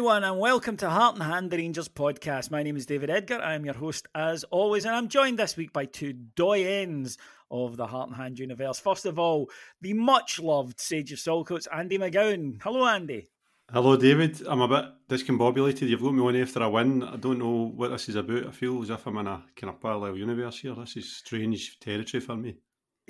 Everyone, 0.00 0.24
and 0.24 0.38
welcome 0.38 0.78
to 0.78 0.88
Heart 0.88 1.16
and 1.16 1.22
Hand, 1.22 1.50
the 1.50 1.58
Rangers 1.58 1.86
podcast. 1.86 2.50
My 2.50 2.62
name 2.62 2.74
is 2.74 2.86
David 2.86 3.10
Edgar. 3.10 3.38
I 3.42 3.52
am 3.52 3.66
your 3.66 3.74
host, 3.74 4.08
as 4.14 4.44
always, 4.44 4.86
and 4.86 4.94
I'm 4.94 5.08
joined 5.08 5.38
this 5.38 5.58
week 5.58 5.74
by 5.74 5.84
two 5.84 6.14
doyens 6.14 7.18
of 7.50 7.76
the 7.76 7.86
Heart 7.86 8.08
and 8.08 8.16
Hand 8.16 8.38
universe. 8.38 8.80
First 8.80 9.04
of 9.04 9.18
all, 9.18 9.50
the 9.82 9.92
much 9.92 10.38
loved 10.40 10.80
Sage 10.80 11.12
of 11.12 11.18
Saltcoats, 11.18 11.68
Andy 11.70 11.98
McGowan. 11.98 12.62
Hello, 12.62 12.86
Andy. 12.86 13.28
Hello, 13.70 13.94
David. 13.94 14.40
I'm 14.46 14.62
a 14.62 14.68
bit 14.68 14.86
discombobulated. 15.06 15.86
You've 15.86 16.00
got 16.00 16.14
me 16.14 16.22
on 16.22 16.36
after 16.36 16.62
a 16.62 16.70
win. 16.70 17.02
I 17.02 17.16
don't 17.16 17.38
know 17.38 17.70
what 17.76 17.90
this 17.90 18.08
is 18.08 18.16
about. 18.16 18.46
I 18.46 18.52
feel 18.52 18.82
as 18.82 18.88
if 18.88 19.06
I'm 19.06 19.18
in 19.18 19.26
a 19.26 19.44
kind 19.54 19.70
of 19.70 19.82
parallel 19.82 20.16
universe 20.16 20.60
here. 20.60 20.74
This 20.76 20.96
is 20.96 21.12
strange 21.12 21.78
territory 21.78 22.22
for 22.22 22.36
me. 22.36 22.56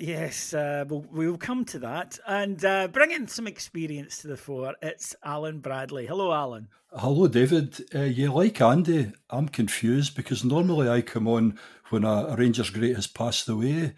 Yes, 0.01 0.55
uh, 0.55 0.83
we'll, 0.87 1.05
we'll 1.11 1.37
come 1.37 1.63
to 1.65 1.77
that. 1.77 2.17
And 2.25 2.65
uh, 2.65 2.87
bringing 2.87 3.27
some 3.27 3.45
experience 3.45 4.17
to 4.17 4.29
the 4.29 4.35
fore, 4.35 4.73
it's 4.81 5.15
Alan 5.23 5.59
Bradley. 5.59 6.07
Hello, 6.07 6.33
Alan. 6.33 6.69
Hello, 6.91 7.27
David. 7.27 7.79
Uh, 7.93 7.99
yeah, 7.99 8.29
like 8.29 8.59
Andy, 8.59 9.11
I'm 9.29 9.47
confused 9.47 10.15
because 10.15 10.43
normally 10.43 10.89
I 10.89 11.01
come 11.01 11.27
on 11.27 11.59
when 11.91 12.03
a, 12.03 12.35
Rangers 12.35 12.71
great 12.71 12.95
has 12.95 13.05
passed 13.05 13.47
away. 13.47 13.93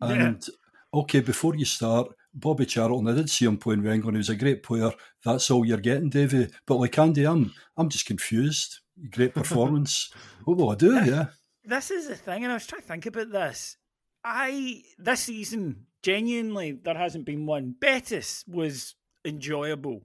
And 0.00 0.46
okay, 0.94 1.18
before 1.18 1.56
you 1.56 1.64
start, 1.64 2.12
Bobby 2.32 2.64
Charlton, 2.64 3.08
I 3.08 3.16
did 3.16 3.28
see 3.28 3.44
him 3.46 3.58
playing 3.58 3.82
with 3.82 3.92
England. 3.92 4.18
He 4.18 4.20
was 4.20 4.28
a 4.28 4.36
great 4.36 4.62
player. 4.62 4.92
That's 5.24 5.50
all 5.50 5.66
you're 5.66 5.78
getting, 5.78 6.10
Davy. 6.10 6.46
But 6.64 6.76
like 6.76 6.96
Andy, 6.96 7.26
I'm 7.26 7.52
I'm 7.76 7.88
just 7.88 8.06
confused. 8.06 8.78
Great 9.10 9.34
performance. 9.34 10.12
what 10.44 10.56
will 10.56 10.70
I 10.70 10.76
do? 10.76 10.94
Yeah. 10.94 11.26
This 11.64 11.90
is 11.90 12.06
the 12.06 12.14
thing, 12.14 12.44
and 12.44 12.52
I 12.52 12.54
was 12.54 12.68
trying 12.68 12.82
to 12.82 12.88
think 12.88 13.06
about 13.06 13.32
this. 13.32 13.76
I 14.24 14.82
this 14.98 15.20
season 15.20 15.86
genuinely 16.02 16.72
there 16.72 16.96
hasn't 16.96 17.24
been 17.24 17.46
one. 17.46 17.74
Betis 17.78 18.44
was 18.46 18.94
enjoyable 19.24 20.02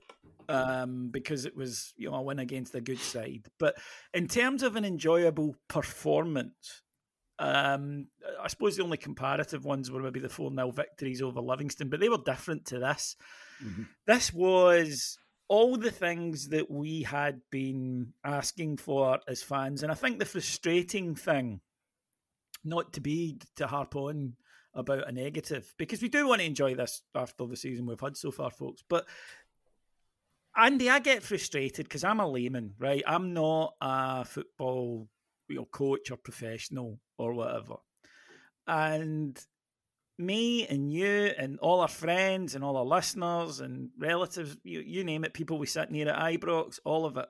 um, 0.49 1.09
because 1.11 1.45
it 1.45 1.55
was 1.55 1.93
you 1.97 2.09
know 2.09 2.15
a 2.15 2.21
win 2.21 2.39
against 2.39 2.75
a 2.75 2.81
good 2.81 2.99
side. 2.99 3.47
But 3.59 3.75
in 4.13 4.27
terms 4.27 4.63
of 4.63 4.75
an 4.75 4.85
enjoyable 4.85 5.55
performance, 5.67 6.81
um, 7.39 8.07
I 8.41 8.47
suppose 8.47 8.77
the 8.77 8.83
only 8.83 8.97
comparative 8.97 9.65
ones 9.65 9.91
were 9.91 10.01
maybe 10.01 10.19
the 10.19 10.29
four 10.29 10.53
0 10.53 10.71
victories 10.71 11.21
over 11.21 11.41
Livingston, 11.41 11.89
but 11.89 11.99
they 11.99 12.09
were 12.09 12.17
different 12.17 12.65
to 12.67 12.79
this. 12.79 13.15
Mm-hmm. 13.63 13.83
This 14.07 14.33
was 14.33 15.17
all 15.47 15.77
the 15.77 15.91
things 15.91 16.49
that 16.49 16.71
we 16.71 17.03
had 17.03 17.41
been 17.51 18.13
asking 18.23 18.77
for 18.77 19.19
as 19.27 19.43
fans, 19.43 19.83
and 19.83 19.91
I 19.91 19.95
think 19.95 20.19
the 20.19 20.25
frustrating 20.25 21.15
thing 21.15 21.61
not 22.65 22.93
to 22.93 23.01
be 23.01 23.39
to 23.57 23.67
harp 23.67 23.95
on 23.95 24.33
about 24.73 25.07
a 25.07 25.11
negative 25.11 25.73
because 25.77 26.01
we 26.01 26.09
do 26.09 26.27
want 26.27 26.41
to 26.41 26.47
enjoy 26.47 26.75
this 26.75 27.01
after 27.15 27.45
the 27.47 27.55
season 27.55 27.85
we've 27.85 27.99
had 27.99 28.17
so 28.17 28.31
far, 28.31 28.51
folks. 28.51 28.83
But 28.87 29.05
Andy, 30.55 30.89
I 30.89 30.99
get 30.99 31.23
frustrated 31.23 31.85
because 31.85 32.03
I'm 32.03 32.19
a 32.19 32.27
layman, 32.27 32.73
right? 32.79 33.03
I'm 33.05 33.33
not 33.33 33.75
a 33.81 34.25
football 34.25 35.07
you 35.47 35.57
know, 35.57 35.65
coach 35.65 36.11
or 36.11 36.17
professional 36.17 36.99
or 37.17 37.33
whatever. 37.33 37.75
And 38.67 39.39
me 40.17 40.65
and 40.67 40.91
you 40.91 41.31
and 41.37 41.59
all 41.59 41.81
our 41.81 41.87
friends 41.87 42.55
and 42.55 42.63
all 42.63 42.77
our 42.77 42.85
listeners 42.85 43.59
and 43.59 43.89
relatives, 43.99 44.57
you, 44.63 44.81
you 44.81 45.03
name 45.03 45.23
it, 45.23 45.33
people 45.33 45.57
we 45.57 45.67
sit 45.67 45.91
near 45.91 46.09
at 46.09 46.19
Ibrox, 46.19 46.79
all 46.85 47.05
of 47.05 47.17
it, 47.17 47.27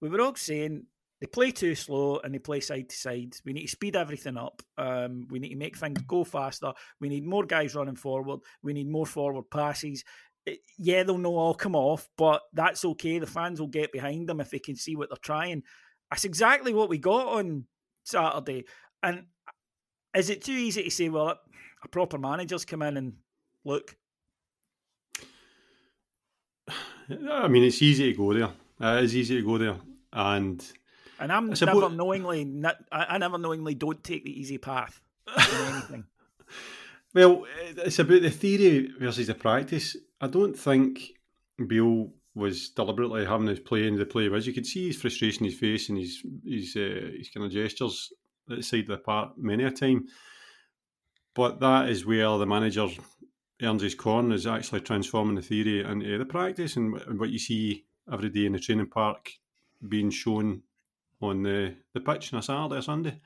we 0.00 0.08
were 0.08 0.20
all 0.20 0.34
saying 0.34 0.84
they 1.20 1.26
play 1.26 1.50
too 1.50 1.74
slow 1.74 2.18
and 2.18 2.32
they 2.32 2.38
play 2.38 2.60
side 2.60 2.88
to 2.88 2.96
side. 2.96 3.34
We 3.44 3.52
need 3.52 3.62
to 3.62 3.68
speed 3.68 3.96
everything 3.96 4.36
up. 4.36 4.62
Um, 4.76 5.26
we 5.30 5.38
need 5.38 5.50
to 5.50 5.56
make 5.56 5.76
things 5.76 6.00
go 6.02 6.22
faster. 6.24 6.72
We 7.00 7.08
need 7.08 7.26
more 7.26 7.44
guys 7.44 7.74
running 7.74 7.96
forward. 7.96 8.40
We 8.62 8.72
need 8.72 8.88
more 8.88 9.06
forward 9.06 9.50
passes. 9.50 10.04
It, 10.46 10.60
yeah, 10.78 11.02
they'll 11.02 11.18
know 11.18 11.36
all 11.36 11.54
come 11.54 11.74
off, 11.74 12.08
but 12.16 12.42
that's 12.52 12.84
okay. 12.84 13.18
The 13.18 13.26
fans 13.26 13.60
will 13.60 13.68
get 13.68 13.92
behind 13.92 14.28
them 14.28 14.40
if 14.40 14.50
they 14.50 14.60
can 14.60 14.76
see 14.76 14.94
what 14.94 15.08
they're 15.10 15.18
trying. 15.20 15.64
That's 16.10 16.24
exactly 16.24 16.72
what 16.72 16.88
we 16.88 16.98
got 16.98 17.26
on 17.26 17.64
Saturday. 18.04 18.64
And 19.02 19.24
is 20.16 20.30
it 20.30 20.44
too 20.44 20.52
easy 20.52 20.84
to 20.84 20.90
say, 20.90 21.08
well, 21.08 21.38
a 21.82 21.88
proper 21.88 22.18
manager's 22.18 22.64
come 22.64 22.82
in 22.82 22.96
and 22.96 23.14
look? 23.64 23.96
I 27.30 27.48
mean, 27.48 27.64
it's 27.64 27.82
easy 27.82 28.12
to 28.12 28.16
go 28.16 28.32
there. 28.32 28.50
It 28.80 29.04
is 29.04 29.16
easy 29.16 29.40
to 29.40 29.46
go 29.46 29.58
there. 29.58 29.76
And 30.12 30.64
and 31.18 31.32
I'm 31.32 31.50
never 31.50 31.90
knowingly, 31.90 32.44
not, 32.44 32.76
I, 32.92 33.18
never 33.18 33.38
knowingly 33.38 33.74
don't 33.74 34.02
take 34.02 34.24
the 34.24 34.40
easy 34.40 34.58
path 34.58 35.00
in 35.26 35.42
anything. 35.72 36.04
Well, 37.14 37.44
it's 37.76 37.98
about 37.98 38.22
the 38.22 38.30
theory 38.30 38.90
versus 38.98 39.26
the 39.26 39.34
practice. 39.34 39.96
I 40.20 40.26
don't 40.28 40.56
think 40.56 41.00
Beale 41.66 42.10
was 42.34 42.68
deliberately 42.70 43.26
having 43.26 43.48
his 43.48 43.58
play 43.58 43.86
into 43.86 43.98
the 43.98 44.06
play 44.06 44.30
As 44.32 44.46
You 44.46 44.52
could 44.52 44.66
see 44.66 44.88
his 44.88 45.00
frustration 45.00 45.44
his 45.44 45.58
face 45.58 45.88
and 45.88 45.98
his 45.98 46.22
his 46.44 46.76
uh, 46.76 47.10
his 47.16 47.30
kind 47.30 47.46
of 47.46 47.52
gestures 47.52 48.12
at 48.50 48.58
the 48.58 48.62
side 48.62 48.86
the 48.86 48.98
park 48.98 49.32
many 49.36 49.64
a 49.64 49.70
time. 49.70 50.06
But 51.34 51.60
that 51.60 51.88
is 51.88 52.06
where 52.06 52.38
the 52.38 52.46
manager 52.46 52.88
earns 53.62 53.82
his 53.82 53.94
corn 53.94 54.32
is 54.32 54.46
actually 54.46 54.80
transforming 54.80 55.34
the 55.34 55.42
theory 55.42 55.80
into 55.80 56.18
the 56.18 56.24
practice 56.24 56.76
and 56.76 57.18
what 57.18 57.30
you 57.30 57.38
see 57.38 57.84
every 58.12 58.28
day 58.28 58.46
in 58.46 58.52
the 58.52 58.58
training 58.58 58.86
park 58.86 59.30
being 59.86 60.10
shown 60.10 60.62
on 61.20 61.42
the, 61.42 61.74
the 61.94 62.00
pitch 62.00 62.32
on 62.32 62.40
a 62.40 62.42
Saturday 62.42 62.76
or 62.76 62.82
Sunday. 62.82 63.20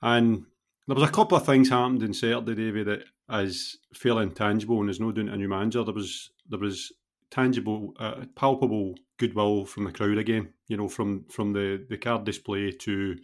And 0.00 0.46
there 0.86 0.96
was 0.96 1.08
a 1.08 1.12
couple 1.12 1.36
of 1.36 1.46
things 1.46 1.68
happened 1.68 2.02
in 2.02 2.14
Saturday, 2.14 2.54
David, 2.54 2.86
that 2.86 3.04
is 3.42 3.78
fairly 3.94 4.24
intangible 4.24 4.80
and 4.80 4.88
there's 4.88 5.00
no 5.00 5.12
doing 5.12 5.28
a 5.28 5.36
new 5.36 5.48
manager. 5.48 5.84
There 5.84 5.94
was 5.94 6.30
there 6.48 6.58
was 6.58 6.92
tangible, 7.30 7.94
uh, 7.98 8.26
palpable 8.36 8.94
goodwill 9.16 9.64
from 9.64 9.84
the 9.84 9.92
crowd 9.92 10.18
again. 10.18 10.52
You 10.68 10.76
know, 10.76 10.88
from 10.88 11.24
from 11.30 11.52
the 11.52 11.84
the 11.88 11.96
card 11.96 12.24
display 12.24 12.72
to 12.72 13.16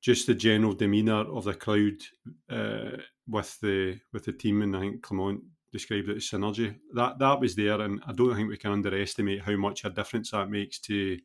just 0.00 0.26
the 0.26 0.34
general 0.34 0.74
demeanour 0.74 1.24
of 1.32 1.44
the 1.44 1.54
crowd 1.54 2.02
uh, 2.50 2.98
with 3.28 3.58
the 3.60 3.98
with 4.12 4.24
the 4.24 4.32
team, 4.32 4.62
and 4.62 4.76
I 4.76 4.80
think 4.80 5.02
Clement 5.02 5.42
described 5.72 6.08
it 6.08 6.18
as 6.18 6.24
synergy. 6.24 6.76
That 6.94 7.18
that 7.18 7.40
was 7.40 7.54
there, 7.54 7.80
and 7.80 8.02
I 8.06 8.12
don't 8.12 8.34
think 8.34 8.48
we 8.48 8.58
can 8.58 8.72
underestimate 8.72 9.42
how 9.42 9.56
much 9.56 9.84
a 9.84 9.90
difference 9.90 10.32
that 10.32 10.50
makes 10.50 10.78
to 10.80 11.18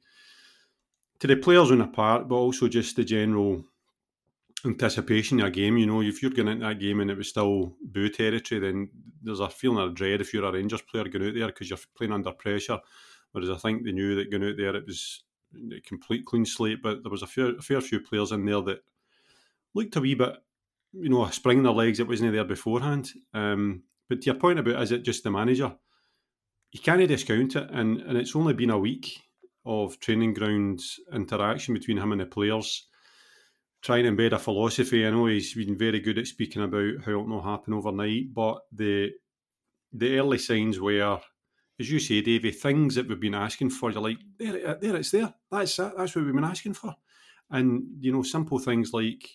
to 1.19 1.27
the 1.27 1.35
players 1.35 1.71
on 1.71 1.79
the 1.79 1.87
park, 1.87 2.27
but 2.27 2.35
also 2.35 2.67
just 2.67 2.95
the 2.95 3.03
general 3.03 3.63
anticipation 4.65 5.39
of 5.39 5.47
a 5.47 5.51
game. 5.51 5.77
You 5.77 5.85
know, 5.85 6.01
if 6.01 6.21
you're 6.21 6.31
going 6.31 6.47
into 6.47 6.65
that 6.65 6.79
game 6.79 6.99
and 6.99 7.09
it 7.09 7.17
was 7.17 7.29
still 7.29 7.73
boo 7.81 8.09
territory, 8.09 8.59
then 8.61 8.89
there's 9.21 9.39
a 9.39 9.49
feeling 9.49 9.83
of 9.83 9.95
dread 9.95 10.21
if 10.21 10.33
you're 10.33 10.45
a 10.45 10.51
Rangers 10.51 10.81
player 10.81 11.07
going 11.07 11.27
out 11.27 11.33
there 11.33 11.47
because 11.47 11.69
you're 11.69 11.79
playing 11.95 12.13
under 12.13 12.31
pressure. 12.31 12.79
Whereas 13.31 13.49
I 13.49 13.55
think 13.55 13.83
they 13.83 13.91
knew 13.91 14.15
that 14.15 14.31
going 14.31 14.43
out 14.43 14.57
there 14.57 14.75
it 14.75 14.85
was 14.85 15.23
a 15.71 15.81
complete 15.81 16.25
clean 16.25 16.45
slate, 16.45 16.81
but 16.81 17.03
there 17.03 17.11
was 17.11 17.23
a 17.23 17.27
fair, 17.27 17.55
a 17.55 17.61
fair 17.61 17.81
few 17.81 17.99
players 17.99 18.31
in 18.31 18.45
there 18.45 18.61
that 18.61 18.83
looked 19.73 19.95
a 19.95 20.01
wee 20.01 20.15
bit, 20.15 20.37
you 20.93 21.09
know, 21.09 21.25
a 21.25 21.31
spring 21.31 21.59
in 21.59 21.63
their 21.63 21.73
legs 21.73 21.97
that 21.97 22.07
wasn't 22.07 22.31
there 22.31 22.43
beforehand. 22.43 23.11
Um, 23.33 23.83
but 24.09 24.21
to 24.21 24.25
your 24.27 24.35
point 24.35 24.59
about 24.59 24.81
is 24.81 24.91
it 24.91 25.03
just 25.03 25.23
the 25.23 25.31
manager? 25.31 25.75
You 26.71 26.81
can't 26.81 27.05
discount 27.07 27.55
it, 27.55 27.69
and, 27.71 28.01
and 28.01 28.17
it's 28.17 28.35
only 28.35 28.53
been 28.53 28.69
a 28.69 28.77
week 28.77 29.21
of 29.67 29.99
training 29.99 30.33
ground 30.33 30.81
interaction 31.13 31.73
between 31.73 31.97
him 31.97 32.11
and 32.11 32.21
the 32.21 32.25
players, 32.25 32.87
trying 33.81 34.03
to 34.03 34.11
embed 34.11 34.31
a 34.31 34.39
philosophy. 34.39 35.05
I 35.05 35.11
know 35.11 35.25
he's 35.27 35.53
been 35.53 35.77
very 35.77 35.99
good 35.99 36.17
at 36.17 36.27
speaking 36.27 36.63
about 36.63 37.03
how 37.05 37.11
it'll 37.11 37.27
not 37.27 37.43
happen 37.43 37.73
overnight, 37.73 38.33
but 38.33 38.59
the 38.71 39.11
the 39.93 40.17
early 40.17 40.37
signs 40.37 40.79
were, 40.79 41.19
as 41.79 41.91
you 41.91 41.99
say, 41.99 42.21
Davey, 42.21 42.51
things 42.51 42.95
that 42.95 43.07
we've 43.07 43.19
been 43.19 43.35
asking 43.35 43.69
for. 43.69 43.91
You're 43.91 44.01
like, 44.01 44.17
there, 44.37 44.75
there, 44.75 44.95
it's 44.97 45.11
there. 45.11 45.33
That's 45.51 45.79
it. 45.79 45.93
That's 45.97 46.15
what 46.15 46.25
we've 46.25 46.33
been 46.33 46.43
asking 46.43 46.73
for. 46.73 46.95
And 47.49 47.83
you 47.99 48.11
know, 48.11 48.23
simple 48.23 48.59
things 48.59 48.93
like 48.93 49.29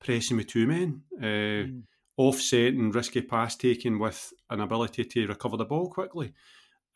pressing 0.00 0.36
with 0.36 0.46
two 0.46 0.66
men. 0.66 1.02
Uh, 1.18 1.24
mm 1.24 1.82
offset 2.16 2.74
and 2.74 2.94
risky 2.94 3.22
pass 3.22 3.56
taking 3.56 3.98
with 3.98 4.32
an 4.50 4.60
ability 4.60 5.04
to 5.04 5.26
recover 5.26 5.56
the 5.56 5.64
ball 5.64 5.88
quickly. 5.88 6.32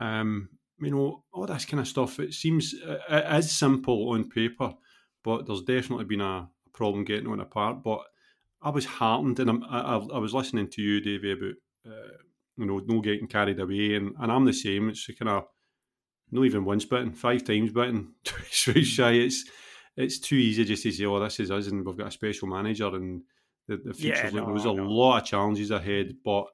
Um, 0.01 0.49
you 0.81 0.91
know, 0.91 1.25
all 1.33 1.47
this 1.47 1.65
kind 1.65 1.81
of 1.81 1.89
stuff. 1.89 2.21
It 2.21 2.35
seems 2.35 2.75
uh, 2.87 2.99
it 3.09 3.39
is 3.39 3.51
simple 3.51 4.11
on 4.11 4.29
paper, 4.29 4.75
but 5.25 5.47
there's 5.47 5.63
definitely 5.63 6.05
been 6.05 6.21
a, 6.21 6.49
problem 6.79 7.05
getting 7.05 7.27
on 7.27 7.41
apart. 7.41 7.83
But 7.83 8.01
I 8.63 8.71
was 8.71 8.85
heartened, 8.85 9.41
and 9.41 9.65
I, 9.65 9.81
I, 9.81 9.97
I 9.97 10.19
was 10.19 10.33
listening 10.33 10.69
to 10.69 10.83
you, 10.83 11.01
Davey, 11.01 11.33
about 11.33 11.93
uh, 11.93 12.13
you 12.57 12.67
know 12.67 12.81
no 12.87 13.01
getting 13.01 13.27
carried 13.27 13.59
away, 13.59 13.97
and, 13.97 14.15
and 14.21 14.31
I'm 14.31 14.45
the 14.45 14.53
same. 14.53 14.89
It's 14.89 15.07
kind 15.19 15.29
of 15.29 15.45
not 16.31 16.45
even 16.45 16.65
once 16.65 16.85
bitten, 16.85 17.13
five 17.13 17.45
times 17.45 17.73
bitten, 17.73 18.15
twice 18.25 18.87
shy. 18.87 19.13
It's 19.13 19.45
it's 19.97 20.21
too 20.21 20.37
easy 20.37 20.65
just 20.65 20.85
to 20.85 20.93
say, 20.93 21.05
oh, 21.05 21.19
this 21.19 21.41
is 21.41 21.51
us, 21.51 21.67
and 21.67 21.85
we've 21.85 21.97
got 21.97 22.09
a 22.09 22.13
special 22.13 22.47
manager, 22.47 22.87
and 22.87 23.23
the, 23.67 23.79
the 23.85 23.93
future's 23.93 24.33
yeah, 24.33 24.41
no, 24.41 24.47
There's 24.47 24.65
a 24.65 24.71
lot 24.71 25.19
of 25.19 25.25
challenges 25.25 25.73
ahead, 25.73 26.15
but 26.25 26.47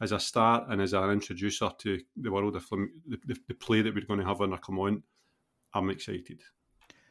as 0.00 0.12
a 0.12 0.20
start 0.20 0.66
and 0.68 0.80
as 0.80 0.92
an 0.92 1.10
introducer 1.10 1.70
to 1.78 2.00
the 2.16 2.30
world 2.30 2.56
of 2.56 2.68
the, 2.68 3.18
the, 3.26 3.36
the 3.48 3.54
play 3.54 3.82
that 3.82 3.94
we're 3.94 4.06
going 4.06 4.20
to 4.20 4.26
have 4.26 4.40
on 4.40 4.56
come 4.58 4.78
on, 4.78 5.02
I'm 5.74 5.90
excited. 5.90 6.40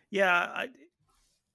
Yeah, 0.09 0.31
I, 0.33 0.69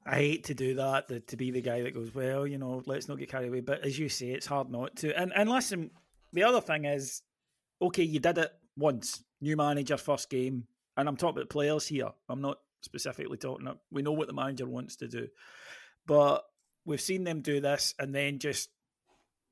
I 0.05 0.17
hate 0.17 0.45
to 0.45 0.55
do 0.55 0.75
that, 0.75 1.09
the, 1.09 1.21
to 1.21 1.37
be 1.37 1.51
the 1.51 1.63
guy 1.63 1.83
that 1.83 1.95
goes, 1.95 2.15
well, 2.15 2.47
you 2.47 2.59
know, 2.59 2.83
let's 2.87 3.09
not 3.09 3.19
get 3.19 3.31
carried 3.31 3.49
away. 3.49 3.61
But 3.61 3.85
as 3.85 3.99
you 3.99 4.09
say, 4.09 4.31
it's 4.31 4.47
hard 4.47 4.71
not 4.71 4.97
to. 4.97 5.19
And 5.19 5.33
and 5.35 5.49
listen, 5.49 5.91
the 6.33 6.43
other 6.43 6.61
thing 6.61 6.85
is, 6.85 7.23
okay, 7.81 8.03
you 8.03 8.21
did 8.21 8.39
it 8.39 8.51
once, 8.77 9.25
new 9.41 9.57
manager, 9.57 9.97
first 9.97 10.29
game, 10.29 10.67
and 10.97 11.09
I'm 11.09 11.17
talking 11.17 11.39
about 11.39 11.51
players 11.51 11.87
here. 11.87 12.11
I'm 12.29 12.43
not 12.43 12.59
specifically 12.83 13.39
talking. 13.39 13.69
We 13.91 14.03
know 14.03 14.13
what 14.13 14.27
the 14.27 14.35
manager 14.35 14.67
wants 14.67 14.97
to 14.97 15.09
do, 15.09 15.29
but 16.07 16.45
we've 16.85 17.01
seen 17.01 17.25
them 17.25 17.41
do 17.41 17.61
this 17.61 17.95
and 17.99 18.15
then 18.15 18.39
just 18.39 18.69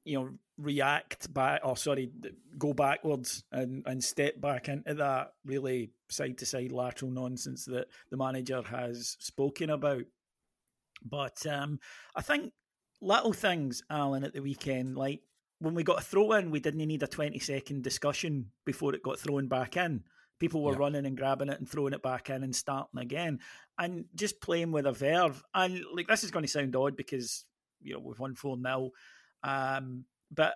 you 0.05 0.19
know 0.19 0.31
react 0.61 1.33
back 1.33 1.61
or 1.65 1.77
sorry 1.77 2.11
go 2.59 2.73
backwards 2.73 3.45
and 3.53 3.83
and 3.87 4.03
step 4.03 4.41
back 4.41 4.69
into 4.69 4.95
that 4.95 5.33
really 5.45 5.91
side 6.09 6.37
to 6.37 6.45
side 6.45 6.73
lateral 6.73 7.11
nonsense 7.11 7.65
that 7.65 7.87
the 8.11 8.17
manager 8.17 8.63
has 8.63 9.17
spoken 9.21 9.71
about 9.71 10.03
but 11.05 11.47
um 11.47 11.79
i 12.15 12.21
think 12.21 12.53
little 13.01 13.33
things 13.33 13.83
alan 13.91 14.25
at 14.25 14.35
the 14.35 14.43
weekend 14.43 14.97
like 14.97 15.21
when 15.61 15.75
we 15.75 15.83
got 15.83 16.01
a 16.01 16.05
throw 16.05 16.33
in 16.33 16.51
we 16.51 16.61
didn't 16.61 16.87
need 16.87 17.03
a 17.03 17.07
20 17.07 17.39
second 17.39 17.83
discussion 17.83 18.51
before 18.67 18.95
it 18.95 19.03
got 19.03 19.19
thrown 19.19 19.49
back 19.49 19.77
in 19.77 20.03
People 20.41 20.63
were 20.63 20.73
yeah. 20.73 20.79
running 20.79 21.05
and 21.05 21.19
grabbing 21.19 21.51
it 21.51 21.59
and 21.59 21.69
throwing 21.69 21.93
it 21.93 22.03
back 22.03 22.31
in 22.31 22.43
and 22.43 22.57
starting 22.57 22.99
again, 22.99 23.41
and 23.79 24.07
just 24.15 24.41
playing 24.41 24.73
with 24.73 24.87
a 24.87 24.93
verve. 24.93 25.45
And 25.55 25.85
like 25.95 26.09
this 26.09 26.25
is 26.25 26.31
going 26.31 26.47
to 26.47 26.51
sound 26.51 26.75
odd 26.75 26.97
because 26.97 27.45
you 27.83 27.93
know 27.93 28.01
we've 28.01 28.19
won 28.19 28.35
four 28.35 28.57
0 28.59 28.91
um, 29.43 30.07
but 30.31 30.55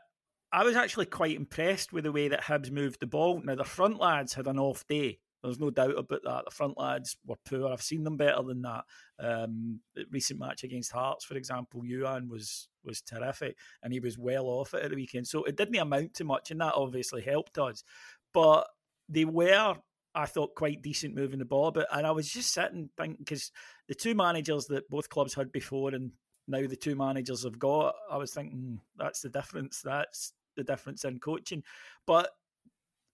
I 0.52 0.62
was 0.62 0.76
actually 0.76 1.06
quite 1.06 1.36
impressed 1.36 1.92
with 1.92 2.04
the 2.04 2.12
way 2.12 2.28
that 2.28 2.44
Hibs 2.44 2.70
moved 2.70 3.00
the 3.00 3.06
ball. 3.06 3.42
Now 3.42 3.56
the 3.56 3.64
front 3.64 3.98
lads 3.98 4.34
had 4.34 4.46
an 4.46 4.58
off 4.58 4.86
day. 4.86 5.18
There's 5.42 5.60
no 5.60 5.68
doubt 5.70 5.98
about 5.98 6.22
that. 6.24 6.44
The 6.46 6.50
front 6.50 6.78
lads 6.78 7.18
were 7.26 7.36
poor. 7.44 7.70
I've 7.70 7.82
seen 7.82 8.02
them 8.02 8.16
better 8.16 8.42
than 8.42 8.62
that. 8.62 8.84
Um, 9.18 9.80
the 9.94 10.04
recent 10.10 10.40
match 10.40 10.64
against 10.64 10.92
Hearts, 10.92 11.24
for 11.24 11.36
example, 11.36 11.82
Youan 11.82 12.28
was 12.28 12.68
was 12.82 13.02
terrific, 13.02 13.56
and 13.82 13.92
he 13.92 14.00
was 14.00 14.16
well 14.16 14.46
off 14.46 14.72
it 14.72 14.82
at 14.82 14.90
the 14.90 14.96
weekend. 14.96 15.26
So 15.26 15.44
it 15.44 15.56
didn't 15.56 15.76
amount 15.76 16.14
to 16.14 16.24
much, 16.24 16.50
and 16.50 16.60
that 16.62 16.74
obviously 16.74 17.20
helped 17.20 17.58
us. 17.58 17.84
But 18.32 18.66
they 19.08 19.26
were, 19.26 19.74
I 20.14 20.26
thought, 20.26 20.54
quite 20.54 20.80
decent 20.80 21.14
moving 21.14 21.40
the 21.40 21.44
ball. 21.44 21.72
But 21.72 21.88
and 21.92 22.06
I 22.06 22.12
was 22.12 22.30
just 22.30 22.54
sitting 22.54 22.88
thinking 22.96 23.18
because 23.18 23.52
the 23.86 23.94
two 23.94 24.14
managers 24.14 24.66
that 24.68 24.88
both 24.88 25.10
clubs 25.10 25.34
had 25.34 25.52
before 25.52 25.94
and 25.94 26.12
now 26.46 26.66
the 26.66 26.76
two 26.76 26.94
managers 26.94 27.44
have 27.44 27.58
got, 27.58 27.94
I 28.10 28.16
was 28.16 28.32
thinking 28.32 28.58
hmm, 28.58 28.74
that's 28.96 29.22
the 29.22 29.28
difference. 29.28 29.82
That's 29.82 30.32
the 30.56 30.64
difference 30.64 31.04
in 31.04 31.18
coaching. 31.18 31.62
But 32.06 32.30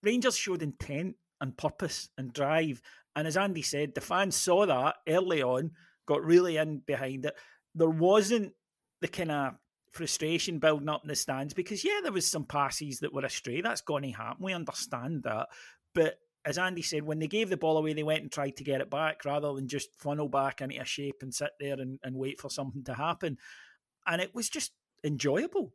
Rangers 0.03 0.35
showed 0.35 0.61
intent 0.61 1.15
and 1.39 1.57
purpose 1.57 2.09
and 2.17 2.33
drive. 2.33 2.81
And 3.15 3.27
as 3.27 3.37
Andy 3.37 3.61
said, 3.61 3.95
the 3.95 4.01
fans 4.01 4.35
saw 4.35 4.65
that 4.65 4.95
early 5.07 5.41
on, 5.41 5.71
got 6.05 6.23
really 6.23 6.57
in 6.57 6.79
behind 6.79 7.25
it. 7.25 7.35
There 7.75 7.89
wasn't 7.89 8.53
the 9.01 9.07
kind 9.07 9.31
of 9.31 9.53
frustration 9.91 10.59
building 10.59 10.89
up 10.89 11.03
in 11.03 11.09
the 11.09 11.15
stands 11.15 11.53
because 11.53 11.83
yeah, 11.83 11.99
there 12.03 12.11
was 12.11 12.27
some 12.27 12.45
passes 12.45 12.99
that 12.99 13.13
were 13.13 13.25
astray. 13.25 13.61
That's 13.61 13.81
going 13.81 14.03
to 14.03 14.11
happen. 14.11 14.43
We 14.43 14.53
understand 14.53 15.23
that. 15.23 15.47
But 15.93 16.15
as 16.45 16.57
Andy 16.57 16.81
said, 16.81 17.03
when 17.03 17.19
they 17.19 17.27
gave 17.27 17.49
the 17.49 17.57
ball 17.57 17.77
away, 17.77 17.93
they 17.93 18.03
went 18.03 18.23
and 18.23 18.31
tried 18.31 18.57
to 18.57 18.63
get 18.63 18.81
it 18.81 18.89
back 18.89 19.25
rather 19.25 19.53
than 19.53 19.67
just 19.67 19.95
funnel 19.95 20.27
back 20.27 20.61
into 20.61 20.81
a 20.81 20.85
shape 20.85 21.17
and 21.21 21.33
sit 21.33 21.51
there 21.59 21.79
and, 21.79 21.99
and 22.03 22.15
wait 22.15 22.39
for 22.41 22.49
something 22.49 22.83
to 22.85 22.93
happen. 22.93 23.37
And 24.07 24.21
it 24.21 24.33
was 24.33 24.49
just 24.49 24.71
enjoyable. 25.03 25.73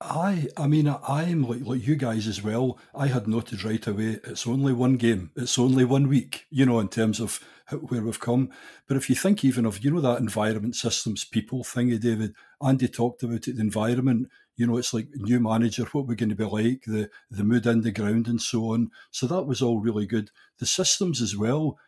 I, 0.00 0.48
I 0.56 0.66
mean, 0.66 0.88
I'm 1.08 1.44
like, 1.44 1.64
like 1.64 1.86
you 1.86 1.96
guys 1.96 2.26
as 2.26 2.42
well. 2.42 2.78
I 2.94 3.06
had 3.06 3.26
noted 3.26 3.64
right 3.64 3.84
away, 3.86 4.18
it's 4.24 4.46
only 4.46 4.72
one 4.72 4.96
game, 4.96 5.30
it's 5.36 5.58
only 5.58 5.84
one 5.84 6.08
week, 6.08 6.46
you 6.50 6.66
know, 6.66 6.78
in 6.80 6.88
terms 6.88 7.20
of 7.20 7.40
where 7.70 8.02
we've 8.02 8.20
come. 8.20 8.50
But 8.86 8.96
if 8.96 9.08
you 9.08 9.16
think 9.16 9.44
even 9.44 9.66
of, 9.66 9.84
you 9.84 9.90
know, 9.90 10.00
that 10.00 10.20
environment 10.20 10.76
systems 10.76 11.24
people 11.24 11.64
thingy, 11.64 12.00
David, 12.00 12.34
Andy 12.64 12.88
talked 12.88 13.22
about 13.22 13.48
it, 13.48 13.56
the 13.56 13.62
environment, 13.62 14.28
you 14.56 14.66
know, 14.66 14.76
it's 14.76 14.94
like 14.94 15.08
new 15.14 15.40
manager, 15.40 15.84
what 15.92 16.06
we're 16.06 16.14
going 16.14 16.28
to 16.28 16.34
be 16.34 16.44
like, 16.44 16.84
the 16.86 17.10
the 17.30 17.44
mood 17.44 17.66
in 17.66 17.80
the 17.80 17.90
ground 17.90 18.28
and 18.28 18.40
so 18.40 18.72
on. 18.72 18.90
So 19.10 19.26
that 19.26 19.44
was 19.44 19.62
all 19.62 19.80
really 19.80 20.06
good. 20.06 20.30
The 20.58 20.66
systems 20.66 21.20
as 21.20 21.36
well, 21.36 21.78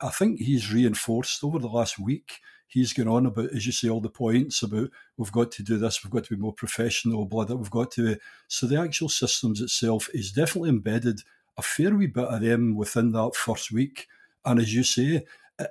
I 0.00 0.10
think 0.10 0.40
he's 0.40 0.72
reinforced 0.72 1.42
over 1.42 1.58
the 1.58 1.68
last 1.68 1.98
week. 1.98 2.40
He's 2.66 2.94
gone 2.94 3.08
on 3.08 3.26
about, 3.26 3.50
as 3.52 3.66
you 3.66 3.72
say, 3.72 3.88
all 3.88 4.00
the 4.00 4.08
points 4.08 4.62
about 4.62 4.90
we've 5.18 5.32
got 5.32 5.50
to 5.52 5.62
do 5.62 5.76
this, 5.76 6.02
we've 6.02 6.10
got 6.10 6.24
to 6.24 6.36
be 6.36 6.40
more 6.40 6.54
professional, 6.54 7.26
blah, 7.26 7.44
that 7.44 7.56
we've 7.56 7.70
got 7.70 7.90
to. 7.92 8.16
So 8.48 8.66
the 8.66 8.80
actual 8.80 9.08
systems 9.10 9.60
itself 9.60 10.08
is 10.14 10.32
definitely 10.32 10.70
embedded 10.70 11.20
a 11.58 11.62
fair 11.62 11.94
wee 11.94 12.06
bit 12.06 12.24
of 12.24 12.40
them 12.40 12.74
within 12.74 13.12
that 13.12 13.34
first 13.34 13.72
week. 13.72 14.06
And 14.44 14.60
as 14.60 14.74
you 14.74 14.82
say, 14.82 15.24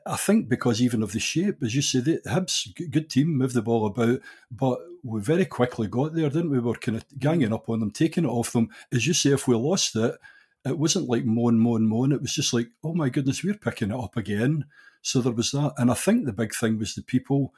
I 0.06 0.16
think 0.16 0.48
because 0.48 0.82
even 0.82 1.04
of 1.04 1.12
the 1.12 1.20
shape, 1.20 1.64
as 1.64 1.76
you 1.76 1.82
say, 1.82 2.00
the 2.00 2.22
Hibs, 2.26 2.74
good 2.92 3.10
team, 3.10 3.36
moved 3.36 3.56
the 3.56 3.62
ball 3.62 3.86
about, 3.86 4.22
but 4.52 4.80
we 5.04 5.20
very 5.20 5.46
quickly 5.46 5.88
got 5.88 6.14
there, 6.14 6.30
didn't 6.30 6.52
we? 6.52 6.60
We 6.60 6.68
were 6.68 6.76
kind 6.76 6.98
of 6.98 7.06
ganging 7.20 7.54
up 7.54 7.68
on 7.68 7.80
them, 7.80 7.92
taking 7.92 8.26
it 8.26 8.30
off 8.30 8.54
them. 8.54 8.70
As 8.94 9.08
you 9.08 9.14
say, 9.14 9.32
if 9.32 9.48
we 9.48 9.56
lost 9.56 9.96
it, 9.96 10.16
it 10.64 10.78
wasn't 10.78 11.10
like 11.10 11.26
moan, 11.26 11.60
moan, 11.60 11.88
moan. 11.88 12.12
It 12.12 12.22
was 12.22 12.36
just 12.36 12.54
like, 12.54 12.70
oh 12.84 12.94
my 12.94 13.10
goodness, 13.10 13.44
we're 13.44 13.56
picking 13.56 13.90
it 13.90 14.00
up 14.00 14.16
again. 14.16 14.66
So 15.02 15.20
there 15.20 15.34
was 15.34 15.52
that. 15.52 15.74
And 15.78 15.90
I 15.90 15.96
think 15.96 16.26
the 16.26 16.34
big 16.34 16.54
thing 16.54 16.78
was 16.78 16.94
the 16.94 17.02
people 17.02 17.54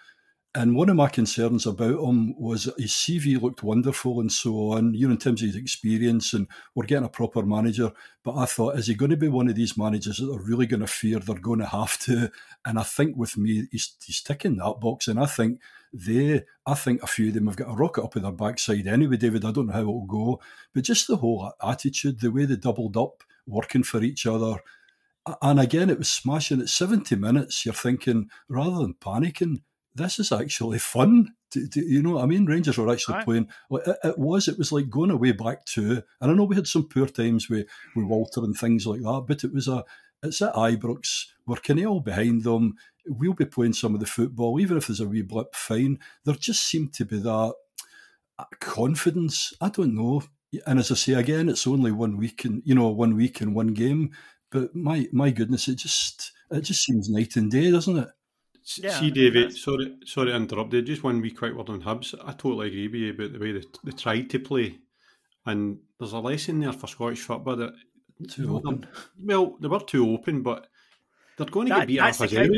and 0.55 0.75
one 0.75 0.89
of 0.89 0.95
my 0.95 1.09
concerns 1.09 1.65
about 1.65 1.99
him 2.03 2.39
was 2.39 2.65
his 2.77 2.91
CV 2.91 3.41
looked 3.41 3.63
wonderful 3.63 4.19
and 4.19 4.31
so 4.31 4.73
on, 4.73 4.93
you 4.93 5.07
know, 5.07 5.13
in 5.13 5.17
terms 5.17 5.41
of 5.41 5.47
his 5.47 5.55
experience, 5.55 6.31
and 6.31 6.47
we're 6.75 6.85
getting 6.85 7.05
a 7.05 7.09
proper 7.09 7.41
manager. 7.41 7.91
But 8.23 8.35
I 8.35 8.45
thought, 8.45 8.77
is 8.77 8.85
he 8.85 8.93
going 8.93 9.09
to 9.09 9.17
be 9.17 9.29
one 9.29 9.49
of 9.49 9.55
these 9.55 9.77
managers 9.79 10.17
that 10.17 10.31
are 10.31 10.43
really 10.43 10.67
going 10.67 10.81
to 10.81 10.87
fear 10.87 11.17
they're 11.17 11.39
going 11.39 11.59
to 11.59 11.65
have 11.65 11.97
to? 12.01 12.31
And 12.65 12.77
I 12.77 12.83
think 12.83 13.17
with 13.17 13.35
me, 13.35 13.67
he's, 13.71 13.95
he's 14.05 14.21
ticking 14.21 14.57
that 14.57 14.79
box. 14.79 15.07
And 15.07 15.19
I 15.19 15.25
think 15.25 15.59
they, 15.91 16.43
I 16.67 16.75
think 16.75 17.01
a 17.01 17.07
few 17.07 17.29
of 17.29 17.33
them 17.33 17.47
have 17.47 17.55
got 17.55 17.71
a 17.71 17.75
rocket 17.75 18.03
up 18.03 18.15
in 18.15 18.21
their 18.21 18.31
backside 18.31 18.85
anyway, 18.85 19.17
David. 19.17 19.45
I 19.45 19.51
don't 19.51 19.67
know 19.67 19.73
how 19.73 19.81
it'll 19.81 20.05
go. 20.05 20.39
But 20.71 20.83
just 20.83 21.07
the 21.07 21.17
whole 21.17 21.51
attitude, 21.63 22.19
the 22.19 22.31
way 22.31 22.45
they 22.45 22.57
doubled 22.57 22.95
up, 22.95 23.23
working 23.47 23.81
for 23.81 24.03
each 24.03 24.27
other. 24.27 24.57
And 25.41 25.59
again, 25.59 25.89
it 25.89 25.97
was 25.97 26.11
smashing. 26.11 26.61
At 26.61 26.69
70 26.69 27.15
minutes, 27.15 27.65
you're 27.65 27.73
thinking, 27.73 28.29
rather 28.47 28.77
than 28.77 28.93
panicking, 28.93 29.61
this 29.95 30.19
is 30.19 30.31
actually 30.31 30.79
fun. 30.79 31.33
Do, 31.51 31.67
do, 31.67 31.81
you 31.81 32.01
know 32.01 32.11
what 32.13 32.23
I 32.23 32.25
mean? 32.25 32.45
Rangers 32.45 32.77
were 32.77 32.91
actually 32.91 33.15
right. 33.15 33.25
playing. 33.25 33.47
It, 33.71 33.97
it, 34.03 34.17
was. 34.17 34.47
It 34.47 34.57
was 34.57 34.71
like 34.71 34.89
going 34.89 35.11
away 35.11 35.33
back 35.33 35.65
to. 35.65 36.01
And 36.19 36.31
I 36.31 36.33
know 36.33 36.45
we 36.45 36.55
had 36.55 36.67
some 36.67 36.87
poor 36.87 37.07
times 37.07 37.49
with, 37.49 37.67
with 37.95 38.05
Walter 38.05 38.41
and 38.43 38.57
things 38.57 38.87
like 38.87 39.01
that, 39.01 39.25
but 39.27 39.43
it 39.43 39.53
was 39.53 39.67
a. 39.67 39.83
It's 40.23 40.41
at 40.41 40.53
Ibrox. 40.53 41.25
We're 41.45 41.57
kind 41.57 41.79
of 41.81 41.85
all 41.87 41.99
behind 41.99 42.43
them. 42.43 42.75
We'll 43.05 43.33
be 43.33 43.45
playing 43.45 43.73
some 43.73 43.93
of 43.93 43.99
the 43.99 44.05
football, 44.05 44.59
even 44.59 44.77
if 44.77 44.87
there's 44.87 45.01
a 45.01 45.07
wee 45.07 45.21
blip. 45.21 45.53
Fine. 45.53 45.99
There 46.23 46.33
just 46.35 46.63
seemed 46.63 46.93
to 46.93 47.05
be 47.05 47.19
that 47.19 47.53
uh, 48.39 48.45
confidence. 48.61 49.53
I 49.59 49.67
don't 49.67 49.93
know. 49.93 50.23
And 50.65 50.79
as 50.79 50.91
I 50.91 50.95
say 50.95 51.13
again, 51.13 51.49
it's 51.49 51.67
only 51.67 51.91
one 51.91 52.17
week 52.17 52.45
and 52.45 52.61
you 52.65 52.73
know 52.73 52.87
one 52.87 53.15
week 53.15 53.41
and 53.41 53.53
one 53.53 53.73
game. 53.73 54.11
But 54.49 54.73
my 54.73 55.07
my 55.11 55.31
goodness, 55.31 55.67
it 55.67 55.75
just 55.75 56.31
it 56.51 56.61
just 56.61 56.83
seems 56.83 57.09
night 57.09 57.35
and 57.35 57.51
day, 57.51 57.69
doesn't 57.69 57.97
it? 57.97 58.09
Yeah, 58.77 58.91
See, 58.91 59.11
David, 59.11 59.55
sorry, 59.55 59.97
sorry 60.05 60.27
to 60.29 60.35
interrupt 60.35 60.73
you. 60.73 60.81
Just 60.81 61.03
one 61.03 61.21
wee 61.21 61.31
quick 61.31 61.53
word 61.53 61.69
on 61.69 61.81
Hibs. 61.81 62.15
I 62.23 62.31
totally 62.31 62.67
agree 62.67 62.87
with 62.87 62.95
you 62.95 63.09
about 63.11 63.33
the 63.33 63.39
way 63.39 63.51
they, 63.51 63.63
they 63.83 63.91
tried 63.91 64.29
to 64.29 64.39
play, 64.39 64.79
and 65.45 65.79
there's 65.99 66.13
a 66.13 66.19
lesson 66.19 66.61
there 66.61 66.71
for 66.71 66.87
Scottish 66.87 67.21
football 67.21 67.57
that 67.57 67.73
too 68.29 68.55
open. 68.55 68.87
Well, 69.21 69.57
they 69.59 69.67
were 69.67 69.79
too 69.79 70.09
open, 70.11 70.43
but 70.43 70.67
they're 71.37 71.47
going 71.47 71.67
to 71.67 71.73
that, 71.73 71.79
get 71.81 71.87
beat 71.87 71.99
up 71.99 72.19
again. 72.21 72.51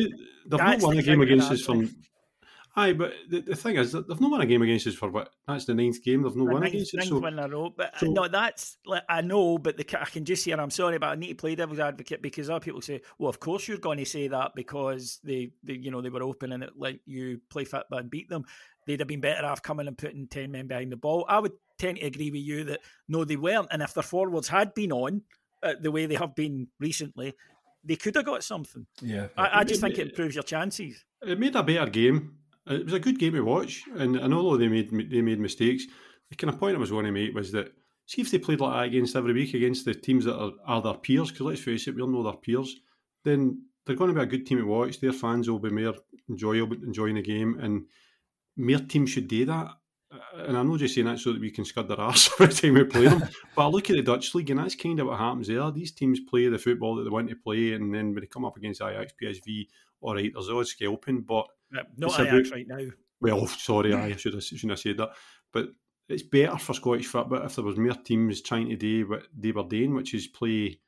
They've 0.48 0.60
not 0.60 0.82
won 0.82 0.98
a 0.98 1.02
game 1.02 1.22
against 1.22 1.52
us 1.52 1.62
from 1.62 1.96
Aye, 2.78 2.92
but 2.92 3.14
the, 3.30 3.40
the 3.40 3.56
thing 3.56 3.78
is, 3.78 3.94
they've 3.94 4.20
not 4.20 4.32
won 4.32 4.42
a 4.42 4.46
game 4.46 4.62
against 4.62 4.86
us 4.86 4.96
for 4.96 5.10
what? 5.10 5.30
That's 5.48 5.64
the 5.64 5.74
ninth 5.74 6.04
game. 6.04 6.24
They've 6.24 6.36
not 6.36 6.52
won 6.52 6.62
ninth, 6.62 6.74
against 6.74 6.96
us. 6.96 7.08
So, 7.08 7.20
win 7.20 7.34
in 7.34 7.40
a 7.40 7.48
row. 7.48 7.74
But 7.76 7.98
so, 7.98 8.08
no, 8.08 8.28
that's 8.28 8.78
I 9.08 9.22
know, 9.22 9.58
but 9.58 9.78
the, 9.78 10.02
I 10.02 10.06
can 10.06 10.26
just 10.26 10.44
hear. 10.44 10.56
And 10.56 10.62
I'm 10.62 10.70
sorry, 10.70 10.98
but 10.98 11.08
I 11.08 11.16
need 11.16 11.30
to 11.30 11.36
play 11.36 11.56
devil's 11.56 11.80
advocate 11.80 12.22
because 12.22 12.50
other 12.50 12.60
people 12.60 12.82
say, 12.82 13.02
"Well, 13.18 13.30
of 13.30 13.40
course 13.40 13.68
you're 13.68 13.78
going 13.78 14.00
to 14.00 14.06
say 14.06 14.28
that 14.28 14.56
because 14.56 15.20
they, 15.24 15.52
they 15.64 15.76
you 15.76 15.90
know, 15.90 16.02
they 16.02 16.10
were 16.10 16.24
open 16.24 16.52
and 16.52 16.64
it 16.64 16.72
let 16.76 16.96
you 17.06 17.40
play 17.50 17.64
football 17.64 18.00
and 18.00 18.10
beat 18.10 18.28
them. 18.28 18.44
They'd 18.86 19.00
have 19.00 19.08
been 19.08 19.22
better 19.22 19.46
off 19.46 19.62
coming 19.62 19.88
and 19.88 19.98
putting 19.98 20.28
ten 20.28 20.52
men 20.52 20.68
behind 20.68 20.92
the 20.92 20.98
ball." 20.98 21.26
I 21.30 21.40
would 21.40 21.54
tend 21.78 22.00
to 22.00 22.06
agree 22.06 22.30
with 22.30 22.42
you 22.42 22.66
that 22.66 22.82
no, 23.08 23.24
they 23.24 23.38
weren't. 23.38 23.70
And 23.72 23.82
if 23.84 23.94
their 23.94 24.04
forwards 24.04 24.50
had 24.50 24.74
been 24.74 24.92
on 24.92 25.22
uh, 25.64 25.76
the 25.80 25.92
way 25.92 26.08
they 26.08 26.16
have 26.16 26.36
been 26.36 26.68
recently, 26.82 27.36
they 27.86 27.96
could 27.96 28.16
have 28.16 28.26
got 28.26 28.44
something. 28.44 28.86
Yeah, 29.02 29.28
I, 29.38 29.62
I 29.62 29.64
just 29.64 29.80
think 29.80 29.98
it 29.98 30.10
improves 30.10 30.36
your 30.36 30.44
chances. 30.44 31.06
It 31.22 31.40
made 31.40 31.56
a 31.56 31.64
better 31.64 31.90
game 31.90 32.36
it 32.68 32.86
was 32.86 32.94
a 32.94 33.00
good 33.00 33.20
game 33.20 33.34
to 33.34 33.42
watch, 33.42 33.84
and, 33.96 34.16
and 34.16 34.34
although 34.34 34.58
they 34.58 34.68
made 34.68 34.90
they 35.12 35.22
made 35.22 35.40
mistakes, 35.40 35.86
the 36.30 36.36
kind 36.36 36.54
of 36.54 36.60
point 36.60 36.76
I 36.76 36.80
was 36.80 36.92
going 36.92 37.06
to 37.06 37.12
make 37.12 37.34
was 37.34 37.52
that 37.52 37.72
see 38.06 38.22
if 38.22 38.32
they 38.32 38.40
played 38.40 38.60
like 38.60 38.74
that 38.74 38.86
against 38.86 39.16
every 39.16 39.34
week 39.34 39.54
against 39.54 39.86
the 39.86 39.94
teams 39.94 40.26
that 40.26 40.38
are, 40.38 40.52
are 40.66 40.82
their 40.82 40.94
peers, 40.96 41.32
because 41.32 41.46
let's 41.46 41.62
face 41.62 41.88
it, 41.88 41.96
we 41.96 42.02
all 42.02 42.08
know 42.08 42.24
their 42.24 42.34
peers, 42.34 42.76
then 43.24 43.64
they're 43.86 43.96
going 43.96 44.14
to 44.14 44.16
be 44.16 44.24
a 44.24 44.26
good 44.26 44.46
team 44.46 44.58
to 44.58 44.66
watch. 44.66 45.00
Their 45.00 45.14
fans 45.14 45.50
will 45.50 45.60
be 45.60 45.70
more 45.70 45.96
enjoyable 46.30 46.78
enjoying 46.84 47.16
the 47.16 47.22
game, 47.22 47.60
and 47.60 47.86
more 48.58 48.80
teams 48.80 49.12
should 49.12 49.28
do 49.28 49.46
that. 49.46 49.72
And 50.34 50.58
I'm 50.58 50.70
not 50.70 50.80
just 50.80 50.96
saying 50.96 51.08
that 51.08 51.20
so 51.20 51.34
that 51.34 51.42
we 51.42 51.52
can 51.52 51.66
scud 51.66 51.88
their 51.88 52.00
ass 52.00 52.30
every 52.40 52.54
time 52.54 52.74
we 52.74 52.84
play 52.84 53.08
them. 53.08 53.24
but 53.56 53.66
I 53.66 53.68
look 53.68 53.90
at 53.90 53.96
the 53.96 54.02
Dutch 54.02 54.34
league, 54.36 54.50
and 54.50 54.60
that's 54.60 54.76
kind 54.76 55.00
of 55.00 55.08
what 55.08 55.20
happens 55.20 55.48
there. 55.48 55.70
These 55.72 55.92
teams 55.92 56.20
play 56.20 56.48
the 56.48 56.58
football 56.58 56.96
that 56.96 57.04
they 57.04 57.10
want 57.10 57.30
to 57.30 57.36
play, 57.36 57.74
and 57.74 57.94
then 57.94 58.14
when 58.14 58.22
they 58.22 58.28
come 58.28 58.46
up 58.46 58.58
against 58.58 58.82
Ajax, 58.82 59.14
PSV, 59.22 59.68
all 60.02 60.16
right, 60.16 60.32
there's 60.34 60.50
always 60.50 60.70
scalping, 60.70 61.22
but 61.22 61.48
uh, 61.78 61.84
not 61.98 62.20
Ajax 62.20 62.52
right 62.52 62.68
now. 62.68 62.86
Well, 63.22 63.48
sorry, 63.48 63.94
I 63.94 64.16
should 64.16 64.34
have 64.34 64.44
shouldn't 64.44 64.72
have 64.72 64.80
said 64.80 64.98
that. 64.98 65.12
But 65.52 65.70
it's 66.08 66.24
better 66.24 66.58
for 66.58 66.74
Scottish 66.74 67.08
football 67.08 67.44
if 67.44 67.56
there 67.56 67.66
was 67.66 67.78
more 67.78 67.94
teams 67.94 68.42
trying 68.42 68.70
to 68.70 68.76
do 68.76 69.08
what 69.08 69.24
they 69.36 69.52
were 69.52 69.64
doing, 69.64 69.96
which 69.96 70.14
is 70.14 70.28
play 70.28 70.80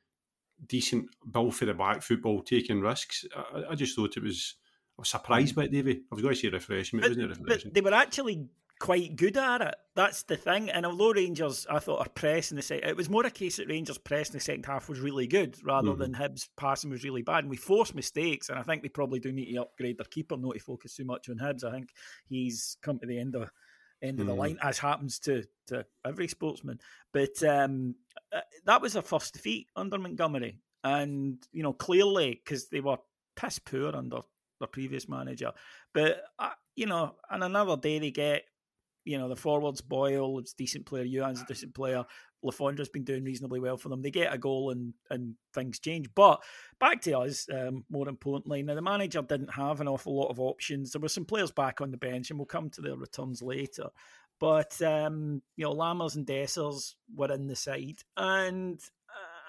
decent 0.66 1.08
ball 1.24 1.50
for 1.50 1.66
the 1.66 1.74
back 1.74 2.02
football, 2.02 2.42
taking 2.42 2.80
risks. 2.80 3.24
I, 3.36 3.70
I 3.70 3.74
just 3.74 3.96
thought 3.96 4.16
it 4.16 4.22
was. 4.22 4.54
I 4.98 5.02
was 5.02 5.10
surprised 5.10 5.54
by 5.54 5.64
it, 5.64 5.72
Davey. 5.72 6.02
I 6.10 6.14
was 6.14 6.22
going 6.22 6.34
to 6.34 6.40
say 6.40 6.48
refreshing, 6.48 6.98
but, 6.98 7.10
but 7.10 7.18
it 7.18 7.28
wasn't 7.28 7.46
refreshing. 7.46 7.70
But 7.70 7.74
they 7.74 7.80
were 7.80 7.94
actually 7.94 8.48
quite 8.78 9.16
good 9.16 9.36
at 9.36 9.60
it. 9.60 9.74
That's 9.94 10.22
the 10.22 10.36
thing. 10.36 10.70
And 10.70 10.86
although 10.86 11.12
Rangers, 11.12 11.66
I 11.68 11.78
thought, 11.78 12.00
are 12.00 12.10
pressing 12.10 12.56
the 12.56 12.62
second, 12.62 12.88
it 12.88 12.96
was 12.96 13.10
more 13.10 13.26
a 13.26 13.30
case 13.30 13.56
that 13.56 13.68
Rangers 13.68 13.98
pressing 13.98 14.34
the 14.34 14.40
second 14.40 14.66
half 14.66 14.88
was 14.88 15.00
really 15.00 15.26
good 15.26 15.56
rather 15.64 15.90
mm-hmm. 15.90 16.00
than 16.00 16.14
Hibs 16.14 16.48
passing 16.56 16.90
was 16.90 17.04
really 17.04 17.22
bad. 17.22 17.40
And 17.44 17.50
we 17.50 17.56
forced 17.56 17.94
mistakes, 17.94 18.48
and 18.48 18.58
I 18.58 18.62
think 18.62 18.82
they 18.82 18.88
probably 18.88 19.20
do 19.20 19.32
need 19.32 19.52
to 19.52 19.62
upgrade 19.62 19.98
their 19.98 20.04
keeper, 20.04 20.36
not 20.36 20.54
to 20.54 20.60
focus 20.60 20.94
too 20.94 21.04
much 21.04 21.28
on 21.28 21.36
Hibs. 21.36 21.64
I 21.64 21.72
think 21.72 21.90
he's 22.28 22.76
come 22.82 22.98
to 22.98 23.06
the 23.06 23.18
end 23.18 23.34
of 23.34 23.50
end 24.00 24.20
of 24.20 24.26
mm-hmm. 24.26 24.36
the 24.36 24.40
line, 24.40 24.58
as 24.62 24.78
happens 24.78 25.18
to 25.20 25.44
to 25.66 25.84
every 26.06 26.28
sportsman. 26.28 26.80
But 27.12 27.42
um, 27.42 27.96
uh, 28.32 28.40
that 28.66 28.80
was 28.80 28.92
their 28.92 29.02
first 29.02 29.34
defeat 29.34 29.66
under 29.74 29.98
Montgomery, 29.98 30.60
and 30.84 31.38
you 31.52 31.62
know 31.62 31.72
clearly 31.72 32.40
because 32.44 32.68
they 32.68 32.80
were 32.80 32.98
piss 33.36 33.58
poor 33.58 33.94
under 33.94 34.20
their 34.58 34.68
previous 34.68 35.08
manager. 35.08 35.52
But 35.92 36.22
uh, 36.38 36.50
you 36.76 36.86
know, 36.86 37.16
on 37.30 37.42
another 37.42 37.76
day 37.76 37.98
they 37.98 38.10
get 38.10 38.44
you 39.08 39.16
know, 39.16 39.28
the 39.28 39.34
forwards, 39.34 39.80
Boyle, 39.80 40.38
it's 40.38 40.52
decent 40.52 40.84
player, 40.84 41.04
Youan's 41.04 41.40
a 41.40 41.46
decent 41.46 41.74
player, 41.74 42.04
Le 42.42 42.52
Fondre's 42.52 42.90
been 42.90 43.04
doing 43.04 43.24
reasonably 43.24 43.58
well 43.58 43.78
for 43.78 43.88
them. 43.88 44.02
They 44.02 44.10
get 44.10 44.32
a 44.32 44.38
goal 44.38 44.70
and, 44.70 44.92
and 45.08 45.34
things 45.54 45.78
change. 45.78 46.08
But 46.14 46.42
back 46.78 47.00
to 47.02 47.18
us, 47.18 47.48
um, 47.52 47.84
more 47.90 48.06
importantly, 48.06 48.62
now 48.62 48.74
the 48.74 48.82
manager 48.82 49.22
didn't 49.22 49.54
have 49.54 49.80
an 49.80 49.88
awful 49.88 50.14
lot 50.14 50.28
of 50.28 50.38
options. 50.38 50.92
There 50.92 51.00
were 51.00 51.08
some 51.08 51.24
players 51.24 51.50
back 51.50 51.80
on 51.80 51.90
the 51.90 51.96
bench, 51.96 52.28
and 52.28 52.38
we'll 52.38 52.46
come 52.46 52.68
to 52.70 52.82
their 52.82 52.96
returns 52.96 53.40
later. 53.42 53.88
But, 54.38 54.80
um, 54.82 55.42
you 55.56 55.64
know, 55.64 55.74
Lammers 55.74 56.14
and 56.14 56.26
Dessers 56.26 56.94
were 57.16 57.32
in 57.32 57.46
the 57.46 57.56
side. 57.56 58.02
And 58.16 58.78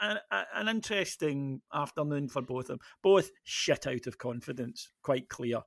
uh, 0.01 0.16
an, 0.32 0.44
an 0.56 0.68
interesting 0.70 1.62
afternoon 1.74 2.30
for 2.30 2.42
both 2.42 2.66
of 2.66 2.68
them. 2.68 2.80
Both 3.04 3.30
shit 3.44 3.86
out 3.86 4.08
of 4.08 4.18
confidence, 4.18 4.89
quite 5.04 5.28
clear. 5.28 5.62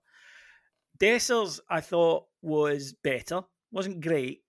Dessers, 0.98 1.60
I 1.68 1.82
thought, 1.82 2.24
was 2.40 2.94
better 2.94 3.42
wasn't 3.72 4.00
great. 4.00 4.42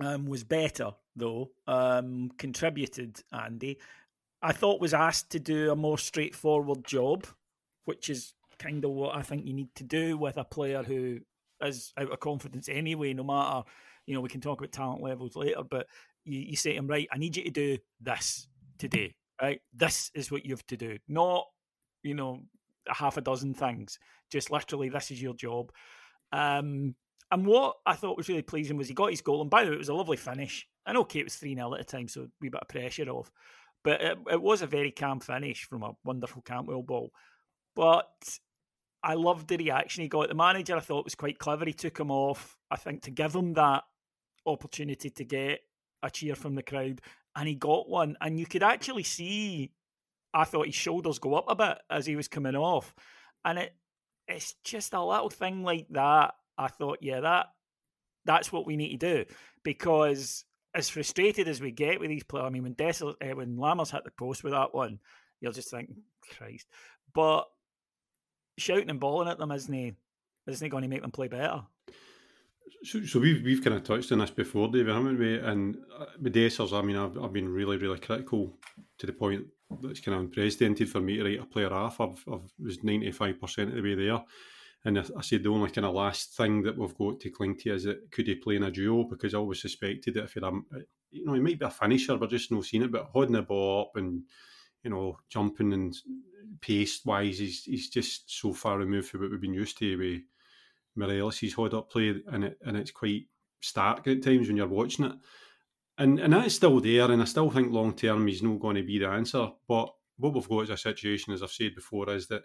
Um, 0.00 0.26
was 0.26 0.44
better 0.44 0.90
though. 1.16 1.50
Um, 1.66 2.30
contributed 2.38 3.20
Andy. 3.32 3.78
I 4.40 4.52
thought 4.52 4.80
was 4.80 4.94
asked 4.94 5.30
to 5.30 5.40
do 5.40 5.72
a 5.72 5.76
more 5.76 5.98
straightforward 5.98 6.84
job, 6.84 7.26
which 7.86 8.08
is 8.08 8.34
kind 8.58 8.84
of 8.84 8.92
what 8.92 9.16
I 9.16 9.22
think 9.22 9.46
you 9.46 9.54
need 9.54 9.74
to 9.76 9.84
do 9.84 10.16
with 10.16 10.36
a 10.36 10.44
player 10.44 10.82
who 10.82 11.18
is 11.62 11.92
out 11.98 12.12
of 12.12 12.20
confidence 12.20 12.68
anyway. 12.68 13.12
No 13.12 13.24
matter, 13.24 13.64
you 14.06 14.14
know, 14.14 14.20
we 14.20 14.28
can 14.28 14.40
talk 14.40 14.60
about 14.60 14.70
talent 14.70 15.02
levels 15.02 15.34
later, 15.34 15.62
but 15.68 15.86
you, 16.24 16.40
you 16.40 16.56
say 16.56 16.72
to 16.72 16.78
him, 16.78 16.86
right, 16.86 17.08
I 17.10 17.18
need 17.18 17.36
you 17.36 17.44
to 17.44 17.50
do 17.50 17.78
this 18.00 18.46
today, 18.78 19.14
right? 19.42 19.60
This 19.74 20.12
is 20.14 20.30
what 20.30 20.44
you 20.44 20.52
have 20.52 20.66
to 20.68 20.76
do, 20.76 20.98
not 21.08 21.46
you 22.02 22.14
know 22.14 22.42
a 22.88 22.94
half 22.94 23.16
a 23.16 23.20
dozen 23.20 23.54
things. 23.54 23.98
Just 24.30 24.50
literally, 24.50 24.88
this 24.88 25.10
is 25.10 25.20
your 25.20 25.34
job. 25.34 25.72
Um, 26.32 26.94
and 27.30 27.46
what 27.46 27.76
I 27.84 27.94
thought 27.94 28.16
was 28.16 28.28
really 28.28 28.42
pleasing 28.42 28.76
was 28.76 28.88
he 28.88 28.94
got 28.94 29.10
his 29.10 29.20
goal. 29.20 29.42
And 29.42 29.50
by 29.50 29.64
the 29.64 29.70
way, 29.70 29.76
it 29.76 29.80
was 29.80 29.90
a 29.90 29.94
lovely 29.94 30.16
finish. 30.16 30.66
And 30.86 30.96
okay, 30.98 31.20
it 31.20 31.24
was 31.24 31.36
3 31.36 31.54
0 31.54 31.74
at 31.74 31.78
the 31.78 31.84
time, 31.84 32.08
so 32.08 32.22
a 32.22 32.26
wee 32.40 32.48
bit 32.48 32.62
of 32.62 32.68
pressure 32.68 33.08
off. 33.10 33.30
But 33.84 34.00
it, 34.00 34.18
it 34.32 34.42
was 34.42 34.62
a 34.62 34.66
very 34.66 34.90
calm 34.90 35.20
finish 35.20 35.64
from 35.64 35.82
a 35.82 35.92
wonderful 36.04 36.42
Campbell 36.42 36.82
ball. 36.82 37.12
But 37.76 38.08
I 39.02 39.14
loved 39.14 39.48
the 39.48 39.58
reaction 39.58 40.02
he 40.02 40.08
got. 40.08 40.28
The 40.28 40.34
manager, 40.34 40.76
I 40.76 40.80
thought, 40.80 41.04
was 41.04 41.14
quite 41.14 41.38
clever. 41.38 41.66
He 41.66 41.74
took 41.74 41.98
him 42.00 42.10
off, 42.10 42.56
I 42.70 42.76
think, 42.76 43.02
to 43.02 43.10
give 43.10 43.34
him 43.34 43.52
that 43.54 43.84
opportunity 44.46 45.10
to 45.10 45.24
get 45.24 45.60
a 46.02 46.10
cheer 46.10 46.34
from 46.34 46.54
the 46.54 46.62
crowd. 46.62 47.02
And 47.36 47.46
he 47.46 47.54
got 47.54 47.88
one. 47.88 48.16
And 48.20 48.40
you 48.40 48.46
could 48.46 48.62
actually 48.62 49.04
see, 49.04 49.72
I 50.32 50.44
thought 50.44 50.66
his 50.66 50.74
shoulders 50.74 51.18
go 51.18 51.34
up 51.34 51.44
a 51.48 51.54
bit 51.54 51.78
as 51.90 52.06
he 52.06 52.16
was 52.16 52.26
coming 52.26 52.56
off. 52.56 52.94
And 53.44 53.58
it 53.58 53.74
it's 54.26 54.54
just 54.62 54.92
a 54.92 55.02
little 55.02 55.30
thing 55.30 55.62
like 55.62 55.86
that 55.90 56.34
I 56.58 56.68
thought, 56.68 56.98
yeah, 57.00 57.20
that 57.20 57.46
that's 58.24 58.52
what 58.52 58.66
we 58.66 58.76
need 58.76 59.00
to 59.00 59.24
do 59.24 59.34
because 59.62 60.44
as 60.74 60.88
frustrated 60.88 61.48
as 61.48 61.60
we 61.60 61.70
get 61.70 61.98
with 61.98 62.10
these 62.10 62.24
players, 62.24 62.46
I 62.46 62.50
mean, 62.50 62.62
when 62.62 62.74
Dessers, 62.74 63.14
uh, 63.22 63.34
when 63.34 63.56
Lammers 63.56 63.90
hit 63.90 64.04
the 64.04 64.10
post 64.10 64.44
with 64.44 64.52
that 64.52 64.74
one, 64.74 64.98
you're 65.40 65.52
just 65.52 65.70
thinking, 65.70 65.96
Christ. 66.36 66.66
But 67.14 67.44
shouting 68.58 68.90
and 68.90 69.00
bawling 69.00 69.28
at 69.28 69.38
them 69.38 69.50
isn't 69.52 69.96
isn't 70.46 70.68
going 70.68 70.82
to 70.82 70.88
make 70.88 71.02
them 71.02 71.10
play 71.10 71.28
better? 71.28 71.62
So, 72.82 73.02
so 73.04 73.18
we've 73.18 73.42
we've 73.42 73.64
kind 73.64 73.76
of 73.76 73.84
touched 73.84 74.12
on 74.12 74.18
this 74.18 74.30
before, 74.30 74.68
David, 74.68 74.94
haven't 74.94 75.18
we? 75.18 75.38
And 75.38 75.78
uh, 75.98 76.06
with 76.20 76.34
Dessers, 76.34 76.72
I 76.72 76.82
mean, 76.82 76.96
I've, 76.96 77.18
I've 77.18 77.32
been 77.32 77.48
really, 77.48 77.76
really 77.76 77.98
critical 77.98 78.52
to 78.98 79.06
the 79.06 79.12
point 79.12 79.46
that's 79.82 80.00
kind 80.00 80.14
of 80.14 80.22
unprecedented 80.22 80.88
for 80.88 81.00
me 81.00 81.16
to 81.16 81.24
write 81.24 81.40
a 81.40 81.46
player 81.46 81.72
off. 81.72 82.00
I've, 82.00 82.22
I've 82.30 82.52
was 82.58 82.84
ninety 82.84 83.10
five 83.10 83.40
percent 83.40 83.70
of 83.70 83.76
the 83.76 83.82
way 83.82 83.94
there. 83.94 84.22
And 84.88 84.98
I, 84.98 85.20
said 85.20 85.42
the 85.42 85.50
only 85.50 85.70
kind 85.70 85.84
of 85.84 85.94
last 85.94 86.34
thing 86.34 86.62
that 86.62 86.78
we've 86.78 86.96
got 86.96 87.20
to 87.20 87.30
cling 87.30 87.58
to 87.58 87.74
is 87.74 87.84
that 87.84 88.10
could 88.10 88.26
he 88.26 88.36
play 88.36 88.56
in 88.56 88.62
a 88.62 88.70
duo? 88.70 89.04
Because 89.04 89.34
I 89.34 89.38
always 89.38 89.60
suspected 89.60 90.14
that 90.14 90.24
if 90.24 90.32
he 90.32 90.40
um, 90.40 90.64
uh, 90.74 90.78
you 91.10 91.26
know, 91.26 91.34
he 91.34 91.40
might 91.40 91.58
be 91.58 91.66
a 91.66 91.70
finisher, 91.70 92.16
but 92.16 92.30
just 92.30 92.50
no 92.50 92.62
seeing 92.62 92.84
it. 92.84 92.90
But 92.90 93.10
holding 93.12 93.34
the 93.34 93.42
ball 93.42 93.82
up 93.82 93.96
and 93.96 94.22
you 94.82 94.88
know, 94.88 95.18
jumping 95.28 95.74
and 95.74 95.94
pace 96.62 97.04
wise, 97.04 97.38
he's 97.38 97.64
he's 97.64 97.90
just 97.90 98.30
so 98.40 98.54
far 98.54 98.78
removed 98.78 99.10
from 99.10 99.20
what 99.20 99.30
we've 99.30 99.42
been 99.42 99.52
used 99.52 99.76
to 99.76 99.98
with 99.98 100.22
Morelos. 100.96 101.36
He's 101.36 101.52
hold 101.52 101.74
up 101.74 101.90
play, 101.90 102.14
and 102.32 102.44
it 102.44 102.58
and 102.64 102.74
it's 102.74 102.90
quite 102.90 103.26
stark 103.60 104.06
at 104.06 104.22
times 104.22 104.48
when 104.48 104.56
you're 104.56 104.68
watching 104.68 105.04
it. 105.04 105.16
And 105.98 106.18
and 106.18 106.32
that's 106.32 106.54
still 106.54 106.80
there, 106.80 107.10
and 107.10 107.20
I 107.20 107.26
still 107.26 107.50
think 107.50 107.70
long 107.70 107.92
term 107.92 108.26
he's 108.26 108.42
not 108.42 108.58
going 108.58 108.76
to 108.76 108.82
be 108.82 108.98
the 108.98 109.08
answer. 109.08 109.50
But 109.68 109.92
what 110.16 110.32
we've 110.32 110.48
got 110.48 110.60
is 110.60 110.70
a 110.70 110.78
situation, 110.78 111.34
as 111.34 111.42
I've 111.42 111.50
said 111.50 111.74
before, 111.74 112.08
is 112.08 112.28
that 112.28 112.44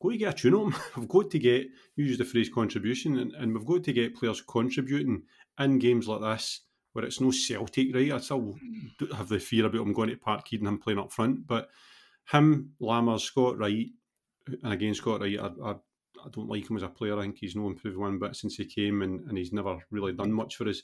got 0.00 0.10
to 0.10 0.16
get 0.16 0.34
a 0.34 0.36
tune 0.36 0.54
on 0.54 0.74
we've 0.96 1.08
got 1.08 1.30
to 1.30 1.38
get, 1.38 1.66
you 1.96 2.04
use 2.04 2.18
the 2.18 2.24
phrase 2.24 2.48
contribution, 2.48 3.18
and, 3.18 3.34
and 3.34 3.54
we've 3.54 3.66
got 3.66 3.84
to 3.84 3.92
get 3.92 4.16
players 4.16 4.40
contributing 4.40 5.22
in 5.58 5.78
games 5.78 6.08
like 6.08 6.20
this 6.20 6.60
where 6.92 7.04
it's 7.04 7.20
no 7.20 7.30
Celtic, 7.30 7.94
right? 7.94 8.12
I 8.12 8.18
still 8.18 8.56
hmm. 8.58 9.14
have 9.14 9.28
the 9.28 9.38
fear 9.38 9.66
about 9.66 9.82
him 9.82 9.92
going 9.92 10.10
to 10.10 10.16
Parkhead 10.16 10.58
and 10.58 10.68
him 10.68 10.78
playing 10.78 10.98
up 10.98 11.12
front, 11.12 11.46
but 11.46 11.68
him, 12.32 12.72
Lammers, 12.80 13.20
Scott 13.20 13.58
Wright, 13.58 13.88
and 14.62 14.72
again, 14.72 14.94
Scott 14.94 15.20
Wright, 15.20 15.38
I, 15.38 15.46
I, 15.62 15.70
I, 15.70 16.28
don't 16.32 16.48
like 16.48 16.68
him 16.68 16.76
as 16.76 16.82
a 16.82 16.88
player. 16.88 17.16
I 17.16 17.22
think 17.22 17.38
he's 17.38 17.54
no 17.54 17.68
improved 17.68 17.96
one 17.96 18.18
bit 18.18 18.34
since 18.36 18.56
he 18.56 18.64
came, 18.64 19.02
and, 19.02 19.20
and 19.28 19.38
he's 19.38 19.52
never 19.52 19.78
really 19.90 20.12
done 20.12 20.32
much 20.32 20.56
for 20.56 20.68
us. 20.68 20.82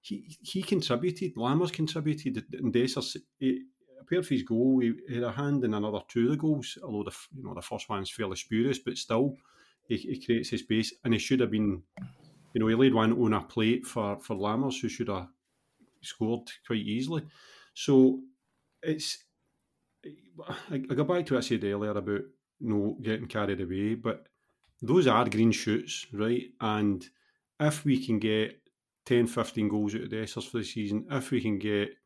He 0.00 0.36
he 0.40 0.62
contributed, 0.62 1.34
Lammers 1.34 1.72
contributed, 1.72 2.44
and 2.52 2.72
Dessers, 2.72 3.16
appeared 3.16 3.62
his 4.10 4.42
goal, 4.42 4.80
he, 4.80 4.92
had 5.14 5.22
a 5.22 5.32
hand 5.32 5.64
in 5.64 5.74
another 5.74 6.00
two 6.08 6.24
of 6.24 6.30
the 6.30 6.36
goals, 6.36 6.78
although 6.82 7.10
the 7.10 7.16
you 7.36 7.44
know 7.44 7.54
the 7.54 7.62
first 7.62 7.88
one's 7.88 8.10
fairly 8.10 8.36
spurious, 8.36 8.78
but 8.78 8.96
still 8.96 9.36
he, 9.88 9.96
he 9.96 10.24
creates 10.24 10.50
his 10.50 10.60
space, 10.60 10.94
and 11.04 11.12
he 11.12 11.18
should 11.18 11.40
have 11.40 11.50
been, 11.50 11.82
you 12.52 12.60
know, 12.60 12.66
he 12.66 12.74
laid 12.74 12.94
one 12.94 13.12
on 13.12 13.34
a 13.34 13.40
plate 13.42 13.86
for 13.86 14.18
for 14.20 14.36
Lammers, 14.36 14.80
who 14.80 14.88
should 14.88 15.08
have 15.08 15.28
scored 16.02 16.48
quite 16.66 16.80
easily. 16.80 17.22
So 17.74 18.20
it's 18.82 19.24
I, 20.70 20.74
I 20.74 20.78
go 20.78 21.04
back 21.04 21.26
to 21.26 21.34
what 21.34 21.44
I 21.44 21.46
said 21.46 21.64
earlier 21.64 21.90
about 21.90 22.22
you 22.60 22.68
know 22.68 22.96
getting 23.02 23.26
carried 23.26 23.60
away, 23.60 23.94
but 23.94 24.26
those 24.82 25.06
are 25.06 25.28
green 25.28 25.52
shoots, 25.52 26.06
right? 26.12 26.44
And 26.60 27.06
if 27.58 27.84
we 27.84 28.04
can 28.04 28.18
get 28.18 28.60
10, 29.06 29.26
15 29.26 29.68
goals 29.68 29.94
out 29.94 30.02
of 30.02 30.08
Dessers 30.10 30.48
for 30.48 30.58
the 30.58 30.64
season, 30.64 31.06
if 31.10 31.30
we 31.30 31.40
can 31.40 31.58
get 31.58 31.96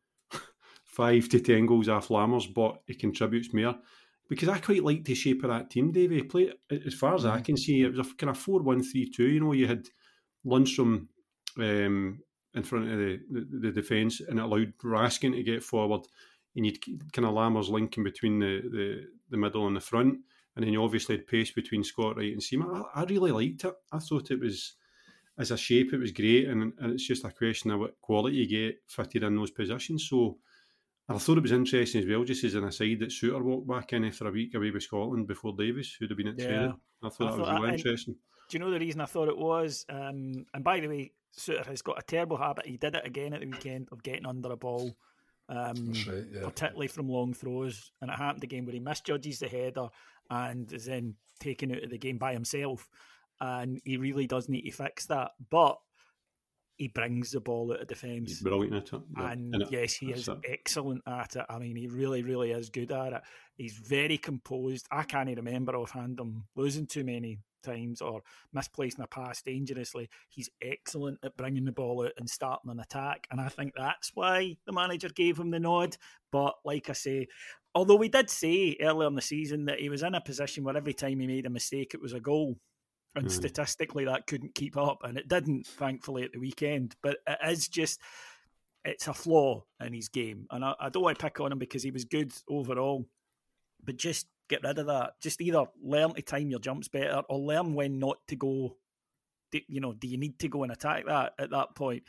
five 0.91 1.29
to 1.29 1.39
ten 1.39 1.65
goals 1.65 1.89
off 1.89 2.09
Lammers, 2.09 2.53
but 2.53 2.81
he 2.85 2.93
contributes 2.93 3.53
more. 3.53 3.75
Because 4.29 4.49
I 4.49 4.59
quite 4.59 4.83
like 4.83 5.03
the 5.03 5.13
shape 5.13 5.43
of 5.43 5.49
that 5.49 5.69
team, 5.69 5.91
Davey. 5.91 6.15
He 6.15 6.23
played, 6.23 6.53
as 6.85 6.93
far 6.93 7.15
as 7.15 7.25
I 7.25 7.35
mm-hmm. 7.35 7.43
can 7.43 7.57
see, 7.57 7.81
it 7.81 7.93
was 7.93 8.07
a 8.07 8.15
kind 8.15 8.29
of 8.29 8.37
4 8.37 8.61
1 8.61 8.83
3 8.83 9.09
2. 9.09 9.23
You 9.25 9.39
know, 9.41 9.51
you 9.51 9.67
had 9.67 9.87
Lundstram 10.45 11.07
um, 11.57 12.19
in 12.53 12.63
front 12.63 12.89
of 12.89 12.97
the, 12.97 13.19
the, 13.29 13.59
the 13.59 13.71
defence 13.71 14.21
and 14.21 14.39
it 14.39 14.43
allowed 14.43 14.73
Raskin 14.83 15.33
to 15.33 15.43
get 15.43 15.63
forward. 15.63 16.01
And 16.55 16.65
you'd 16.65 16.81
kind 17.11 17.25
of 17.25 17.33
Lammers 17.33 17.69
linking 17.69 18.03
between 18.03 18.39
the, 18.39 18.61
the, 18.71 19.07
the 19.29 19.37
middle 19.37 19.67
and 19.67 19.75
the 19.75 19.81
front. 19.81 20.19
And 20.55 20.65
then 20.65 20.73
you 20.73 20.83
obviously 20.83 21.15
had 21.15 21.27
pace 21.27 21.51
between 21.51 21.83
Scott 21.83 22.17
Wright 22.17 22.33
and 22.33 22.41
Sima. 22.41 22.85
I, 22.93 23.01
I 23.01 23.03
really 23.05 23.31
liked 23.31 23.63
it. 23.63 23.73
I 23.91 23.99
thought 23.99 24.31
it 24.31 24.39
was, 24.39 24.75
as 25.37 25.51
a 25.51 25.57
shape, 25.57 25.93
it 25.93 25.99
was 25.99 26.11
great. 26.11 26.47
And, 26.47 26.73
and 26.79 26.93
it's 26.93 27.07
just 27.07 27.23
a 27.23 27.31
question 27.31 27.71
of 27.71 27.79
what 27.79 27.99
quality 28.01 28.37
you 28.37 28.47
get 28.47 28.81
fitted 28.87 29.23
in 29.23 29.35
those 29.35 29.51
positions. 29.51 30.07
So, 30.09 30.37
I 31.09 31.17
thought 31.17 31.37
it 31.37 31.41
was 31.41 31.51
interesting 31.51 32.01
as 32.01 32.07
well, 32.07 32.23
just 32.23 32.43
as 32.43 32.55
an 32.55 32.63
aside, 32.63 32.99
that 32.99 33.09
Souttar 33.09 33.41
walked 33.41 33.67
back 33.67 33.93
in 33.93 34.05
after 34.05 34.27
a 34.27 34.31
week 34.31 34.53
away 34.55 34.71
with 34.71 34.83
Scotland 34.83 35.27
before 35.27 35.53
Davies, 35.57 35.95
who'd 35.99 36.09
have 36.09 36.17
been 36.17 36.27
at 36.27 36.39
yeah. 36.39 36.47
training. 36.47 36.79
I 37.03 37.09
thought 37.09 37.33
I 37.33 37.35
that 37.35 37.39
was 37.39 37.61
really 37.61 37.73
interesting. 37.73 38.15
Do 38.49 38.57
you 38.57 38.59
know 38.59 38.71
the 38.71 38.79
reason 38.79 39.01
I 39.01 39.05
thought 39.05 39.27
it 39.27 39.37
was? 39.37 39.85
Um, 39.89 40.45
and 40.53 40.63
by 40.63 40.79
the 40.79 40.87
way, 40.87 41.11
Souttar 41.37 41.65
has 41.65 41.81
got 41.81 41.99
a 41.99 42.03
terrible 42.03 42.37
habit. 42.37 42.65
He 42.65 42.77
did 42.77 42.95
it 42.95 43.05
again 43.05 43.33
at 43.33 43.41
the 43.41 43.47
weekend 43.47 43.89
of 43.91 44.03
getting 44.03 44.25
under 44.25 44.51
a 44.51 44.57
ball, 44.57 44.95
um, 45.49 45.93
right, 46.07 46.25
yeah. 46.31 46.43
particularly 46.43 46.87
from 46.87 47.09
long 47.09 47.33
throws. 47.33 47.91
And 48.01 48.11
it 48.11 48.17
happened 48.17 48.43
again 48.43 48.65
where 48.65 48.73
he 48.73 48.79
misjudges 48.79 49.39
the 49.39 49.47
header 49.47 49.87
and 50.29 50.71
is 50.71 50.85
then 50.85 51.15
taken 51.39 51.71
out 51.71 51.83
of 51.83 51.89
the 51.89 51.97
game 51.97 52.17
by 52.17 52.33
himself. 52.33 52.89
And 53.39 53.81
he 53.83 53.97
really 53.97 54.27
does 54.27 54.49
need 54.49 54.63
to 54.63 54.71
fix 54.71 55.07
that. 55.07 55.31
But 55.49 55.77
he 56.77 56.87
brings 56.87 57.31
the 57.31 57.39
ball 57.39 57.71
out 57.73 57.81
of 57.81 57.87
defence. 57.87 58.29
He's 58.29 58.41
brilliant 58.41 58.75
at 58.75 58.93
it. 58.93 59.01
And 59.15 59.55
it, 59.55 59.67
yes, 59.71 59.93
he 59.93 60.11
is 60.11 60.27
it. 60.27 60.37
excellent 60.47 61.03
at 61.05 61.35
it. 61.35 61.45
I 61.49 61.59
mean, 61.59 61.75
he 61.75 61.87
really, 61.87 62.23
really 62.23 62.51
is 62.51 62.69
good 62.69 62.91
at 62.91 63.13
it. 63.13 63.21
He's 63.55 63.73
very 63.73 64.17
composed. 64.17 64.87
I 64.91 65.03
can't 65.03 65.35
remember 65.35 65.75
offhand 65.75 66.19
him 66.19 66.45
losing 66.55 66.87
too 66.87 67.03
many 67.03 67.39
times 67.61 68.01
or 68.01 68.21
misplacing 68.53 69.03
a 69.03 69.07
pass 69.07 69.41
dangerously. 69.41 70.09
He's 70.29 70.49
excellent 70.61 71.19
at 71.23 71.37
bringing 71.37 71.65
the 71.65 71.71
ball 71.71 72.05
out 72.05 72.13
and 72.17 72.29
starting 72.29 72.71
an 72.71 72.79
attack. 72.79 73.27
And 73.31 73.39
I 73.39 73.49
think 73.49 73.73
that's 73.75 74.11
why 74.15 74.57
the 74.65 74.73
manager 74.73 75.09
gave 75.09 75.39
him 75.39 75.51
the 75.51 75.59
nod. 75.59 75.97
But 76.31 76.55
like 76.65 76.89
I 76.89 76.93
say, 76.93 77.27
although 77.75 77.95
we 77.95 78.09
did 78.09 78.29
say 78.29 78.77
earlier 78.81 79.07
in 79.07 79.15
the 79.15 79.21
season 79.21 79.65
that 79.65 79.79
he 79.79 79.89
was 79.89 80.03
in 80.03 80.15
a 80.15 80.21
position 80.21 80.63
where 80.63 80.77
every 80.77 80.93
time 80.93 81.19
he 81.19 81.27
made 81.27 81.45
a 81.45 81.51
mistake, 81.51 81.93
it 81.93 82.01
was 82.01 82.13
a 82.13 82.19
goal 82.19 82.57
and 83.15 83.27
mm. 83.27 83.31
statistically 83.31 84.05
that 84.05 84.27
couldn't 84.27 84.55
keep 84.55 84.77
up, 84.77 84.99
and 85.03 85.17
it 85.17 85.27
didn't, 85.27 85.67
thankfully, 85.67 86.23
at 86.23 86.31
the 86.33 86.39
weekend. 86.39 86.95
But 87.01 87.17
it 87.27 87.37
is 87.47 87.67
just 87.67 87.99
it's 88.83 89.07
a 89.07 89.13
flaw 89.13 89.63
in 89.79 89.93
his 89.93 90.09
game, 90.09 90.47
and 90.51 90.63
I, 90.63 90.73
I 90.79 90.89
don't 90.89 91.03
want 91.03 91.17
to 91.17 91.23
pick 91.23 91.39
on 91.39 91.51
him 91.51 91.59
because 91.59 91.83
he 91.83 91.91
was 91.91 92.05
good 92.05 92.31
overall, 92.49 93.05
but 93.83 93.97
just 93.97 94.27
get 94.49 94.63
rid 94.63 94.79
of 94.79 94.87
that. 94.87 95.13
Just 95.21 95.41
either 95.41 95.65
learn 95.81 96.13
to 96.13 96.21
time 96.21 96.49
your 96.49 96.59
jumps 96.59 96.87
better 96.87 97.21
or 97.29 97.39
learn 97.39 97.73
when 97.73 97.99
not 97.99 98.17
to 98.27 98.35
go. 98.35 98.77
You 99.67 99.81
know, 99.81 99.93
do 99.93 100.07
you 100.07 100.17
need 100.17 100.39
to 100.39 100.47
go 100.47 100.63
and 100.63 100.71
attack 100.71 101.05
that 101.07 101.33
at 101.37 101.49
that 101.51 101.75
point? 101.75 102.03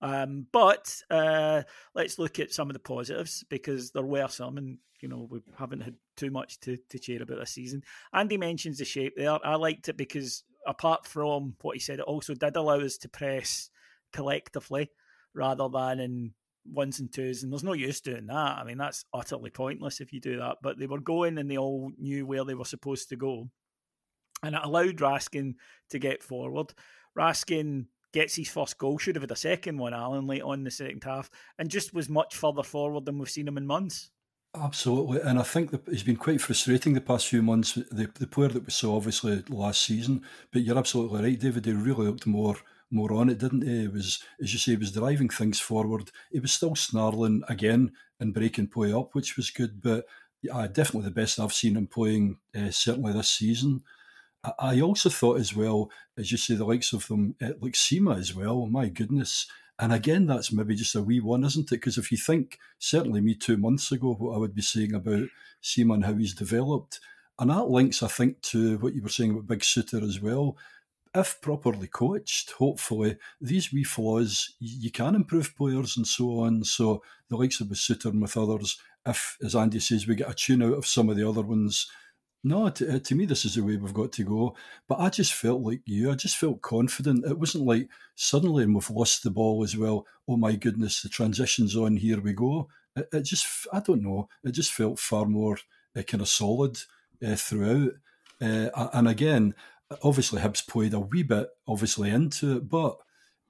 Um, 0.00 0.46
but 0.52 0.94
uh, 1.10 1.62
let's 1.94 2.18
look 2.18 2.38
at 2.38 2.52
some 2.52 2.68
of 2.68 2.74
the 2.74 2.80
positives 2.80 3.44
because 3.48 3.90
there 3.90 4.04
were 4.04 4.28
some, 4.28 4.58
and 4.58 4.78
you 5.00 5.08
know 5.08 5.26
we 5.30 5.40
haven't 5.58 5.82
had 5.82 5.94
too 6.16 6.30
much 6.30 6.60
to, 6.60 6.76
to 6.90 6.98
cheer 6.98 7.22
about 7.22 7.38
this 7.38 7.50
season. 7.50 7.82
Andy 8.12 8.36
mentions 8.36 8.78
the 8.78 8.84
shape 8.84 9.14
there. 9.16 9.38
I 9.44 9.54
liked 9.54 9.88
it 9.88 9.96
because 9.96 10.44
apart 10.66 11.06
from 11.06 11.56
what 11.62 11.76
he 11.76 11.80
said, 11.80 11.98
it 11.98 12.04
also 12.04 12.34
did 12.34 12.56
allow 12.56 12.80
us 12.80 12.98
to 12.98 13.08
press 13.08 13.70
collectively 14.12 14.90
rather 15.34 15.68
than 15.68 16.00
in 16.00 16.34
ones 16.64 17.00
and 17.00 17.12
twos. 17.12 17.42
And 17.42 17.52
there's 17.52 17.64
no 17.64 17.72
use 17.72 18.00
doing 18.00 18.26
that. 18.26 18.58
I 18.58 18.64
mean, 18.64 18.78
that's 18.78 19.04
utterly 19.12 19.50
pointless 19.50 20.00
if 20.00 20.12
you 20.12 20.20
do 20.20 20.38
that. 20.38 20.58
But 20.62 20.78
they 20.78 20.86
were 20.86 21.00
going 21.00 21.38
and 21.38 21.50
they 21.50 21.58
all 21.58 21.90
knew 21.98 22.26
where 22.26 22.44
they 22.44 22.54
were 22.54 22.64
supposed 22.64 23.08
to 23.10 23.16
go. 23.16 23.48
And 24.42 24.54
it 24.54 24.60
allowed 24.62 24.96
Raskin 24.96 25.54
to 25.90 25.98
get 25.98 26.22
forward. 26.22 26.72
Raskin 27.18 27.86
gets 28.14 28.36
his 28.36 28.48
first 28.48 28.78
goal, 28.78 28.96
should 28.96 29.16
have 29.16 29.22
had 29.22 29.30
a 29.30 29.36
second 29.36 29.76
one, 29.76 29.92
Alan, 29.92 30.26
late 30.26 30.40
on 30.40 30.60
in 30.60 30.64
the 30.64 30.70
second 30.70 31.04
half, 31.04 31.28
and 31.58 31.68
just 31.68 31.92
was 31.92 32.08
much 32.08 32.34
further 32.34 32.62
forward 32.62 33.04
than 33.04 33.18
we've 33.18 33.28
seen 33.28 33.48
him 33.48 33.58
in 33.58 33.66
months. 33.66 34.10
Absolutely, 34.54 35.20
and 35.20 35.38
I 35.38 35.42
think 35.42 35.72
that 35.72 35.86
it's 35.88 36.04
been 36.04 36.16
quite 36.16 36.40
frustrating 36.40 36.94
the 36.94 37.00
past 37.00 37.26
few 37.26 37.42
months. 37.42 37.74
The 37.74 38.08
the 38.14 38.28
player 38.28 38.50
that 38.50 38.64
we 38.64 38.70
saw 38.70 38.96
obviously 38.96 39.42
last 39.48 39.82
season, 39.82 40.22
but 40.52 40.62
you're 40.62 40.78
absolutely 40.78 41.22
right, 41.22 41.38
David. 41.38 41.66
He 41.66 41.72
really 41.72 42.06
looked 42.06 42.26
more 42.26 42.56
more 42.88 43.12
on 43.12 43.28
it, 43.28 43.38
didn't 43.38 43.66
he? 43.66 43.84
It 43.84 43.92
was, 43.92 44.22
as 44.40 44.52
you 44.52 44.60
say, 44.60 44.72
he 44.72 44.76
was 44.76 44.92
driving 44.92 45.28
things 45.28 45.58
forward. 45.58 46.12
He 46.30 46.38
was 46.38 46.52
still 46.52 46.76
snarling 46.76 47.42
again 47.48 47.92
and 48.20 48.32
breaking 48.32 48.68
play 48.68 48.92
up, 48.92 49.14
which 49.14 49.36
was 49.36 49.50
good. 49.50 49.82
But 49.82 50.04
yeah, 50.40 50.68
definitely 50.68 51.08
the 51.08 51.20
best 51.20 51.40
I've 51.40 51.52
seen 51.52 51.76
him 51.76 51.88
playing, 51.88 52.38
uh, 52.56 52.70
certainly 52.70 53.12
this 53.12 53.30
season. 53.30 53.82
I, 54.58 54.80
also 54.80 55.08
thought 55.08 55.40
as 55.40 55.54
well, 55.54 55.90
as 56.18 56.30
you 56.30 56.38
say, 56.38 56.54
the 56.54 56.64
likes 56.64 56.92
of 56.92 57.06
them, 57.08 57.34
uh, 57.42 57.50
like 57.60 57.72
Sima 57.72 58.18
as 58.18 58.34
well. 58.34 58.66
My 58.66 58.88
goodness, 58.88 59.46
and 59.78 59.92
again, 59.92 60.26
that's 60.26 60.52
maybe 60.52 60.74
just 60.74 60.94
a 60.94 61.02
wee 61.02 61.20
one, 61.20 61.44
isn't 61.44 61.72
it? 61.72 61.76
Because 61.76 61.98
if 61.98 62.12
you 62.12 62.18
think, 62.18 62.58
certainly 62.78 63.20
me 63.20 63.34
two 63.34 63.56
months 63.56 63.90
ago, 63.90 64.14
what 64.14 64.34
I 64.34 64.38
would 64.38 64.54
be 64.54 64.62
saying 64.62 64.94
about 64.94 65.28
Sima 65.62 65.94
and 65.94 66.04
how 66.04 66.14
he's 66.14 66.34
developed, 66.34 67.00
and 67.38 67.50
that 67.50 67.68
links, 67.68 68.02
I 68.02 68.08
think, 68.08 68.40
to 68.42 68.78
what 68.78 68.94
you 68.94 69.02
were 69.02 69.08
saying 69.08 69.30
about 69.30 69.46
Big 69.48 69.60
Souttar 69.60 70.02
as 70.02 70.20
well. 70.20 70.56
If 71.14 71.40
properly 71.40 71.86
coached, 71.86 72.52
hopefully, 72.52 73.16
these 73.40 73.72
wee 73.72 73.84
flaws, 73.84 74.54
you 74.58 74.90
can 74.90 75.14
improve 75.14 75.56
players 75.56 75.96
and 75.96 76.06
so 76.06 76.40
on. 76.40 76.64
So 76.64 77.02
the 77.28 77.36
likes 77.36 77.60
of 77.60 77.68
Souttar 77.68 78.10
and 78.10 78.22
with 78.22 78.36
others, 78.36 78.78
if, 79.06 79.36
as 79.42 79.54
Andy 79.54 79.80
says, 79.80 80.06
we 80.06 80.16
get 80.16 80.30
a 80.30 80.34
tune 80.34 80.62
out 80.62 80.74
of 80.74 80.86
some 80.86 81.08
of 81.08 81.16
the 81.16 81.28
other 81.28 81.42
ones, 81.42 81.88
no, 82.44 82.68
to, 82.68 82.96
uh, 82.96 82.98
to, 82.98 83.14
me, 83.14 83.24
this 83.24 83.46
is 83.46 83.54
the 83.54 83.62
way 83.62 83.76
we've 83.76 83.94
got 83.94 84.12
to 84.12 84.24
go. 84.24 84.54
But 84.86 85.00
I 85.00 85.08
just 85.08 85.32
felt 85.32 85.62
like 85.62 85.80
you. 85.86 86.12
I 86.12 86.14
just 86.14 86.36
felt 86.36 86.60
confident. 86.60 87.24
It 87.24 87.38
wasn't 87.38 87.64
like 87.64 87.88
suddenly, 88.14 88.64
and 88.64 88.74
we've 88.74 88.90
lost 88.90 89.22
the 89.24 89.30
ball 89.30 89.64
as 89.64 89.76
well. 89.76 90.06
Oh 90.28 90.36
my 90.36 90.54
goodness, 90.54 91.00
the 91.00 91.08
transition's 91.08 91.74
on. 91.74 91.96
Here 91.96 92.20
we 92.20 92.34
go. 92.34 92.68
It, 92.94 93.08
it 93.12 93.22
just, 93.22 93.46
I 93.72 93.80
don't 93.80 94.02
know. 94.02 94.28
It 94.44 94.52
just 94.52 94.72
felt 94.72 94.98
far 94.98 95.24
more 95.24 95.58
uh, 95.96 96.02
kind 96.02 96.20
of 96.20 96.28
solid 96.28 96.78
uh, 97.26 97.34
throughout. 97.34 97.92
Uh, 98.42 98.88
and 98.92 99.08
again, 99.08 99.54
obviously, 100.02 100.42
Hibs 100.42 100.66
played 100.66 100.92
a 100.92 101.00
wee 101.00 101.22
bit, 101.22 101.48
obviously, 101.66 102.10
into 102.10 102.58
it, 102.58 102.68
but 102.68 102.98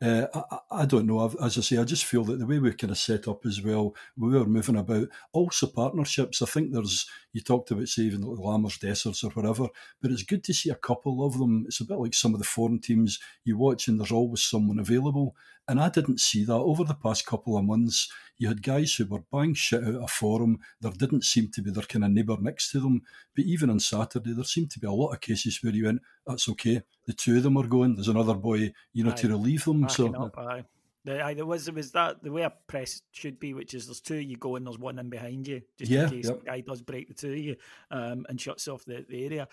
uh, 0.04 0.26
I, 0.50 0.82
I, 0.82 0.86
don't 0.86 1.06
know. 1.06 1.32
As 1.40 1.56
I 1.56 1.62
say, 1.62 1.78
I 1.78 1.84
just 1.84 2.04
feel 2.04 2.24
that 2.24 2.38
the 2.38 2.46
way 2.46 2.58
we 2.58 2.72
kind 2.74 2.90
of 2.90 2.98
set 2.98 3.26
up 3.26 3.46
as 3.46 3.62
well, 3.62 3.94
we 4.16 4.30
were 4.30 4.44
moving 4.44 4.76
about. 4.76 5.08
Also, 5.32 5.66
partnerships. 5.66 6.42
I 6.42 6.46
think 6.46 6.72
there's, 6.72 7.08
you 7.32 7.40
talked 7.40 7.70
about, 7.70 7.88
even 7.98 8.20
like 8.20 8.38
Lammers, 8.38 8.78
Dessers, 8.78 9.24
or 9.24 9.30
whatever, 9.30 9.68
but 10.02 10.10
it's 10.10 10.22
good 10.22 10.44
to 10.44 10.52
see 10.52 10.68
a 10.68 10.74
couple 10.74 11.24
of 11.24 11.38
them. 11.38 11.64
It's 11.66 11.80
a 11.80 11.86
bit 11.86 11.98
like 11.98 12.12
some 12.12 12.34
of 12.34 12.38
the 12.38 12.44
foreign 12.44 12.80
teams 12.80 13.18
you 13.44 13.56
watch, 13.56 13.88
and 13.88 13.98
there's 13.98 14.12
always 14.12 14.42
someone 14.42 14.78
available. 14.78 15.34
And 15.66 15.80
I 15.80 15.88
didn't 15.88 16.20
see 16.20 16.44
that 16.44 16.52
over 16.52 16.84
the 16.84 16.94
past 16.94 17.26
couple 17.26 17.56
of 17.56 17.64
months. 17.64 18.10
You 18.36 18.48
had 18.48 18.62
guys 18.62 18.94
who 18.94 19.06
were 19.06 19.24
buying 19.30 19.54
shit 19.54 19.82
out 19.82 19.94
of 19.94 20.10
forum. 20.10 20.58
There 20.80 20.92
didn't 20.92 21.24
seem 21.24 21.50
to 21.52 21.62
be 21.62 21.70
their 21.70 21.84
kind 21.84 22.04
of 22.04 22.10
neighbour 22.10 22.36
next 22.40 22.70
to 22.72 22.80
them. 22.80 23.02
But 23.34 23.46
even 23.46 23.70
on 23.70 23.80
Saturday, 23.80 24.34
there 24.34 24.44
seemed 24.44 24.70
to 24.72 24.80
be 24.80 24.86
a 24.86 24.92
lot 24.92 25.12
of 25.12 25.20
cases 25.20 25.62
where 25.62 25.72
you 25.72 25.84
went, 25.84 26.02
that's 26.26 26.48
okay. 26.50 26.82
The 27.06 27.12
two 27.12 27.38
of 27.38 27.44
them 27.44 27.56
are 27.56 27.66
going. 27.66 27.94
There's 27.94 28.08
another 28.08 28.34
boy, 28.34 28.72
you 28.92 29.04
know, 29.04 29.12
aye. 29.12 29.14
to 29.14 29.28
relieve 29.28 29.64
them. 29.64 29.88
so. 29.88 30.14
Up, 30.14 30.36
aye. 30.38 30.64
There 31.04 31.44
was 31.44 31.70
was 31.70 31.92
that 31.92 32.22
the 32.22 32.32
way 32.32 32.42
a 32.42 32.52
press 32.66 33.02
should 33.12 33.38
be, 33.38 33.52
which 33.52 33.74
is 33.74 33.86
there's 33.86 34.00
two 34.00 34.16
you 34.16 34.38
go 34.38 34.56
and 34.56 34.66
there's 34.66 34.78
one 34.78 34.98
in 34.98 35.10
behind 35.10 35.46
you, 35.46 35.60
just 35.78 35.90
yeah, 35.90 36.04
in 36.04 36.10
case 36.10 36.24
yep. 36.26 36.40
the 36.40 36.46
guy 36.46 36.60
does 36.60 36.80
break 36.80 37.08
the 37.08 37.14
two 37.14 37.32
of 37.32 37.38
you 37.38 37.56
um, 37.90 38.24
and 38.30 38.40
shuts 38.40 38.68
off 38.68 38.86
the, 38.86 39.04
the 39.06 39.22
area. 39.26 39.46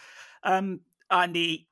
Um, 0.44 0.80
Andy, 1.10 1.68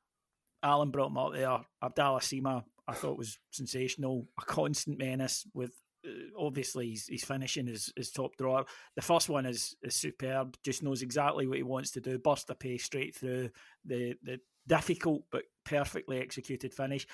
Alan 0.61 0.91
brought 0.91 1.11
him 1.11 1.17
up 1.17 1.33
there. 1.33 1.59
Abdallah 1.81 2.19
Sima, 2.19 2.65
I 2.89 2.93
thought 2.93 3.17
was 3.17 3.37
sensational. 3.51 4.27
A 4.39 4.45
constant 4.45 4.97
menace 4.97 5.45
with 5.53 5.71
uh, 6.05 6.09
obviously 6.37 6.89
he's, 6.89 7.07
his 7.07 7.23
finishing 7.23 7.67
his, 7.67 7.91
is 7.97 8.11
top 8.11 8.35
drawer. 8.37 8.65
The 8.95 9.01
first 9.01 9.29
one 9.29 9.45
is 9.45 9.75
is 9.83 9.95
superb. 9.95 10.57
Just 10.63 10.83
knows 10.83 11.01
exactly 11.01 11.47
what 11.47 11.57
he 11.57 11.63
wants 11.63 11.91
to 11.91 12.01
do. 12.01 12.17
Burst 12.17 12.49
a 12.49 12.55
pace 12.55 12.83
straight 12.83 13.15
through 13.15 13.49
the 13.85 14.15
the 14.23 14.39
difficult 14.67 15.23
but 15.31 15.43
perfectly 15.65 16.19
executed 16.19 16.73
finish. 16.73 17.05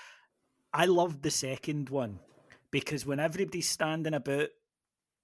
I 0.73 0.85
loved 0.85 1.23
the 1.23 1.31
second 1.31 1.89
one 1.89 2.19
because 2.71 3.05
when 3.05 3.19
everybody's 3.19 3.69
standing 3.69 4.13
about, 4.13 4.49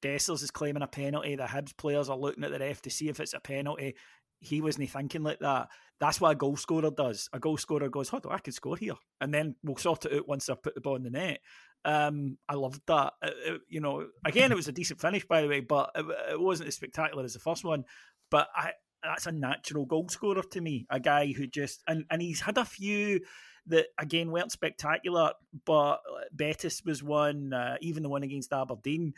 Dessers 0.02 0.42
is 0.42 0.52
claiming 0.52 0.82
a 0.82 0.88
penalty. 0.88 1.36
The 1.36 1.44
Hibs 1.44 1.76
players 1.78 2.10
are 2.10 2.18
looking 2.18 2.44
at 2.44 2.52
the 2.52 2.60
ref 2.60 2.82
to 2.84 2.90
see 2.90 3.10
if 3.10 3.20
it's 3.20 3.34
a 3.34 3.40
penalty. 3.40 3.96
He 4.42 4.60
wasn't 4.60 4.90
thinking 4.90 5.24
like 5.24 5.40
that. 5.40 5.70
That's 6.00 6.20
what 6.20 6.32
a 6.32 6.36
goal 6.36 6.58
scorer 6.58 6.90
does. 6.90 7.30
A 7.32 7.40
goal 7.40 7.58
scorer 7.58 7.88
goes, 7.90 8.10
"Hold 8.10 8.26
on, 8.26 8.34
I 8.34 8.40
can 8.40 8.54
score 8.54 8.76
here," 8.76 8.96
and 9.22 9.34
then 9.34 9.56
we'll 9.64 9.78
sort 9.78 10.06
it 10.06 10.14
out 10.14 10.28
once 10.28 10.50
I 10.50 10.56
put 10.56 10.76
the 10.76 10.82
ball 10.82 10.96
in 10.96 11.04
the 11.04 11.12
net. 11.12 11.42
Um, 11.86 12.38
I 12.50 12.56
loved 12.56 12.82
that. 12.88 13.14
It, 13.22 13.30
uh, 13.30 13.54
it, 13.54 13.56
uh, 13.56 13.58
you 13.68 13.82
know, 13.82 14.08
again, 14.26 14.52
it 14.52 14.56
was 14.56 14.68
a 14.68 14.72
decent 14.72 15.00
finish, 15.00 15.26
by 15.26 15.42
the 15.42 15.48
way, 15.48 15.60
but 15.60 15.92
it, 15.96 16.06
it 16.32 16.40
wasn't 16.40 16.70
as 16.70 16.76
spectacular 16.76 17.24
as 17.24 17.34
the 17.34 17.40
first 17.40 17.64
one. 17.64 17.86
But 18.30 18.48
I, 18.56 18.72
that's 19.04 19.28
a 19.28 19.32
natural 19.32 19.86
goal 19.86 20.10
scorer 20.10 20.44
to 20.44 20.62
me. 20.62 20.86
A 20.90 21.00
guy 21.00 21.34
who 21.34 21.48
just 21.48 21.84
and 21.88 22.06
and 22.10 22.22
he's 22.22 22.42
had 22.42 22.58
a 22.58 22.66
few 22.66 23.22
that 23.68 23.88
again 24.00 24.32
weren't 24.32 24.52
spectacular, 24.52 25.34
but 25.66 25.98
Betis 26.36 26.82
was 26.84 27.04
one, 27.04 27.54
uh, 27.54 27.78
even 27.82 28.04
the 28.04 28.10
one 28.10 28.24
against 28.24 28.54
Aberdeen, 28.54 29.14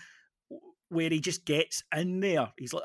where 0.89 1.09
he 1.09 1.19
just 1.19 1.45
gets 1.45 1.83
in 1.95 2.19
there. 2.19 2.51
He's 2.57 2.73
like 2.73 2.83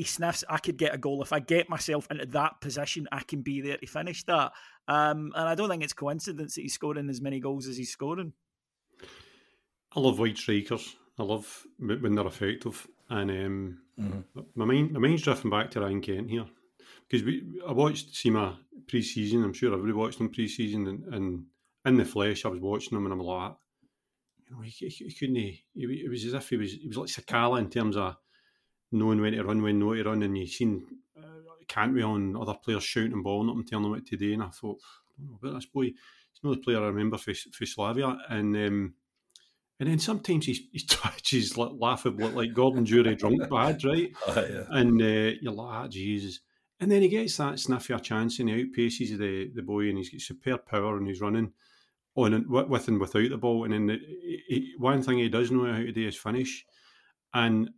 he 0.00 0.04
sniffs. 0.04 0.42
I 0.48 0.56
could 0.56 0.78
get 0.78 0.94
a 0.94 0.98
goal 0.98 1.22
if 1.22 1.30
I 1.30 1.40
get 1.40 1.68
myself 1.68 2.10
into 2.10 2.24
that 2.24 2.62
position. 2.62 3.06
I 3.12 3.22
can 3.22 3.42
be 3.42 3.60
there 3.60 3.76
to 3.76 3.86
finish 3.86 4.24
that. 4.24 4.52
Um, 4.88 5.30
and 5.36 5.46
I 5.46 5.54
don't 5.54 5.68
think 5.68 5.82
it's 5.82 5.92
coincidence 5.92 6.54
that 6.54 6.62
he's 6.62 6.72
scoring 6.72 7.10
as 7.10 7.20
many 7.20 7.38
goals 7.38 7.66
as 7.66 7.76
he's 7.76 7.90
scoring. 7.90 8.32
I 9.94 10.00
love 10.00 10.18
wide 10.18 10.38
strikers. 10.38 10.96
I 11.18 11.22
love 11.22 11.66
when 11.78 12.14
they're 12.14 12.26
effective. 12.26 12.88
And 13.10 13.30
um, 13.30 13.78
mm-hmm. 14.00 14.40
my 14.54 14.64
mind, 14.64 14.92
my 14.92 15.00
mind's 15.00 15.20
drifting 15.20 15.50
back 15.50 15.70
to 15.72 15.82
Ryan 15.82 16.00
Kent 16.00 16.30
here 16.30 16.46
because 17.06 17.26
we 17.26 17.60
I 17.68 17.72
watched 17.72 18.14
Sima 18.14 18.56
pre-season. 18.88 19.44
I'm 19.44 19.52
sure 19.52 19.70
everybody 19.70 19.92
watched 19.92 20.18
him 20.18 20.30
pre-season, 20.30 20.86
and, 20.86 21.14
and 21.14 21.44
in 21.84 21.96
the 21.96 22.06
flesh, 22.06 22.46
I 22.46 22.48
was 22.48 22.60
watching 22.60 22.96
him, 22.96 23.04
and 23.04 23.12
I'm 23.12 23.20
like, 23.20 23.52
you 24.48 24.56
know, 24.56 24.62
he, 24.62 24.70
he, 24.70 24.88
he 24.88 25.12
couldn't. 25.12 25.36
He, 25.36 25.62
it 25.74 26.08
was 26.08 26.24
as 26.24 26.32
if 26.32 26.48
he 26.48 26.56
was 26.56 26.72
he 26.72 26.88
was 26.88 26.96
like 26.96 27.08
Sakala 27.08 27.58
in 27.58 27.68
terms 27.68 27.98
of 27.98 28.16
knowing 28.92 29.20
when 29.20 29.32
to 29.32 29.44
run, 29.44 29.62
when 29.62 29.78
not 29.78 29.94
to 29.94 30.04
run, 30.04 30.22
and 30.22 30.36
you 30.36 30.46
seen 30.46 30.84
uh, 31.18 31.22
Cantwell 31.68 32.12
on 32.12 32.36
other 32.36 32.54
players 32.54 32.84
shouting 32.84 33.22
ball 33.22 33.42
and 33.42 33.50
at 33.50 33.56
him, 33.56 33.64
telling 33.64 33.84
him 33.86 33.90
what 33.90 34.06
to 34.06 34.16
do, 34.16 34.32
and 34.32 34.42
I 34.42 34.48
thought, 34.48 34.78
I 34.82 35.22
don't 35.22 35.30
know 35.30 35.38
about 35.42 35.54
this 35.54 35.66
boy. 35.66 35.84
He's 35.84 36.42
not 36.42 36.54
the 36.54 36.62
player 36.62 36.82
I 36.82 36.88
remember 36.88 37.18
for, 37.18 37.34
for 37.34 37.66
Slavia, 37.66 38.16
and 38.28 38.56
um, 38.56 38.94
and 39.80 39.88
then 39.88 39.98
sometimes 39.98 40.44
he's, 40.44 40.60
he's 40.70 40.84
twitches 40.84 41.56
like 41.56 41.70
laughable, 41.78 42.28
like 42.28 42.52
Gordon 42.52 42.84
Durie 42.84 43.16
drunk 43.16 43.48
bad, 43.48 43.82
right? 43.82 44.12
Oh, 44.28 44.46
yeah. 44.48 44.64
And 44.68 45.00
uh, 45.00 45.38
you're 45.40 45.52
like, 45.52 45.74
ah, 45.74 45.88
Jesus. 45.88 46.40
And 46.78 46.90
then 46.90 47.00
he 47.00 47.08
gets 47.08 47.38
that 47.38 47.54
sniffier 47.54 48.02
chance 48.02 48.38
and 48.38 48.50
he 48.50 48.64
outpaces 48.64 49.18
the, 49.18 49.50
the 49.54 49.62
boy 49.62 49.88
and 49.88 49.96
he's 49.96 50.10
got 50.10 50.20
superb 50.20 50.66
power 50.66 50.98
and 50.98 51.08
he's 51.08 51.22
running 51.22 51.52
on 52.14 52.34
and 52.34 52.46
with 52.46 52.88
and 52.88 53.00
without 53.00 53.30
the 53.30 53.38
ball. 53.38 53.64
And 53.64 53.72
then 53.72 53.86
the, 53.86 53.98
he, 54.48 54.74
one 54.76 55.02
thing 55.02 55.18
he 55.18 55.30
does 55.30 55.50
know 55.50 55.72
how 55.72 55.78
to 55.78 55.92
do 55.92 56.06
is 56.06 56.16
finish. 56.16 56.66
And 57.32 57.70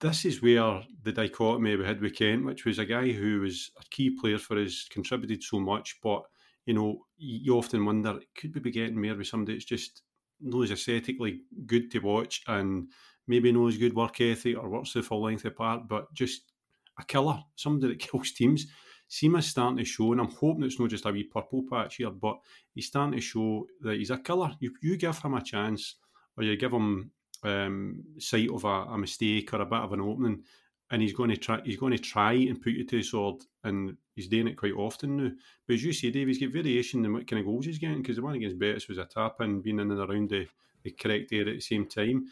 this 0.00 0.24
is 0.24 0.42
where 0.42 0.82
the 1.02 1.12
dichotomy 1.12 1.76
we 1.76 1.84
had 1.84 2.00
with 2.00 2.16
Kent, 2.16 2.44
which 2.44 2.64
was 2.64 2.78
a 2.78 2.84
guy 2.84 3.12
who 3.12 3.40
was 3.40 3.70
a 3.80 3.84
key 3.90 4.10
player 4.10 4.38
for 4.38 4.58
us, 4.58 4.86
contributed 4.90 5.42
so 5.42 5.60
much, 5.60 5.98
but 6.02 6.22
you 6.66 6.74
know, 6.74 7.06
you 7.16 7.56
often 7.56 7.84
wonder 7.84 8.20
could 8.36 8.54
we 8.54 8.60
be 8.60 8.70
getting 8.70 9.00
more 9.00 9.16
with 9.16 9.26
somebody 9.26 9.54
that's 9.54 9.64
just 9.64 10.02
knows 10.40 10.70
aesthetically 10.70 11.40
good 11.66 11.90
to 11.90 11.98
watch 11.98 12.42
and 12.46 12.88
maybe 13.26 13.52
knows 13.52 13.76
good 13.76 13.94
work 13.94 14.20
ethic 14.20 14.56
or 14.56 14.68
works 14.68 14.92
the 14.92 15.02
full 15.02 15.22
length 15.22 15.44
apart, 15.44 15.88
but 15.88 16.12
just 16.14 16.52
a 16.98 17.04
killer, 17.04 17.42
somebody 17.56 17.92
that 17.92 17.98
kills 18.10 18.32
teams. 18.32 18.66
Sima's 19.08 19.46
starting 19.46 19.78
to 19.78 19.84
show, 19.84 20.12
and 20.12 20.20
I'm 20.20 20.30
hoping 20.30 20.62
it's 20.62 20.78
not 20.78 20.90
just 20.90 21.04
a 21.04 21.10
wee 21.10 21.24
purple 21.24 21.64
patch 21.68 21.96
here, 21.96 22.10
but 22.10 22.38
he's 22.72 22.86
starting 22.86 23.18
to 23.18 23.20
show 23.20 23.66
that 23.80 23.96
he's 23.96 24.10
a 24.10 24.18
killer. 24.18 24.52
You, 24.60 24.72
you 24.82 24.96
give 24.96 25.18
him 25.18 25.34
a 25.34 25.42
chance, 25.42 25.96
or 26.36 26.44
you 26.44 26.56
give 26.56 26.72
him 26.72 27.10
um, 27.42 28.02
sight 28.18 28.50
of 28.50 28.64
a, 28.64 28.68
a, 28.68 28.98
mistake 28.98 29.52
or 29.52 29.60
a 29.60 29.66
bit 29.66 29.80
of 29.80 29.92
an 29.92 30.00
opening, 30.00 30.42
and 30.90 31.02
he's 31.02 31.12
going 31.12 31.30
to 31.30 31.36
try. 31.36 31.60
He's 31.64 31.76
going 31.76 31.92
to 31.92 32.02
try 32.02 32.32
and 32.32 32.60
put 32.60 32.72
you 32.72 32.84
to 32.84 32.96
the 32.96 33.02
sword, 33.02 33.42
and 33.64 33.96
he's 34.14 34.28
doing 34.28 34.48
it 34.48 34.56
quite 34.56 34.74
often 34.74 35.16
now. 35.16 35.30
But 35.66 35.74
as 35.74 35.84
you 35.84 35.92
say, 35.92 36.10
Dave, 36.10 36.28
he's 36.28 36.40
got 36.40 36.52
variation 36.52 37.04
in 37.04 37.12
what 37.12 37.26
kind 37.26 37.40
of 37.40 37.46
goals 37.46 37.66
he's 37.66 37.78
getting 37.78 38.02
because 38.02 38.16
the 38.16 38.22
one 38.22 38.34
against 38.34 38.58
Betis 38.58 38.88
was 38.88 38.98
a 38.98 39.04
tap 39.04 39.40
in, 39.40 39.62
being 39.62 39.80
in 39.80 39.90
and 39.90 40.00
around 40.00 40.30
the, 40.30 40.46
the 40.82 40.90
correct 40.90 41.32
area 41.32 41.48
at 41.48 41.54
the 41.56 41.60
same 41.60 41.86
time. 41.86 42.26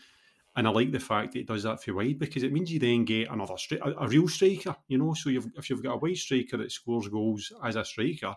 And 0.57 0.67
I 0.67 0.71
like 0.71 0.91
the 0.91 0.99
fact 0.99 1.33
that 1.33 1.39
he 1.39 1.45
does 1.45 1.63
that 1.63 1.83
for 1.83 1.95
wide 1.95 2.19
because 2.19 2.43
it 2.43 2.53
means 2.53 2.73
you 2.73 2.81
then 2.81 3.05
get 3.05 3.31
another 3.31 3.55
stri- 3.55 3.81
a, 3.81 4.05
a, 4.05 4.09
real 4.09 4.27
striker, 4.27 4.75
you 4.89 4.99
know. 4.99 5.15
So 5.15 5.31
you've, 5.31 5.47
if 5.57 5.71
you've 5.71 5.83
got 5.83 5.95
a 5.95 5.99
wide 5.99 6.17
striker 6.17 6.57
that 6.57 6.73
scores 6.73 7.07
goals 7.07 7.53
as 7.63 7.77
a 7.77 7.85
striker, 7.85 8.35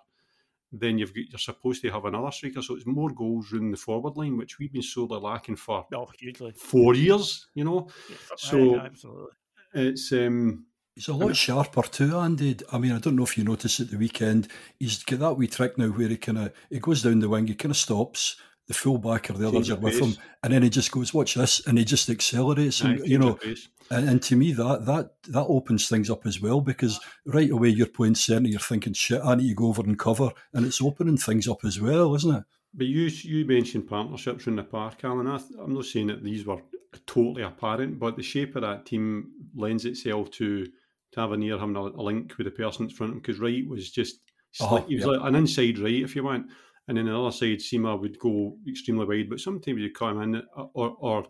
then 0.72 0.98
you've 0.98 1.14
got, 1.14 1.26
you're 1.30 1.40
supposed 1.40 1.82
to 1.82 1.92
have 1.92 2.06
another 2.06 2.32
striker. 2.32 2.62
So 2.62 2.76
it's 2.76 2.86
more 2.86 3.10
goals 3.10 3.52
running 3.52 3.72
the 3.72 3.78
forward 3.78 4.16
line, 4.16 4.38
which 4.38 4.60
we've 4.60 4.72
been 4.72 4.82
sorely 4.82 5.20
lacking 5.20 5.58
for 5.58 5.86
oh, 5.94 6.10
hugely. 6.18 6.54
four 6.56 6.96
years, 6.96 7.48
you 7.54 7.64
know. 7.64 7.88
Yeah, 8.10 8.16
so 8.38 8.80
absolutely. 8.80 9.32
it's 9.74 10.12
um, 10.12 10.66
He's 10.96 11.08
a 11.08 11.14
lot 11.14 11.36
sharper 11.36 11.84
too, 11.84 12.18
Andy. 12.18 12.58
I 12.72 12.78
mean, 12.78 12.92
I 12.92 13.00
don't 13.00 13.16
know 13.16 13.24
if 13.24 13.38
you 13.38 13.44
noticed 13.46 13.80
at 13.80 13.92
the 13.92 13.98
weekend. 13.98 14.50
He's 14.78 15.04
got 15.04 15.20
that 15.20 15.34
wee 15.36 15.48
trick 15.48 15.78
now 15.78 15.88
where 15.88 16.10
he 16.10 16.18
kind 16.18 16.38
of 16.38 16.54
he 16.70 16.80
goes 16.80 17.02
down 17.02 17.20
the 17.20 17.30
wing, 17.30 17.48
he 17.48 17.56
kind 17.56 17.72
of 17.72 17.78
stops. 17.78 18.36
The 18.68 18.74
fullback 18.74 19.30
or 19.30 19.34
the 19.34 19.48
others 19.48 19.70
are 19.70 19.76
with 19.76 20.00
him, 20.00 20.16
and 20.44 20.54
then 20.54 20.64
he 20.64 20.70
just 20.70 20.92
goes, 20.92 21.14
"Watch 21.14 21.34
this," 21.34 21.66
and 21.66 21.78
he 21.78 21.84
just 21.84 22.10
accelerates. 22.10 22.82
And 22.82 23.06
you 23.06 23.18
know, 23.18 23.38
and, 23.90 24.08
and, 24.08 24.22
to 24.24 24.36
me 24.36 24.54
that 24.54 24.86
that 24.86 25.12
that 25.30 25.46
opens 25.46 25.90
things 25.90 26.10
up 26.10 26.26
as 26.26 26.42
well 26.42 26.62
because 26.62 27.00
right 27.26 27.50
away 27.50 27.70
you're 27.70 27.88
playing 27.88 28.16
centre, 28.16 28.48
you're 28.48 28.60
thinking, 28.60 28.94
"Shit, 28.94 29.22
I 29.24 29.36
need 29.36 29.50
to 29.50 29.56
go 29.56 29.68
over 29.68 29.84
and 29.84 30.00
cover," 30.00 30.32
and 30.54 30.66
it's 30.66 30.82
opening 30.82 31.18
things 31.18 31.48
up 31.48 31.66
as 31.66 31.82
well, 31.82 32.16
isn't 32.16 32.36
it? 32.36 32.44
But 32.74 32.88
you 32.88 33.10
you 33.24 33.46
mentioned 33.46 33.90
partnerships 33.90 34.48
in 34.48 34.56
the 34.56 34.64
park, 34.64 35.04
Alan. 35.04 35.28
I, 35.28 35.40
I'm 35.62 35.74
not 35.74 35.86
saying 35.86 36.08
that 36.08 36.24
these 36.24 36.46
were 36.46 36.62
totally 37.06 37.44
apparent, 37.44 38.00
but 38.00 38.16
the 38.16 38.24
shape 38.24 38.56
of 38.56 38.62
that 38.62 38.86
team 38.86 39.32
lends 39.56 39.86
itself 39.86 40.32
to 40.32 40.66
Tavernier 41.14 41.58
having 41.58 41.76
a, 41.76 41.82
a 41.82 42.04
link 42.04 42.38
with 42.38 42.46
the 42.46 42.52
person 42.52 42.86
in 42.86 42.90
front 42.90 43.12
of 43.12 43.16
him 43.16 43.22
because 43.22 43.40
Wright 43.40 43.68
was 43.68 43.92
just 43.92 44.20
uh-huh, 44.60 44.84
he 44.88 44.96
was 44.96 45.06
like 45.06 45.22
an 45.22 45.36
inside 45.36 45.80
right 45.80 45.94
if 45.94 46.16
you 46.16 46.24
want, 46.24 46.48
and 46.88 46.98
then 46.98 47.06
the 47.06 47.18
other 47.18 47.32
side 47.32 47.60
Sima 47.60 48.00
would 48.00 48.20
go 48.20 48.58
extremely 48.68 49.06
wide, 49.06 49.30
but 49.30 49.40
sometimes 49.40 49.80
you 49.80 49.92
come 49.92 50.22
in 50.22 50.36
uh, 50.36 50.64
or, 50.74 50.96
or 51.00 51.28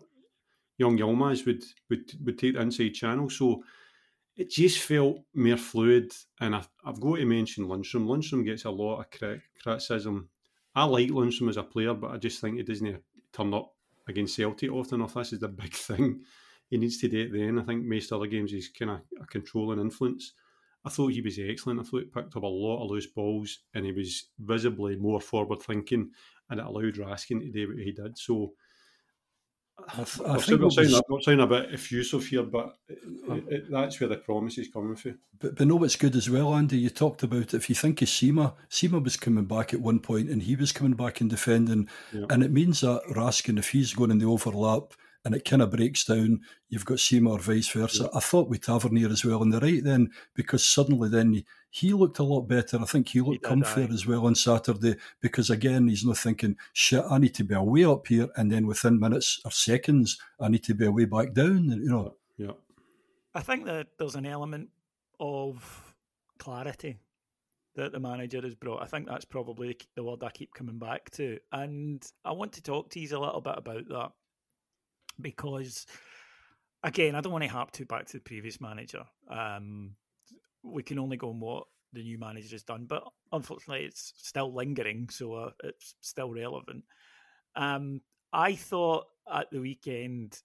young 0.78 0.98
Yilmaz 0.98 1.46
would, 1.46 1.62
would 1.90 2.12
would 2.24 2.38
take 2.38 2.54
the 2.54 2.60
inside 2.60 2.94
channel, 2.94 3.28
so 3.30 3.62
it 4.36 4.50
just 4.50 4.80
felt 4.80 5.18
more 5.34 5.56
fluid. 5.56 6.12
And 6.40 6.54
I, 6.54 6.64
have 6.84 7.00
got 7.00 7.16
to 7.16 7.26
mention 7.26 7.66
Lundstram. 7.66 8.06
Lundstram 8.06 8.44
gets 8.44 8.64
a 8.64 8.70
lot 8.70 9.00
of 9.00 9.06
criticism. 9.62 10.28
I 10.74 10.84
like 10.84 11.10
Lundstram 11.10 11.50
as 11.50 11.58
a 11.58 11.62
player, 11.62 11.94
but 11.94 12.12
I 12.12 12.16
just 12.16 12.40
think 12.40 12.56
he 12.56 12.62
doesn't 12.62 13.02
turn 13.32 13.52
up 13.52 13.74
against 14.08 14.36
Celtic 14.36 14.72
often 14.72 15.00
enough. 15.00 15.14
This 15.14 15.34
is 15.34 15.40
the 15.40 15.48
big 15.62 15.74
thing 15.74 16.22
he 16.70 16.78
needs 16.78 16.98
to 16.98 17.08
do 17.08 17.22
it 17.22 17.32
then. 17.32 17.58
I 17.58 17.64
think 17.64 17.84
most 17.84 18.12
other 18.12 18.26
games 18.26 18.50
he's 18.50 18.68
kind 18.68 18.92
of 18.92 19.00
a 19.20 19.26
controlling 19.26 19.80
influence. 19.80 20.32
I 20.84 20.90
thought 20.90 21.12
he 21.12 21.20
was 21.20 21.38
excellent. 21.38 21.80
I 21.80 21.84
thought 21.84 22.00
he 22.00 22.06
picked 22.06 22.36
up 22.36 22.42
a 22.42 22.46
lot 22.46 22.82
of 22.84 22.90
loose 22.90 23.06
balls 23.06 23.60
and 23.74 23.84
he 23.84 23.92
was 23.92 24.28
visibly 24.38 24.96
more 24.96 25.20
forward 25.20 25.62
thinking 25.62 26.10
and 26.50 26.60
it 26.60 26.66
allowed 26.66 26.94
Raskin 26.94 27.40
to 27.40 27.50
do 27.50 27.68
what 27.68 27.78
he 27.78 27.92
did. 27.92 28.18
So 28.18 28.52
I, 29.88 30.04
th- 30.04 30.28
I 30.28 30.36
think 30.38 30.72
sounding, 30.72 31.02
was... 31.08 31.28
a 31.28 31.46
bit 31.46 31.72
effusive 31.72 32.26
here, 32.26 32.42
but 32.42 32.76
it, 32.88 33.44
it, 33.48 33.70
that's 33.70 33.98
where 34.00 34.08
the 34.08 34.16
promise 34.16 34.58
is 34.58 34.68
coming 34.68 34.96
from. 34.96 35.18
But, 35.38 35.56
but 35.56 35.66
know 35.66 35.76
what's 35.76 35.96
good 35.96 36.14
as 36.14 36.28
well, 36.28 36.54
Andy? 36.54 36.78
You 36.78 36.90
talked 36.90 37.22
about 37.22 37.54
if 37.54 37.68
you 37.68 37.74
think 37.74 38.02
of 38.02 38.08
Sima, 38.08 38.54
Sima 38.70 39.02
was 39.02 39.16
coming 39.16 39.44
back 39.44 39.72
at 39.72 39.80
one 39.80 39.98
point 39.98 40.28
and 40.28 40.42
he 40.42 40.56
was 40.56 40.72
coming 40.72 40.94
back 40.94 41.20
and 41.20 41.30
defending, 41.30 41.88
yeah. 42.12 42.26
and 42.30 42.42
it 42.42 42.52
means 42.52 42.80
that 42.80 43.02
Raskin, 43.10 43.58
if 43.58 43.70
he's 43.70 43.94
going 43.94 44.10
in 44.10 44.18
the 44.18 44.26
overlap, 44.26 44.94
and 45.24 45.34
it 45.34 45.44
kind 45.44 45.62
of 45.62 45.70
breaks 45.70 46.04
down. 46.04 46.40
You've 46.68 46.84
got 46.84 46.98
Sima, 46.98 47.40
vice 47.40 47.68
versa. 47.68 48.04
Yeah. 48.04 48.18
I 48.18 48.20
thought 48.20 48.48
with 48.48 48.62
Tavernier 48.62 49.08
as 49.08 49.24
well 49.24 49.40
on 49.40 49.50
the 49.50 49.60
right 49.60 49.82
then, 49.82 50.10
because 50.34 50.64
suddenly 50.64 51.08
then 51.08 51.32
he, 51.32 51.46
he 51.70 51.92
looked 51.92 52.18
a 52.18 52.24
lot 52.24 52.42
better. 52.42 52.78
I 52.80 52.84
think 52.84 53.08
he 53.08 53.20
looked 53.20 53.44
comfier 53.44 53.92
as 53.92 54.06
well 54.06 54.26
on 54.26 54.34
Saturday 54.34 54.96
because 55.20 55.50
again 55.50 55.88
he's 55.88 56.04
not 56.04 56.18
thinking 56.18 56.56
shit. 56.72 57.04
I 57.08 57.18
need 57.18 57.34
to 57.34 57.44
be 57.44 57.54
away 57.54 57.84
up 57.84 58.06
here, 58.06 58.28
and 58.36 58.50
then 58.50 58.66
within 58.66 58.98
minutes 58.98 59.40
or 59.44 59.50
seconds, 59.50 60.18
I 60.40 60.48
need 60.48 60.64
to 60.64 60.74
be 60.74 60.86
away 60.86 61.04
back 61.04 61.32
down. 61.32 61.68
You 61.70 61.90
know. 61.90 62.14
Yeah. 62.36 62.52
I 63.34 63.40
think 63.40 63.64
that 63.66 63.88
there's 63.98 64.16
an 64.16 64.26
element 64.26 64.68
of 65.20 65.94
clarity 66.38 66.98
that 67.74 67.92
the 67.92 68.00
manager 68.00 68.42
has 68.42 68.54
brought. 68.54 68.82
I 68.82 68.86
think 68.86 69.08
that's 69.08 69.24
probably 69.24 69.78
the 69.94 70.02
word 70.02 70.22
I 70.22 70.30
keep 70.30 70.52
coming 70.52 70.78
back 70.78 71.08
to. 71.12 71.38
And 71.52 72.04
I 72.24 72.32
want 72.32 72.52
to 72.54 72.62
talk 72.62 72.90
to 72.90 73.00
you 73.00 73.16
a 73.16 73.18
little 73.18 73.40
bit 73.40 73.54
about 73.56 73.88
that 73.88 74.12
because 75.22 75.86
again, 76.82 77.14
I 77.14 77.20
don't 77.20 77.32
want 77.32 77.44
to 77.44 77.50
harp 77.50 77.72
too 77.72 77.86
back 77.86 78.06
to 78.06 78.14
the 78.14 78.20
previous 78.20 78.60
manager. 78.60 79.04
Um, 79.30 79.96
we 80.62 80.82
can 80.82 80.98
only 80.98 81.16
go 81.16 81.30
on 81.30 81.40
what 81.40 81.64
the 81.92 82.02
new 82.02 82.18
manager 82.18 82.50
has 82.52 82.62
done, 82.62 82.86
but 82.88 83.04
unfortunately, 83.32 83.84
it's 83.84 84.12
still 84.16 84.54
lingering, 84.54 85.08
so 85.10 85.34
uh, 85.34 85.50
it's 85.64 85.94
still 86.00 86.32
relevant. 86.32 86.84
Um, 87.54 88.00
I 88.32 88.54
thought 88.54 89.06
at 89.32 89.50
the 89.50 89.60
weekend, 89.60 90.38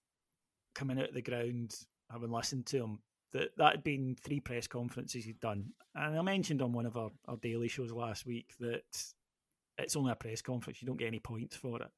coming 0.75 0.99
out 0.99 1.09
of 1.09 1.13
the 1.13 1.21
ground, 1.21 1.73
having 2.11 2.31
listened 2.31 2.65
to 2.67 2.83
him, 2.83 2.99
that 3.33 3.49
that 3.57 3.71
had 3.71 3.83
been 3.83 4.15
three 4.21 4.39
press 4.39 4.67
conferences 4.67 5.25
he'd 5.25 5.39
done, 5.39 5.71
and 5.95 6.17
I 6.17 6.21
mentioned 6.21 6.61
on 6.61 6.73
one 6.73 6.85
of 6.85 6.97
our, 6.97 7.11
our 7.27 7.37
daily 7.37 7.67
shows 7.67 7.91
last 7.91 8.25
week 8.25 8.53
that 8.59 8.83
it's 9.77 9.95
only 9.95 10.11
a 10.11 10.15
press 10.15 10.41
conference; 10.41 10.81
you 10.81 10.87
don't 10.87 10.97
get 10.97 11.07
any 11.07 11.19
points 11.19 11.55
for 11.55 11.81
it. 11.81 11.89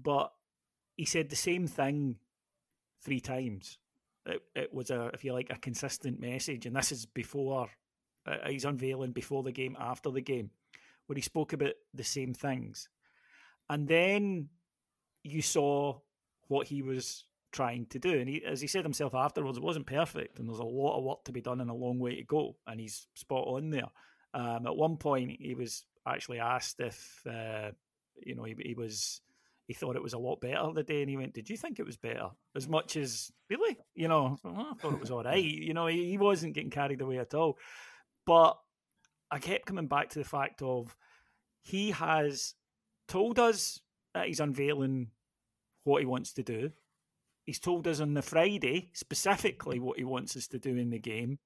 But 0.00 0.32
he 0.96 1.04
said 1.04 1.28
the 1.28 1.36
same 1.36 1.66
thing 1.66 2.16
three 3.02 3.20
times. 3.20 3.78
It, 4.26 4.42
it 4.54 4.74
was 4.74 4.90
a, 4.90 5.10
if 5.12 5.24
you 5.24 5.32
like, 5.32 5.50
a 5.50 5.58
consistent 5.58 6.20
message, 6.20 6.66
and 6.66 6.74
this 6.74 6.92
is 6.92 7.06
before 7.06 7.68
uh, 8.26 8.48
he's 8.48 8.64
unveiling 8.64 9.12
before 9.12 9.42
the 9.42 9.52
game, 9.52 9.76
after 9.78 10.10
the 10.10 10.22
game, 10.22 10.50
where 11.06 11.16
he 11.16 11.22
spoke 11.22 11.52
about 11.52 11.74
the 11.92 12.04
same 12.04 12.32
things, 12.32 12.88
and 13.68 13.86
then 13.86 14.48
you 15.22 15.42
saw 15.42 15.98
what 16.48 16.66
he 16.66 16.82
was 16.82 17.24
trying 17.52 17.86
to 17.86 17.98
do. 17.98 18.18
And 18.18 18.28
he, 18.28 18.44
as 18.44 18.60
he 18.60 18.66
said 18.66 18.84
himself 18.84 19.14
afterwards, 19.14 19.58
it 19.58 19.64
wasn't 19.64 19.86
perfect, 19.86 20.38
and 20.38 20.48
there's 20.48 20.58
a 20.58 20.64
lot 20.64 20.98
of 20.98 21.04
work 21.04 21.24
to 21.24 21.32
be 21.32 21.40
done 21.40 21.60
and 21.60 21.70
a 21.70 21.74
long 21.74 21.98
way 21.98 22.16
to 22.16 22.24
go. 22.24 22.56
And 22.66 22.80
he's 22.80 23.06
spot 23.14 23.46
on 23.46 23.70
there. 23.70 23.88
Um, 24.34 24.66
at 24.66 24.76
one 24.76 24.96
point, 24.96 25.36
he 25.40 25.54
was 25.54 25.84
actually 26.06 26.40
asked 26.40 26.80
if 26.80 27.22
uh, 27.26 27.70
you 28.22 28.34
know 28.34 28.44
he, 28.44 28.56
he, 28.58 28.74
was 28.74 29.20
he 29.66 29.74
thought 29.74 29.96
it 29.96 30.02
was 30.02 30.12
a 30.12 30.18
lot 30.18 30.40
better 30.40 30.72
the 30.74 30.82
day, 30.82 31.00
and 31.00 31.10
he 31.10 31.16
went, 31.16 31.34
"Did 31.34 31.48
you 31.48 31.56
think 31.56 31.78
it 31.78 31.86
was 31.86 31.96
better?" 31.96 32.28
As 32.54 32.68
much 32.68 32.96
as 32.96 33.32
really, 33.48 33.78
you 33.94 34.08
know, 34.08 34.38
I 34.44 34.74
thought 34.74 34.78
oh, 34.84 34.90
it 34.90 35.00
was 35.00 35.10
all 35.10 35.22
right. 35.24 35.42
You 35.42 35.74
know, 35.74 35.86
he, 35.86 36.10
he 36.10 36.18
wasn't 36.18 36.54
getting 36.54 36.70
carried 36.70 37.00
away 37.00 37.18
at 37.18 37.34
all. 37.34 37.58
But 38.26 38.58
I 39.30 39.38
kept 39.38 39.66
coming 39.66 39.88
back 39.88 40.10
to 40.10 40.18
the 40.18 40.24
fact 40.24 40.62
of 40.62 40.96
he 41.62 41.90
has 41.92 42.54
told 43.08 43.38
us 43.38 43.80
that 44.12 44.26
he's 44.26 44.40
unveiling 44.40 45.08
what 45.84 46.00
he 46.00 46.06
wants 46.06 46.32
to 46.34 46.42
do. 46.42 46.70
He's 47.44 47.58
told 47.58 47.86
us 47.86 48.00
on 48.00 48.14
the 48.14 48.22
Friday 48.22 48.90
specifically 48.94 49.78
what 49.78 49.98
he 49.98 50.04
wants 50.04 50.36
us 50.36 50.46
to 50.48 50.58
do 50.58 50.76
in 50.76 50.90
the 50.90 50.98
game. 50.98 51.38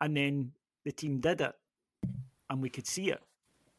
And 0.00 0.16
then 0.16 0.52
the 0.84 0.92
team 0.92 1.20
did 1.20 1.40
it. 1.40 1.52
And 2.50 2.62
we 2.62 2.70
could 2.70 2.86
see 2.86 3.10
it. 3.10 3.20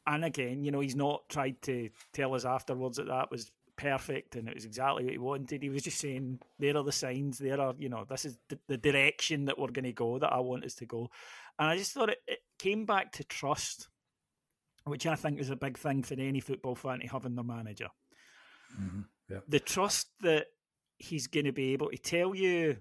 And 0.07 0.25
again, 0.25 0.63
you 0.63 0.71
know, 0.71 0.79
he's 0.79 0.95
not 0.95 1.27
tried 1.29 1.62
to 1.63 1.89
tell 2.13 2.33
us 2.33 2.45
afterwards 2.45 2.97
that 2.97 3.07
that 3.07 3.29
was 3.29 3.51
perfect 3.77 4.35
and 4.35 4.47
it 4.47 4.55
was 4.55 4.65
exactly 4.65 5.05
what 5.05 5.12
he 5.13 5.17
wanted. 5.17 5.63
He 5.63 5.69
was 5.69 5.83
just 5.83 5.99
saying, 5.99 6.39
there 6.57 6.75
are 6.75 6.83
the 6.83 6.91
signs, 6.91 7.38
there 7.38 7.62
are, 7.62 7.73
you 7.77 7.89
know, 7.89 8.05
this 8.09 8.25
is 8.25 8.38
the, 8.49 8.59
the 8.67 8.77
direction 8.77 9.45
that 9.45 9.57
we're 9.57 9.71
going 9.71 9.85
to 9.85 9.93
go, 9.93 10.19
that 10.19 10.33
I 10.33 10.39
want 10.39 10.65
us 10.65 10.75
to 10.75 10.85
go. 10.85 11.09
And 11.57 11.69
I 11.69 11.77
just 11.77 11.93
thought 11.93 12.09
it, 12.09 12.19
it 12.27 12.39
came 12.57 12.85
back 12.85 13.13
to 13.13 13.23
trust, 13.23 13.88
which 14.83 15.05
I 15.05 15.15
think 15.15 15.39
is 15.39 15.49
a 15.49 15.55
big 15.55 15.77
thing 15.77 16.03
for 16.03 16.15
any 16.15 16.39
football 16.39 16.75
fan 16.75 16.99
to 16.99 17.07
have 17.07 17.25
in 17.25 17.35
their 17.35 17.43
manager. 17.43 17.89
Mm-hmm. 18.79 19.01
Yeah. 19.29 19.39
The 19.47 19.59
trust 19.59 20.07
that 20.21 20.47
he's 20.97 21.27
going 21.27 21.45
to 21.45 21.53
be 21.53 21.73
able 21.73 21.89
to 21.89 21.97
tell 21.97 22.35
you, 22.35 22.77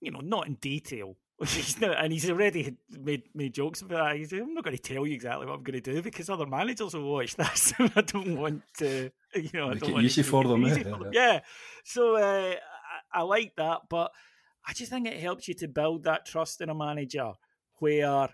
you 0.00 0.10
know, 0.10 0.20
not 0.20 0.46
in 0.46 0.54
detail. 0.54 1.16
He's 1.46 1.80
not, 1.80 1.96
and 2.02 2.12
he's 2.12 2.30
already 2.30 2.76
made 2.88 3.24
made 3.34 3.54
jokes 3.54 3.82
about 3.82 4.10
that. 4.10 4.16
He's, 4.16 4.32
I'm 4.32 4.54
not 4.54 4.62
going 4.62 4.76
to 4.76 4.82
tell 4.82 5.04
you 5.04 5.14
exactly 5.14 5.46
what 5.46 5.56
I'm 5.56 5.64
going 5.64 5.82
to 5.82 5.92
do 5.92 6.00
because 6.00 6.30
other 6.30 6.46
managers 6.46 6.94
will 6.94 7.12
watch 7.12 7.34
this. 7.34 7.72
I 7.78 8.02
don't 8.02 8.36
want 8.36 8.62
to, 8.78 9.10
you 9.34 9.50
know, 9.52 9.68
Make 9.68 9.76
I 9.76 9.78
don't 9.80 9.92
want 9.94 10.04
easy 10.04 10.22
to 10.22 10.28
for 10.28 10.44
them, 10.44 10.64
easy 10.64 10.82
eh? 10.82 10.84
for 10.84 10.90
them. 11.02 11.12
Yeah. 11.12 11.32
Yeah. 11.32 11.40
So 11.82 12.16
uh, 12.16 12.54
I, 13.12 13.18
I 13.18 13.22
like 13.22 13.56
that, 13.56 13.80
but 13.90 14.12
I 14.66 14.72
just 14.74 14.92
think 14.92 15.08
it 15.08 15.18
helps 15.18 15.48
you 15.48 15.54
to 15.54 15.66
build 15.66 16.04
that 16.04 16.24
trust 16.24 16.60
in 16.60 16.68
a 16.68 16.74
manager 16.74 17.32
where 17.78 18.28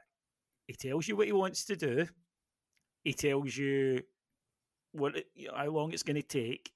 he 0.66 0.74
tells 0.74 1.08
you 1.08 1.16
what 1.16 1.26
he 1.26 1.32
wants 1.32 1.64
to 1.64 1.76
do, 1.76 2.06
he 3.02 3.14
tells 3.14 3.56
you 3.56 4.02
what 4.92 5.16
it, 5.16 5.26
how 5.54 5.70
long 5.70 5.92
it's 5.92 6.02
going 6.02 6.20
to 6.20 6.22
take, 6.22 6.70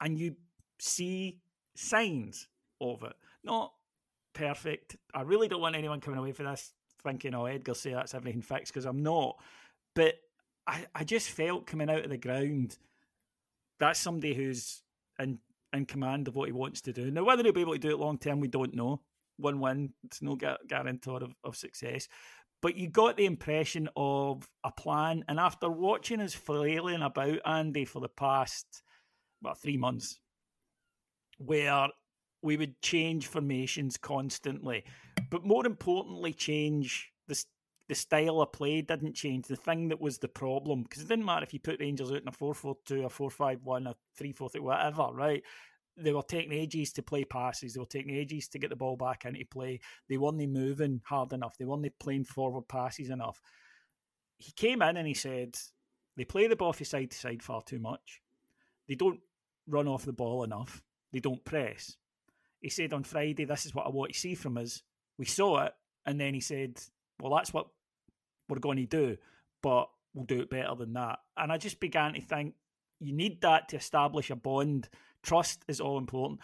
and 0.00 0.18
you 0.18 0.34
see 0.78 1.38
signs 1.76 2.48
of 2.80 3.02
it. 3.02 3.12
Not 3.44 3.72
perfect. 4.34 4.96
I 5.14 5.22
really 5.22 5.48
don't 5.48 5.60
want 5.60 5.76
anyone 5.76 6.00
coming 6.00 6.18
away 6.18 6.32
from 6.32 6.46
this 6.46 6.72
thinking, 7.02 7.34
"Oh, 7.34 7.46
Edgar 7.46 7.74
say 7.74 7.92
that's 7.92 8.14
everything 8.14 8.42
fixed," 8.42 8.72
because 8.72 8.86
I'm 8.86 9.02
not. 9.02 9.38
But 9.94 10.14
I, 10.66 10.86
I 10.94 11.04
just 11.04 11.30
felt 11.30 11.66
coming 11.66 11.90
out 11.90 12.04
of 12.04 12.10
the 12.10 12.18
ground, 12.18 12.76
that's 13.80 13.98
somebody 13.98 14.34
who's 14.34 14.82
in 15.18 15.38
in 15.72 15.86
command 15.86 16.28
of 16.28 16.34
what 16.34 16.48
he 16.48 16.52
wants 16.52 16.80
to 16.82 16.92
do. 16.92 17.10
Now, 17.10 17.24
whether 17.24 17.42
he'll 17.42 17.52
be 17.52 17.60
able 17.60 17.74
to 17.74 17.78
do 17.78 17.90
it 17.90 17.98
long 17.98 18.18
term, 18.18 18.40
we 18.40 18.48
don't 18.48 18.74
know. 18.74 19.00
One 19.36 19.60
win, 19.60 19.92
it's 20.04 20.22
no 20.22 20.36
guarantor 20.36 21.22
of, 21.22 21.34
of 21.44 21.56
success. 21.56 22.08
But 22.60 22.76
you 22.76 22.88
got 22.88 23.16
the 23.16 23.26
impression 23.26 23.88
of 23.96 24.48
a 24.64 24.72
plan, 24.72 25.24
and 25.28 25.38
after 25.38 25.70
watching 25.70 26.20
us 26.20 26.34
flailing 26.34 27.02
about 27.02 27.38
Andy 27.44 27.84
for 27.84 28.00
the 28.00 28.08
past 28.08 28.82
about 29.40 29.60
three 29.60 29.76
months, 29.76 30.18
where 31.38 31.88
we 32.42 32.56
would 32.56 32.80
change 32.82 33.26
formations 33.26 33.96
constantly, 33.96 34.84
but 35.30 35.44
more 35.44 35.66
importantly, 35.66 36.32
change 36.32 37.12
the 37.26 37.44
the 37.88 37.94
style 37.94 38.42
of 38.42 38.52
play 38.52 38.82
didn't 38.82 39.14
change. 39.14 39.46
The 39.46 39.56
thing 39.56 39.88
that 39.88 40.00
was 40.00 40.18
the 40.18 40.28
problem, 40.28 40.82
because 40.82 41.02
it 41.02 41.08
didn't 41.08 41.24
matter 41.24 41.44
if 41.44 41.54
you 41.54 41.60
put 41.60 41.80
Rangers 41.80 42.10
out 42.10 42.22
in 42.22 42.28
a 42.28 42.32
4 42.32 42.54
4 42.54 42.76
2, 42.84 43.04
a 43.04 43.08
4 43.08 43.30
5 43.30 43.64
1, 43.64 43.86
a 43.86 43.94
3 44.16 44.32
4 44.32 44.48
3, 44.50 44.60
whatever, 44.60 45.08
right? 45.12 45.42
They 45.96 46.12
were 46.12 46.22
taking 46.22 46.52
ages 46.52 46.92
to 46.92 47.02
play 47.02 47.24
passes. 47.24 47.74
They 47.74 47.80
were 47.80 47.86
taking 47.86 48.14
ages 48.14 48.46
to 48.48 48.58
get 48.58 48.70
the 48.70 48.76
ball 48.76 48.96
back 48.96 49.24
into 49.24 49.44
play. 49.50 49.80
They 50.08 50.18
weren't 50.18 50.36
moving 50.36 51.00
hard 51.04 51.32
enough. 51.32 51.56
They 51.58 51.64
weren't 51.64 51.90
playing 51.98 52.24
forward 52.24 52.68
passes 52.68 53.10
enough. 53.10 53.40
He 54.36 54.52
came 54.52 54.82
in 54.82 54.96
and 54.96 55.08
he 55.08 55.14
said, 55.14 55.56
they 56.16 56.24
play 56.24 56.46
the 56.46 56.54
ball 56.54 56.72
from 56.72 56.84
side 56.84 57.10
to 57.10 57.16
side 57.16 57.42
far 57.42 57.62
too 57.62 57.80
much. 57.80 58.20
They 58.86 58.94
don't 58.94 59.20
run 59.66 59.88
off 59.88 60.04
the 60.04 60.12
ball 60.12 60.44
enough. 60.44 60.82
They 61.12 61.18
don't 61.18 61.44
press. 61.44 61.96
He 62.60 62.68
said 62.68 62.92
on 62.92 63.04
Friday, 63.04 63.44
this 63.44 63.66
is 63.66 63.74
what 63.74 63.86
I 63.86 63.90
want 63.90 64.12
to 64.12 64.18
see 64.18 64.34
from 64.34 64.58
us. 64.58 64.82
We 65.18 65.26
saw 65.26 65.64
it. 65.64 65.72
And 66.06 66.20
then 66.20 66.34
he 66.34 66.40
said, 66.40 66.80
well, 67.20 67.34
that's 67.34 67.52
what 67.52 67.68
we're 68.48 68.58
going 68.58 68.78
to 68.78 68.86
do, 68.86 69.16
but 69.62 69.88
we'll 70.14 70.24
do 70.24 70.40
it 70.40 70.50
better 70.50 70.74
than 70.74 70.94
that. 70.94 71.18
And 71.36 71.52
I 71.52 71.58
just 71.58 71.80
began 71.80 72.14
to 72.14 72.20
think 72.20 72.54
you 73.00 73.12
need 73.12 73.42
that 73.42 73.68
to 73.68 73.76
establish 73.76 74.30
a 74.30 74.36
bond. 74.36 74.88
Trust 75.22 75.64
is 75.68 75.80
all 75.80 75.98
important. 75.98 76.40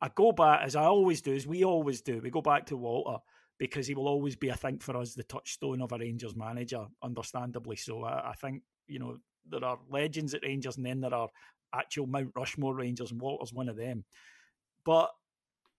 I 0.00 0.10
go 0.14 0.32
back, 0.32 0.60
as 0.62 0.76
I 0.76 0.84
always 0.84 1.22
do, 1.22 1.34
as 1.34 1.46
we 1.46 1.64
always 1.64 2.02
do, 2.02 2.20
we 2.22 2.30
go 2.30 2.42
back 2.42 2.66
to 2.66 2.76
Walter 2.76 3.18
because 3.58 3.86
he 3.86 3.94
will 3.94 4.08
always 4.08 4.36
be, 4.36 4.52
I 4.52 4.54
think, 4.54 4.82
for 4.82 4.96
us, 4.96 5.14
the 5.14 5.22
touchstone 5.22 5.80
of 5.80 5.92
a 5.92 5.98
Rangers 5.98 6.36
manager, 6.36 6.84
understandably 7.02 7.76
so. 7.76 8.04
I, 8.04 8.30
I 8.30 8.34
think, 8.34 8.62
you 8.86 8.98
know, 8.98 9.16
there 9.48 9.64
are 9.64 9.78
legends 9.88 10.34
at 10.34 10.42
Rangers 10.42 10.76
and 10.76 10.84
then 10.84 11.00
there 11.00 11.14
are 11.14 11.30
actual 11.74 12.06
Mount 12.06 12.32
Rushmore 12.36 12.74
Rangers, 12.74 13.10
and 13.10 13.20
Walter's 13.20 13.52
one 13.52 13.68
of 13.68 13.76
them. 13.76 14.04
But 14.84 15.10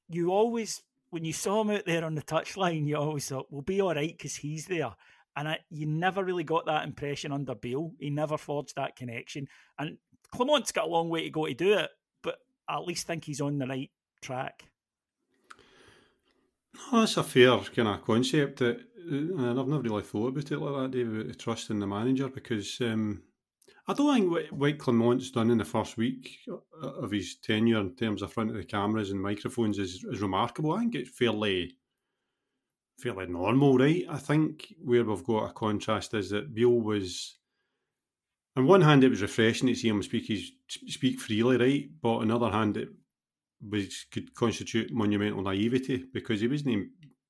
you 0.09 0.31
always, 0.31 0.81
when 1.09 1.25
you 1.25 1.33
saw 1.33 1.61
him 1.61 1.71
out 1.71 1.85
there 1.85 2.03
on 2.03 2.15
the 2.15 2.21
touchline, 2.21 2.87
you 2.87 2.97
always 2.97 3.27
thought, 3.27 3.47
we'll 3.49 3.61
be 3.61 3.81
all 3.81 3.93
right 3.93 4.15
because 4.15 4.35
he's 4.35 4.65
there. 4.65 4.95
And 5.35 5.47
I, 5.47 5.59
you 5.69 5.85
never 5.85 6.23
really 6.23 6.43
got 6.43 6.65
that 6.65 6.83
impression 6.83 7.31
under 7.31 7.53
Beale. 7.53 7.91
He 7.99 8.09
never 8.09 8.37
forged 8.37 8.75
that 8.75 8.95
connection. 8.95 9.47
And 9.77 9.97
Clement's 10.31 10.71
got 10.71 10.85
a 10.85 10.89
long 10.89 11.09
way 11.09 11.23
to 11.23 11.29
go 11.29 11.45
to 11.45 11.53
do 11.53 11.73
it, 11.73 11.89
but 12.23 12.39
I 12.67 12.77
at 12.77 12.85
least 12.85 13.05
think 13.05 13.25
he's 13.25 13.41
on 13.41 13.59
the 13.59 13.67
right 13.67 13.91
track. 14.21 14.63
No, 16.91 16.99
that's 16.99 17.17
a 17.17 17.23
fair 17.23 17.57
kind 17.59 17.87
of 17.87 18.03
concept. 18.03 18.59
That, 18.59 18.77
uh, 18.77 19.15
and 19.15 19.59
I've 19.59 19.67
never 19.67 19.81
really 19.81 20.03
thought 20.03 20.29
about 20.29 20.51
it 20.51 20.59
like 20.59 20.81
that, 20.81 20.97
David, 20.97 21.15
about 21.15 21.27
the 21.27 21.35
trust 21.35 21.69
in 21.69 21.79
the 21.79 21.87
manager, 21.87 22.29
because 22.29 22.79
um, 22.81 23.21
I 23.87 23.93
don't 23.93 24.13
think 24.13 24.31
what, 24.31 24.51
what 24.51 24.77
Clement's 24.77 25.31
done 25.31 25.49
in 25.49 25.57
the 25.57 25.65
first 25.65 25.97
week 25.97 26.39
uh, 26.49 26.87
of 26.87 27.11
his 27.11 27.37
tenure 27.37 27.79
in 27.79 27.95
terms 27.95 28.21
of 28.21 28.33
front 28.33 28.49
of 28.49 28.57
the 28.57 28.63
cameras 28.63 29.11
and 29.11 29.21
microphones 29.21 29.79
is, 29.79 30.03
is 30.03 30.21
remarkable. 30.21 30.73
I 30.73 30.79
think 30.79 30.95
it's 30.95 31.17
fairly 31.17 31.77
fairly 32.99 33.27
normal, 33.27 33.77
right? 33.77 34.03
I 34.09 34.17
think 34.17 34.73
where 34.83 35.03
we've 35.03 35.23
got 35.23 35.49
a 35.49 35.53
contrast 35.53 36.13
is 36.13 36.31
that 36.31 36.53
Beale 36.53 36.81
was, 36.81 37.37
on 38.55 38.65
one 38.65 38.81
hand, 38.81 39.03
it 39.03 39.09
was 39.09 39.21
refreshing 39.21 39.67
to 39.67 39.75
see 39.75 39.89
him 39.89 40.01
speak 40.01 40.27
his, 40.27 40.51
speak 40.67 41.19
freely, 41.19 41.57
right? 41.57 41.89
But 42.01 42.17
on 42.17 42.27
the 42.29 42.35
other 42.35 42.49
hand, 42.49 42.77
it 42.77 42.89
was 43.61 44.05
could 44.11 44.33
constitute 44.33 44.91
monumental 44.91 45.43
naivety 45.43 46.05
because 46.13 46.41
he 46.41 46.47
wasn't 46.47 46.89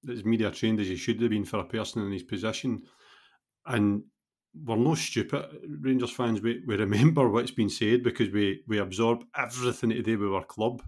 as 0.09 0.25
media 0.25 0.51
trained 0.51 0.79
as 0.79 0.87
he 0.87 0.95
should 0.95 1.21
have 1.21 1.29
been 1.29 1.45
for 1.45 1.59
a 1.59 1.65
person 1.65 2.05
in 2.05 2.11
his 2.11 2.23
position. 2.23 2.81
And 3.65 4.03
we're 4.65 4.75
no 4.75 4.95
stupid 4.95 5.45
Rangers 5.81 6.11
fans. 6.11 6.41
We, 6.41 6.63
we 6.65 6.75
remember 6.75 7.29
what's 7.29 7.51
been 7.51 7.69
said 7.69 8.03
because 8.03 8.29
we, 8.29 8.63
we 8.67 8.79
absorb 8.79 9.23
everything 9.35 9.91
to 9.91 10.01
do 10.01 10.19
with 10.19 10.33
our 10.33 10.45
club. 10.45 10.81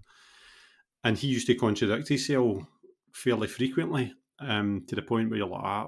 And 1.03 1.17
he 1.17 1.27
used 1.27 1.47
to 1.47 1.55
contradict 1.55 2.10
himself 2.10 2.63
fairly 3.13 3.47
frequently 3.47 4.13
um, 4.39 4.84
to 4.88 4.95
the 4.95 5.01
point 5.01 5.29
where 5.29 5.39
you're 5.39 5.47
like, 5.47 5.63
ah, 5.63 5.88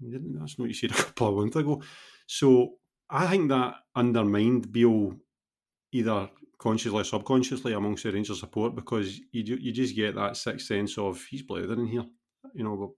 that's 0.00 0.58
not 0.58 0.64
what 0.64 0.68
you 0.68 0.74
said 0.74 0.90
a 0.92 0.94
couple 0.94 1.28
of 1.28 1.34
months 1.36 1.56
ago. 1.56 1.82
So 2.26 2.74
I 3.08 3.26
think 3.26 3.48
that 3.48 3.76
undermined 3.94 4.72
Beale 4.72 5.14
either 5.92 6.30
consciously 6.58 7.00
or 7.00 7.04
subconsciously 7.04 7.72
amongst 7.72 8.04
the 8.04 8.12
Rangers 8.12 8.40
support 8.40 8.74
because 8.74 9.20
you 9.32 9.42
do, 9.42 9.56
you 9.56 9.72
just 9.72 9.96
get 9.96 10.14
that 10.14 10.36
sixth 10.36 10.66
sense 10.66 10.96
of 10.96 11.22
he's 11.24 11.42
blithering 11.42 11.86
here. 11.86 12.04
You 12.54 12.64
know, 12.64 12.82
of 12.82 12.90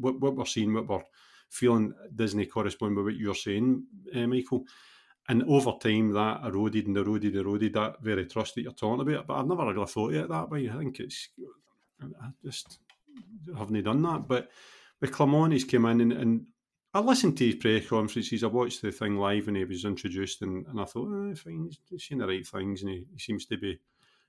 what, 0.00 0.20
what 0.20 0.36
we're 0.36 0.44
seeing, 0.44 0.72
what 0.74 0.88
we're 0.88 1.02
feeling 1.50 1.92
doesn't 2.14 2.50
correspond 2.50 2.96
with 2.96 3.04
what 3.06 3.16
you're 3.16 3.34
saying, 3.34 3.84
uh, 4.14 4.26
Michael. 4.26 4.64
And 5.28 5.42
over 5.48 5.72
time, 5.80 6.12
that 6.12 6.44
eroded 6.44 6.86
and 6.86 6.96
eroded, 6.96 7.34
eroded 7.34 7.72
that 7.74 8.00
very 8.00 8.26
trust 8.26 8.54
that 8.54 8.62
you're 8.62 8.72
talking 8.72 9.00
about. 9.00 9.26
But 9.26 9.34
I've 9.34 9.46
never 9.46 9.66
really 9.66 9.86
thought 9.86 10.14
of 10.14 10.16
it 10.16 10.28
that 10.28 10.50
way. 10.50 10.70
I 10.70 10.78
think 10.78 11.00
it's 11.00 11.30
I 12.00 12.28
just 12.44 12.78
haven't 13.56 13.82
done 13.82 14.02
that. 14.02 14.28
But 14.28 14.50
with 15.00 15.12
Clement, 15.12 15.68
come 15.70 15.86
in 15.86 16.00
and, 16.00 16.12
and 16.12 16.46
I 16.94 17.00
listened 17.00 17.36
to 17.38 17.46
his 17.46 17.56
press 17.56 17.88
conferences. 17.88 18.44
I 18.44 18.46
watched 18.46 18.82
the 18.82 18.92
thing 18.92 19.16
live 19.16 19.46
when 19.46 19.56
he 19.56 19.64
was 19.64 19.84
introduced, 19.84 20.42
and, 20.42 20.66
and 20.66 20.80
I 20.80 20.84
thought, 20.84 21.08
oh, 21.10 21.34
fine, 21.34 21.70
he's 21.90 22.06
saying 22.06 22.20
the 22.20 22.26
right 22.26 22.46
things, 22.46 22.82
and 22.82 22.90
he, 22.90 23.06
he 23.12 23.18
seems 23.18 23.46
to 23.46 23.58
be 23.58 23.78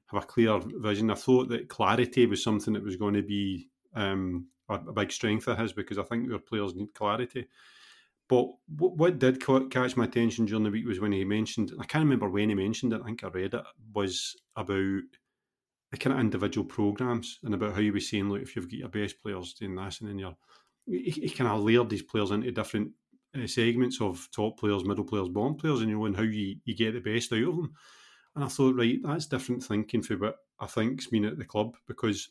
have 0.08 0.24
a 0.24 0.26
clear 0.26 0.60
vision. 0.64 1.12
I 1.12 1.16
thought 1.16 1.50
that 1.50 1.70
clarity 1.70 2.26
was 2.26 2.44
something 2.44 2.74
that 2.74 2.84
was 2.84 2.96
going 2.96 3.14
to 3.16 3.24
be 3.24 3.70
um, 3.94 4.48
a, 4.70 4.94
big 4.94 5.12
strength 5.12 5.48
of 5.48 5.58
his 5.58 5.74
because 5.74 5.98
I 5.98 6.04
think 6.04 6.32
our 6.32 6.40
players 6.40 6.76
need 6.76 6.94
clarity. 6.94 7.48
But 8.30 8.48
what, 8.78 8.98
what 8.98 9.20
did 9.20 9.42
catch 9.42 9.96
my 9.96 10.04
attention 10.04 10.46
during 10.46 10.64
the 10.64 10.70
week 10.72 10.86
was 10.86 11.00
when 11.00 11.14
he 11.14 11.24
mentioned, 11.24 11.72
I 11.80 11.86
can't 11.86 12.04
remember 12.04 12.30
when 12.30 12.50
he 12.50 12.56
mentioned 12.56 12.94
it, 12.94 13.02
I 13.02 13.06
think 13.06 13.24
I 13.24 13.30
read 13.30 13.54
it, 13.54 13.64
was 13.94 14.36
about 14.56 15.02
the 15.92 15.98
kind 15.98 16.14
of 16.14 16.20
individual 16.20 16.66
programs 16.66 17.40
and 17.44 17.54
about 17.54 17.74
how 17.74 17.80
you 17.80 17.94
were 17.94 18.00
saying, 18.02 18.30
look, 18.30 18.42
if 18.42 18.56
you've 18.56 18.70
got 18.70 18.80
your 18.80 18.90
best 18.90 19.22
players 19.22 19.54
doing 19.54 19.76
this 19.76 20.02
and 20.02 20.10
then 20.10 20.20
you're, 20.20 20.36
he, 20.86 21.12
he 21.12 21.30
kind 21.30 21.50
of 21.50 21.62
layered 21.62 21.90
these 21.90 22.02
players 22.02 22.32
into 22.32 22.52
different 22.52 22.92
uh, 23.42 23.48
segments 23.48 24.02
of 24.02 24.28
top 24.32 24.60
players, 24.60 24.84
middle 24.84 25.06
players, 25.06 25.30
bottom 25.30 25.56
players, 25.56 25.80
and 25.80 25.90
you 25.90 25.98
know, 25.98 26.06
and 26.06 26.18
how 26.18 26.24
you, 26.24 26.58
you 26.66 26.76
get 26.76 26.94
the 26.94 27.00
best 27.00 27.32
out 27.32 27.40
of 27.40 27.56
them. 27.56 27.74
And 28.36 28.44
I 28.44 28.48
thought, 28.50 28.76
right, 28.76 29.00
that's 29.04 29.26
different 29.26 29.64
thinking 29.64 30.02
for 30.02 30.18
what 30.18 30.36
I 30.60 30.68
think's 30.68 31.08
been 31.08 31.26
at 31.26 31.38
the 31.38 31.46
club 31.46 31.76
because 31.88 32.30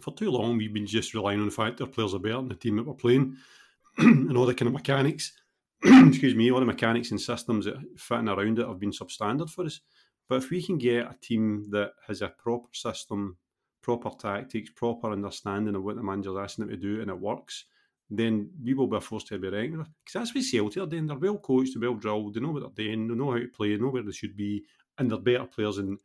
for 0.00 0.14
too 0.14 0.30
long 0.30 0.56
we've 0.56 0.74
been 0.74 0.86
just 0.86 1.14
relying 1.14 1.40
on 1.40 1.46
the 1.46 1.52
fact 1.52 1.80
our 1.80 1.86
players 1.86 2.14
are 2.14 2.18
better 2.18 2.36
than 2.36 2.48
the 2.48 2.54
team 2.54 2.76
that 2.76 2.86
we're 2.86 2.94
playing 2.94 3.36
and 3.98 4.36
all 4.36 4.46
the 4.46 4.54
kind 4.54 4.68
of 4.68 4.74
mechanics, 4.74 5.32
excuse 5.84 6.34
me, 6.34 6.50
all 6.50 6.60
the 6.60 6.66
mechanics 6.66 7.10
and 7.10 7.20
systems 7.20 7.64
that 7.64 7.76
fitting 7.96 8.28
around 8.28 8.58
it 8.58 8.66
have 8.66 8.80
been 8.80 8.90
substandard 8.90 9.50
for 9.50 9.64
us. 9.64 9.80
But 10.28 10.42
if 10.42 10.50
we 10.50 10.62
can 10.62 10.78
get 10.78 11.06
a 11.06 11.16
team 11.20 11.66
that 11.70 11.92
has 12.06 12.20
a 12.20 12.28
proper 12.28 12.68
system, 12.72 13.36
proper 13.82 14.10
tactics, 14.18 14.70
proper 14.70 15.12
understanding 15.12 15.76
of 15.76 15.84
what 15.84 15.96
the 15.96 16.02
manager's 16.02 16.36
asking 16.36 16.66
them 16.66 16.74
to 16.74 16.80
do 16.80 17.00
and 17.00 17.10
it 17.10 17.18
works, 17.18 17.64
then 18.10 18.50
we 18.62 18.74
will 18.74 18.86
be 18.86 19.00
forced 19.00 19.28
to 19.28 19.38
be 19.38 19.48
regular. 19.48 19.84
Because 20.04 20.12
that's 20.12 20.34
what 20.34 20.44
Celtic 20.44 20.82
are 20.82 20.86
doing. 20.86 21.06
They're 21.06 21.16
well 21.16 21.38
coached, 21.38 21.72
they're 21.78 21.88
well 21.90 21.98
drilled, 21.98 22.34
they 22.34 22.40
know 22.40 22.50
what 22.50 22.62
they're 22.74 22.86
doing, 22.86 23.08
they 23.08 23.14
know 23.14 23.32
how 23.32 23.38
to 23.38 23.48
play, 23.48 23.74
they 23.74 23.82
know 23.82 23.88
where 23.88 24.02
they 24.02 24.12
should 24.12 24.36
be, 24.36 24.64
and 24.98 25.10
they're 25.10 25.18
better 25.18 25.46
players 25.46 25.78
in 25.78 25.98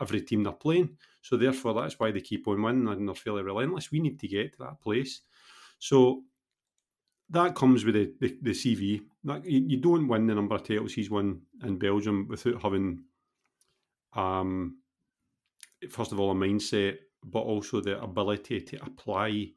every 0.00 0.22
team 0.22 0.44
they're 0.44 0.52
playing. 0.52 0.96
So 1.22 1.36
therefore, 1.36 1.74
that's 1.74 1.98
why 1.98 2.10
they 2.10 2.20
keep 2.20 2.46
on 2.48 2.62
winning 2.62 2.88
and 2.88 3.08
they're 3.08 3.14
fairly 3.14 3.42
relentless. 3.42 3.90
We 3.90 4.00
need 4.00 4.18
to 4.20 4.28
get 4.28 4.52
to 4.52 4.58
that 4.60 4.80
place. 4.80 5.22
So 5.78 6.22
that 7.30 7.54
comes 7.54 7.84
with 7.84 7.94
the, 7.94 8.12
the, 8.20 8.38
the 8.42 8.50
CV. 8.50 9.02
That, 9.24 9.44
you, 9.44 9.60
you, 9.66 9.76
don't 9.78 10.08
win 10.08 10.26
the 10.26 10.34
number 10.34 10.54
of 10.54 10.66
titles 10.66 10.94
he's 10.94 11.10
won 11.10 11.42
in 11.62 11.78
Belgium 11.78 12.26
without 12.28 12.62
having, 12.62 13.04
um, 14.14 14.78
first 15.90 16.12
of 16.12 16.20
all, 16.20 16.30
a 16.30 16.34
mindset, 16.34 16.96
but 17.24 17.40
also 17.40 17.80
the 17.80 18.00
ability 18.02 18.60
to 18.62 18.84
apply 18.84 19.50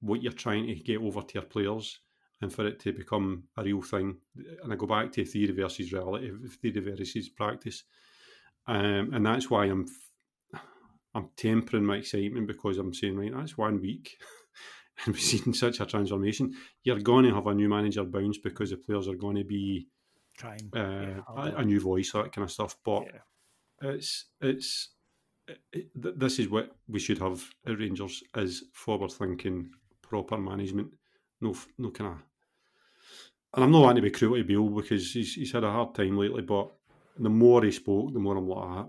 what 0.00 0.22
you're 0.22 0.32
trying 0.32 0.66
to 0.66 0.74
get 0.74 1.00
over 1.00 1.22
to 1.22 1.34
your 1.34 1.44
players 1.44 2.00
and 2.40 2.52
for 2.52 2.66
it 2.66 2.80
to 2.80 2.92
become 2.92 3.44
a 3.56 3.62
real 3.62 3.82
thing. 3.82 4.16
And 4.62 4.72
I 4.72 4.76
go 4.76 4.86
back 4.86 5.12
to 5.12 5.24
theory 5.24 5.52
versus 5.52 5.92
reality, 5.92 6.32
theory 6.60 6.80
versus 6.80 7.28
practice. 7.28 7.84
Um, 8.66 9.12
and 9.12 9.26
that's 9.26 9.50
why 9.50 9.66
I'm 9.66 9.86
I'm 11.14 11.28
tempering 11.36 11.84
my 11.84 11.96
excitement 11.96 12.46
because 12.46 12.78
I'm 12.78 12.94
saying, 12.94 13.16
right, 13.16 13.32
that's 13.34 13.58
one 13.58 13.80
week. 13.80 14.16
and 15.04 15.14
we've 15.14 15.22
seen 15.22 15.52
such 15.52 15.80
a 15.80 15.86
transformation. 15.86 16.54
You're 16.84 17.00
going 17.00 17.24
to 17.24 17.34
have 17.34 17.46
a 17.46 17.54
new 17.54 17.68
manager 17.68 18.04
bounce 18.04 18.38
because 18.38 18.70
the 18.70 18.76
players 18.76 19.08
are 19.08 19.14
going 19.14 19.36
to 19.36 19.44
be 19.44 19.88
trying 20.38 20.70
uh, 20.74 20.78
yeah, 20.78 21.20
a, 21.36 21.56
a, 21.56 21.64
new 21.64 21.80
voice, 21.80 22.12
that 22.12 22.32
kind 22.32 22.44
of 22.44 22.50
stuff. 22.50 22.76
But 22.84 23.04
yeah. 23.04 23.90
it's 23.90 24.26
it's 24.40 24.90
it, 25.72 25.90
this 25.94 26.38
is 26.38 26.48
what 26.48 26.74
we 26.88 26.98
should 26.98 27.18
have 27.18 27.44
at 27.66 27.78
Rangers 27.78 28.22
is 28.36 28.64
forward 28.72 29.12
thinking, 29.12 29.70
proper 30.00 30.38
management. 30.38 30.88
No, 31.40 31.54
no 31.78 31.90
kind 31.90 32.12
of. 32.12 32.18
And 33.54 33.64
I'm 33.64 33.70
not 33.70 33.82
wanting 33.82 34.02
to 34.02 34.10
be 34.10 34.16
cruel 34.16 34.36
to 34.36 34.44
Beale 34.44 34.68
because 34.68 35.12
he's 35.12 35.34
he's 35.34 35.52
had 35.52 35.64
a 35.64 35.70
hard 35.70 35.94
time 35.94 36.16
lately, 36.16 36.42
but 36.42 36.72
the 37.18 37.30
more 37.30 37.62
he 37.62 37.72
spoke, 37.72 38.12
the 38.12 38.18
more 38.18 38.36
I'm 38.36 38.48
like, 38.48 38.64
ah, 38.64 38.86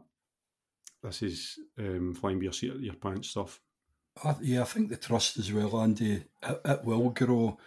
this 1.03 1.21
is 1.21 1.59
um, 1.77 2.13
flying 2.13 2.39
by 2.39 2.43
your 2.43 2.53
seat 2.53 2.73
your 2.79 2.95
pants 2.95 3.29
stuff. 3.29 3.59
I, 4.23 4.35
yeah, 4.41 4.61
I 4.61 4.65
think 4.65 4.89
the 4.89 4.97
trust 4.97 5.37
as 5.37 5.51
well, 5.51 5.81
Andy, 5.81 6.23
it, 6.41 6.61
it 6.63 6.83
will 6.83 7.09
grow 7.09 7.57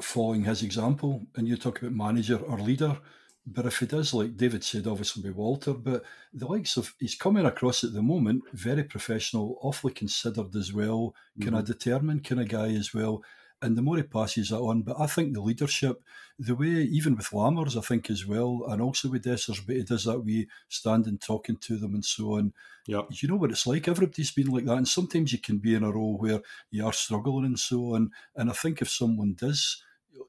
following 0.00 0.44
his 0.44 0.62
example. 0.62 1.26
And 1.36 1.46
you 1.46 1.56
talk 1.56 1.80
about 1.80 1.92
manager 1.92 2.36
or 2.36 2.58
leader, 2.58 2.98
but 3.46 3.66
if 3.66 3.78
he 3.78 3.86
does, 3.86 4.14
like 4.14 4.36
David 4.36 4.64
said, 4.64 4.86
obviously 4.86 5.22
be 5.22 5.30
Walter, 5.30 5.74
but 5.74 6.04
the 6.32 6.46
likes 6.46 6.76
of 6.76 6.94
he's 6.98 7.14
coming 7.14 7.44
across 7.44 7.84
at 7.84 7.92
the 7.92 8.02
moment, 8.02 8.44
very 8.52 8.84
professional, 8.84 9.58
awfully 9.62 9.92
considered 9.92 10.54
as 10.54 10.72
well, 10.72 11.14
kind 11.40 11.52
mm-hmm. 11.52 11.60
of 11.60 11.66
determined 11.66 12.24
kind 12.24 12.40
of 12.40 12.48
guy 12.48 12.68
as 12.68 12.94
well 12.94 13.22
and 13.62 13.76
the 13.76 13.82
more 13.82 13.96
he 13.96 14.02
passes 14.02 14.50
that 14.50 14.58
on. 14.58 14.82
But 14.82 15.00
I 15.00 15.06
think 15.06 15.32
the 15.32 15.40
leadership, 15.40 16.02
the 16.38 16.54
way 16.54 16.66
even 16.66 17.16
with 17.16 17.30
Lammers, 17.30 17.76
I 17.76 17.80
think 17.80 18.10
as 18.10 18.26
well, 18.26 18.64
and 18.68 18.82
also 18.82 19.08
with 19.08 19.24
Dessers, 19.24 19.64
but 19.64 19.76
he 19.76 19.84
does 19.84 20.04
that 20.04 20.20
way 20.20 20.48
standing, 20.68 21.18
talking 21.18 21.56
to 21.56 21.76
them, 21.76 21.94
and 21.94 22.04
so 22.04 22.34
on. 22.34 22.52
Yeah, 22.86 23.02
you 23.10 23.28
know 23.28 23.36
what 23.36 23.52
it's 23.52 23.66
like. 23.66 23.88
Everybody's 23.88 24.32
been 24.32 24.48
like 24.48 24.64
that, 24.64 24.76
and 24.76 24.88
sometimes 24.88 25.32
you 25.32 25.38
can 25.38 25.58
be 25.58 25.74
in 25.74 25.84
a 25.84 25.92
role 25.92 26.18
where 26.18 26.40
you 26.70 26.84
are 26.84 26.92
struggling 26.92 27.46
and 27.46 27.58
so 27.58 27.94
on. 27.94 28.10
And 28.36 28.50
I 28.50 28.52
think 28.52 28.82
if 28.82 28.90
someone 28.90 29.34
does. 29.34 29.82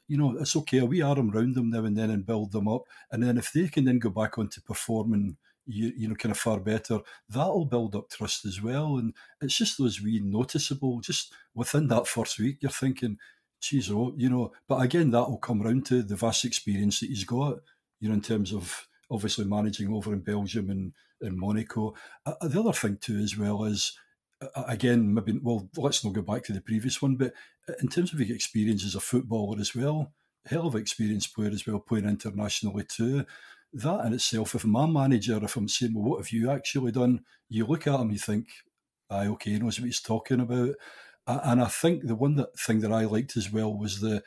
You 0.08 0.18
know, 0.18 0.38
it's 0.38 0.56
okay. 0.56 0.82
We 0.82 1.02
arm 1.02 1.32
around 1.32 1.56
them 1.56 1.70
now 1.70 1.84
and 1.84 1.98
then 1.98 2.10
and 2.10 2.26
build 2.26 2.52
them 2.52 2.68
up. 2.70 2.84
And 3.12 3.22
then 3.22 3.38
if 3.38 3.52
they 3.52 3.68
can 3.68 3.84
then 3.84 4.00
go 4.00 4.10
back 4.10 4.38
on 4.38 4.48
to 4.50 4.62
performing 4.62 5.38
you, 5.66 5.92
you 5.96 6.08
know, 6.08 6.16
kind 6.16 6.32
of 6.32 6.38
far 6.38 6.60
better, 6.60 7.00
that'll 7.30 7.66
build 7.66 7.96
up 7.96 8.10
trust 8.10 8.46
as 8.46 8.62
well. 8.62 8.98
And 8.98 9.14
it's 9.42 9.58
just 9.58 9.78
those 9.78 10.02
wee 10.02 10.22
noticeable, 10.24 11.00
just 11.00 11.34
within 11.54 11.88
that 11.90 12.08
first 12.08 12.40
week, 12.40 12.58
you're 12.62 12.72
thinking, 12.72 13.18
geez, 13.62 13.90
oh, 13.92 14.14
you 14.18 14.30
know, 14.30 14.52
but 14.68 14.82
again, 14.82 15.12
that'll 15.12 15.38
come 15.38 15.62
round 15.62 15.86
to 15.88 16.04
the 16.04 16.16
vast 16.16 16.46
experience 16.46 17.00
that 17.00 17.10
he's 17.10 17.24
got, 17.24 17.60
you 18.00 18.10
know, 18.10 18.16
in 18.16 18.22
terms 18.22 18.54
of 18.54 18.88
obviously 19.10 19.46
managing 19.46 19.94
over 19.94 20.14
in 20.14 20.20
Belgium 20.20 20.70
and, 20.70 20.94
in 21.22 21.40
Monaco. 21.40 21.94
Uh, 22.26 22.34
the 22.42 22.60
other 22.60 22.74
thing 22.74 22.98
too, 23.00 23.18
as 23.18 23.38
well, 23.38 23.64
is 23.64 23.98
uh, 24.42 24.64
again, 24.68 25.14
maybe, 25.14 25.40
well, 25.42 25.70
let's 25.78 26.04
not 26.04 26.14
go 26.14 26.22
back 26.22 26.44
to 26.44 26.54
the 26.54 26.62
previous 26.62 27.02
one, 27.02 27.16
but 27.16 27.34
in 27.82 27.88
terms 27.88 28.12
of 28.12 28.20
your 28.20 28.36
experience 28.36 28.86
as 28.86 28.96
a 28.96 29.00
footballer 29.00 29.60
as 29.60 29.74
well, 29.74 30.12
hell 30.46 30.68
of 30.68 30.76
an 30.76 30.82
experienced 30.82 31.34
player 31.34 31.52
as 31.52 31.66
well, 31.66 31.80
playing 31.80 32.06
internationally 32.06 32.84
too 32.84 33.26
that 33.74 34.06
in 34.06 34.14
itself, 34.14 34.56
if 34.56 34.66
my 34.66 34.86
manager, 34.86 35.40
if 35.44 35.56
I'm 35.56 35.68
saying, 35.68 35.94
well, 35.94 36.04
what 36.04 36.20
have 36.20 36.32
you 36.32 36.50
actually 36.52 36.92
done? 36.92 37.22
You 37.50 37.66
look 37.66 37.88
at 37.88 38.00
him, 38.00 38.12
you 38.12 38.20
think, 38.20 38.48
aye, 39.10 39.28
okay, 39.28 39.52
he 39.52 39.60
knows 39.60 39.80
what 39.80 39.86
he's 39.86 40.02
talking 40.02 40.40
about. 40.40 40.76
And 41.26 41.62
I 41.62 41.68
think 41.68 42.06
the 42.06 42.16
one 42.16 42.36
that 42.36 42.58
thing 42.60 42.82
that 42.82 42.92
I 42.92 43.06
liked 43.06 43.38
as 43.38 43.52
well 43.52 43.74
was 43.74 44.02
the 44.02 44.24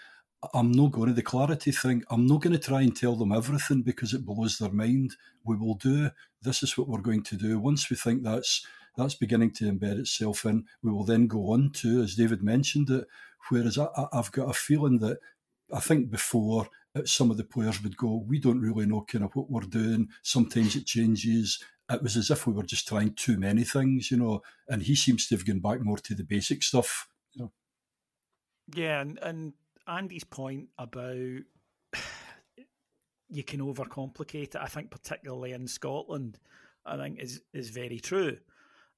I'm 0.54 0.70
not 0.72 0.92
going 0.92 1.08
to 1.08 1.14
the 1.14 1.22
clarity 1.22 1.72
thing. 1.72 2.04
I'm 2.10 2.26
not 2.26 2.42
going 2.42 2.52
to 2.52 2.58
try 2.58 2.82
and 2.82 2.94
tell 2.94 3.16
them 3.16 3.32
everything 3.32 3.82
because 3.82 4.12
it 4.12 4.24
blows 4.24 4.58
their 4.58 4.70
mind. 4.70 5.16
We 5.44 5.56
will 5.56 5.74
do 5.74 6.10
this 6.42 6.62
is 6.62 6.76
what 6.76 6.88
we're 6.88 7.00
going 7.00 7.22
to 7.24 7.36
do. 7.36 7.58
Once 7.58 7.90
we 7.90 7.96
think 7.96 8.22
that's 8.22 8.64
that's 8.96 9.14
beginning 9.14 9.52
to 9.52 9.64
embed 9.64 9.98
itself 9.98 10.44
in, 10.46 10.64
we 10.82 10.90
will 10.90 11.04
then 11.04 11.26
go 11.26 11.52
on 11.52 11.70
to, 11.74 12.02
as 12.02 12.14
David 12.14 12.42
mentioned 12.42 12.88
it. 12.88 13.06
Whereas 13.50 13.78
I, 13.78 13.88
I've 14.12 14.32
got 14.32 14.50
a 14.50 14.54
feeling 14.54 14.98
that 15.00 15.18
I 15.72 15.80
think 15.80 16.10
before 16.10 16.68
some 17.04 17.30
of 17.30 17.36
the 17.36 17.44
players 17.44 17.82
would 17.82 17.96
go, 17.96 18.24
we 18.26 18.38
don't 18.38 18.60
really 18.60 18.86
know 18.86 19.02
kind 19.02 19.24
of 19.24 19.34
what 19.34 19.50
we're 19.50 19.60
doing. 19.62 20.08
Sometimes 20.22 20.76
it 20.76 20.86
changes. 20.86 21.62
It 21.90 22.02
was 22.02 22.16
as 22.16 22.30
if 22.30 22.46
we 22.46 22.52
were 22.52 22.62
just 22.62 22.88
trying 22.88 23.14
too 23.14 23.38
many 23.38 23.64
things, 23.64 24.10
you 24.10 24.16
know. 24.16 24.42
And 24.68 24.82
he 24.82 24.94
seems 24.94 25.28
to 25.28 25.36
have 25.36 25.46
gone 25.46 25.60
back 25.60 25.80
more 25.80 25.98
to 25.98 26.14
the 26.14 26.24
basic 26.24 26.62
stuff. 26.62 27.08
You 27.32 27.44
know? 27.44 27.52
Yeah, 28.74 29.00
and, 29.00 29.18
and 29.22 29.52
Andy's 29.86 30.24
point 30.24 30.68
about 30.78 31.16
you 33.28 33.44
can 33.44 33.60
overcomplicate 33.60 34.54
it, 34.54 34.56
I 34.56 34.66
think 34.66 34.90
particularly 34.90 35.52
in 35.52 35.68
Scotland, 35.68 36.38
I 36.84 36.96
think 36.96 37.20
is 37.20 37.42
is 37.52 37.70
very 37.70 38.00
true. 38.00 38.38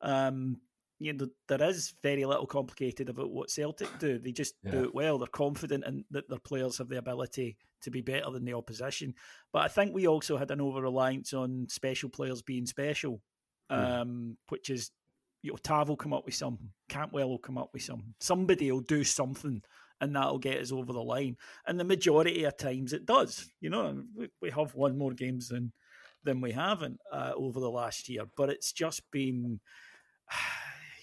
Um, 0.01 0.61
you 1.01 1.13
know, 1.13 1.29
there 1.47 1.63
is 1.63 1.95
very 2.03 2.25
little 2.25 2.47
complicated 2.47 3.09
about 3.09 3.31
what 3.31 3.51
Celtic 3.51 3.89
do. 3.99 4.19
They 4.19 4.33
just 4.33 4.55
yeah. 4.65 4.73
do 4.73 4.85
it 4.85 4.95
well. 4.95 5.19
They're 5.19 5.29
confident 5.29 5.85
in 5.85 6.05
that 6.11 6.29
their 6.29 6.41
players 6.41 6.79
have 6.79 6.89
the 6.89 6.99
ability 6.99 7.57
to 7.83 7.91
be 7.91 8.01
better 8.01 8.31
than 8.31 8.45
the 8.45 8.55
opposition. 8.55 9.15
But 9.53 9.63
I 9.63 9.69
think 9.69 9.95
we 9.95 10.09
also 10.09 10.37
had 10.37 10.51
an 10.51 10.61
over 10.61 10.83
reliance 10.83 11.33
on 11.33 11.67
special 11.69 12.09
players 12.09 12.43
being 12.43 12.67
special, 12.67 13.21
mm. 13.71 14.01
um, 14.01 14.37
which 14.49 14.71
is 14.71 14.91
you 15.43 15.53
know 15.53 15.59
Tav 15.63 15.89
will 15.89 15.97
come 15.97 16.13
up 16.13 16.25
with 16.25 16.35
some, 16.35 16.59
Cantwell 16.89 17.29
will 17.29 17.39
come 17.39 17.59
up 17.59 17.71
with 17.73 17.83
some, 17.83 18.15
somebody 18.19 18.73
will 18.73 18.81
do 18.81 19.05
something, 19.05 19.63
and 20.01 20.17
that'll 20.17 20.39
get 20.39 20.61
us 20.61 20.73
over 20.73 20.93
the 20.93 21.03
line. 21.03 21.37
And 21.65 21.79
the 21.79 21.85
majority 21.85 22.43
of 22.43 22.57
times 22.57 22.93
it 22.93 23.07
does. 23.07 23.49
You 23.61 23.71
know, 23.71 24.03
we, 24.17 24.29
we 24.43 24.51
have 24.51 24.75
won 24.75 24.99
more 24.99 25.13
games 25.13 25.49
than 25.49 25.73
than 26.25 26.41
we 26.41 26.51
haven't 26.51 26.99
uh, 27.13 27.33
over 27.37 27.61
the 27.61 27.71
last 27.71 28.09
year, 28.09 28.25
but 28.37 28.51
it's 28.51 28.73
just 28.73 29.09
been 29.13 29.61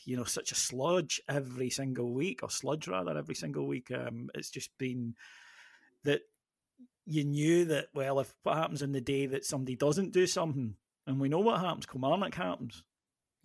you 0.05 0.15
know 0.15 0.23
such 0.23 0.51
a 0.51 0.55
sludge 0.55 1.21
every 1.27 1.69
single 1.69 2.13
week, 2.13 2.41
or 2.43 2.49
sludge 2.49 2.87
rather 2.87 3.17
every 3.17 3.35
single 3.35 3.67
week. 3.67 3.91
Um, 3.91 4.29
it's 4.33 4.49
just 4.49 4.69
been 4.77 5.15
that 6.03 6.21
you 7.05 7.23
knew 7.23 7.65
that 7.65 7.87
well, 7.93 8.19
if 8.19 8.33
what 8.43 8.57
happens 8.57 8.81
in 8.81 8.91
the 8.91 9.01
day 9.01 9.25
that 9.27 9.45
somebody 9.45 9.75
doesn't 9.75 10.13
do 10.13 10.27
something, 10.27 10.75
and 11.07 11.19
we 11.19 11.29
know 11.29 11.39
what 11.39 11.59
happens, 11.59 11.85
Kilmarnock 11.85 12.35
happens, 12.35 12.83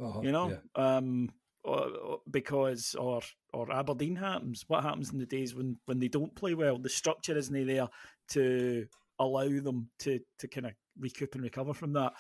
uh-huh, 0.01 0.21
you 0.23 0.33
know, 0.33 0.59
yeah. 0.77 0.97
um, 0.97 1.31
or, 1.65 2.21
because 2.31 2.95
or 2.99 3.21
or 3.53 3.73
Aberdeen 3.73 4.17
happens. 4.17 4.65
What 4.67 4.83
happens 4.83 5.13
in 5.13 5.19
the 5.19 5.27
days 5.27 5.55
when 5.55 5.79
when 5.87 5.99
they 5.99 6.09
don't 6.09 6.35
play 6.35 6.55
well? 6.55 6.79
The 6.79 6.89
structure 6.89 7.37
isn't 7.37 7.67
there 7.67 7.89
to 8.31 8.87
allow 9.19 9.49
them 9.49 9.91
to 10.01 10.21
to 10.39 10.49
kind 10.49 10.67
of 10.67 10.73
recoup 10.99 11.35
and 11.35 11.45
recover 11.45 11.75
from 11.75 11.93
that. 11.95 12.15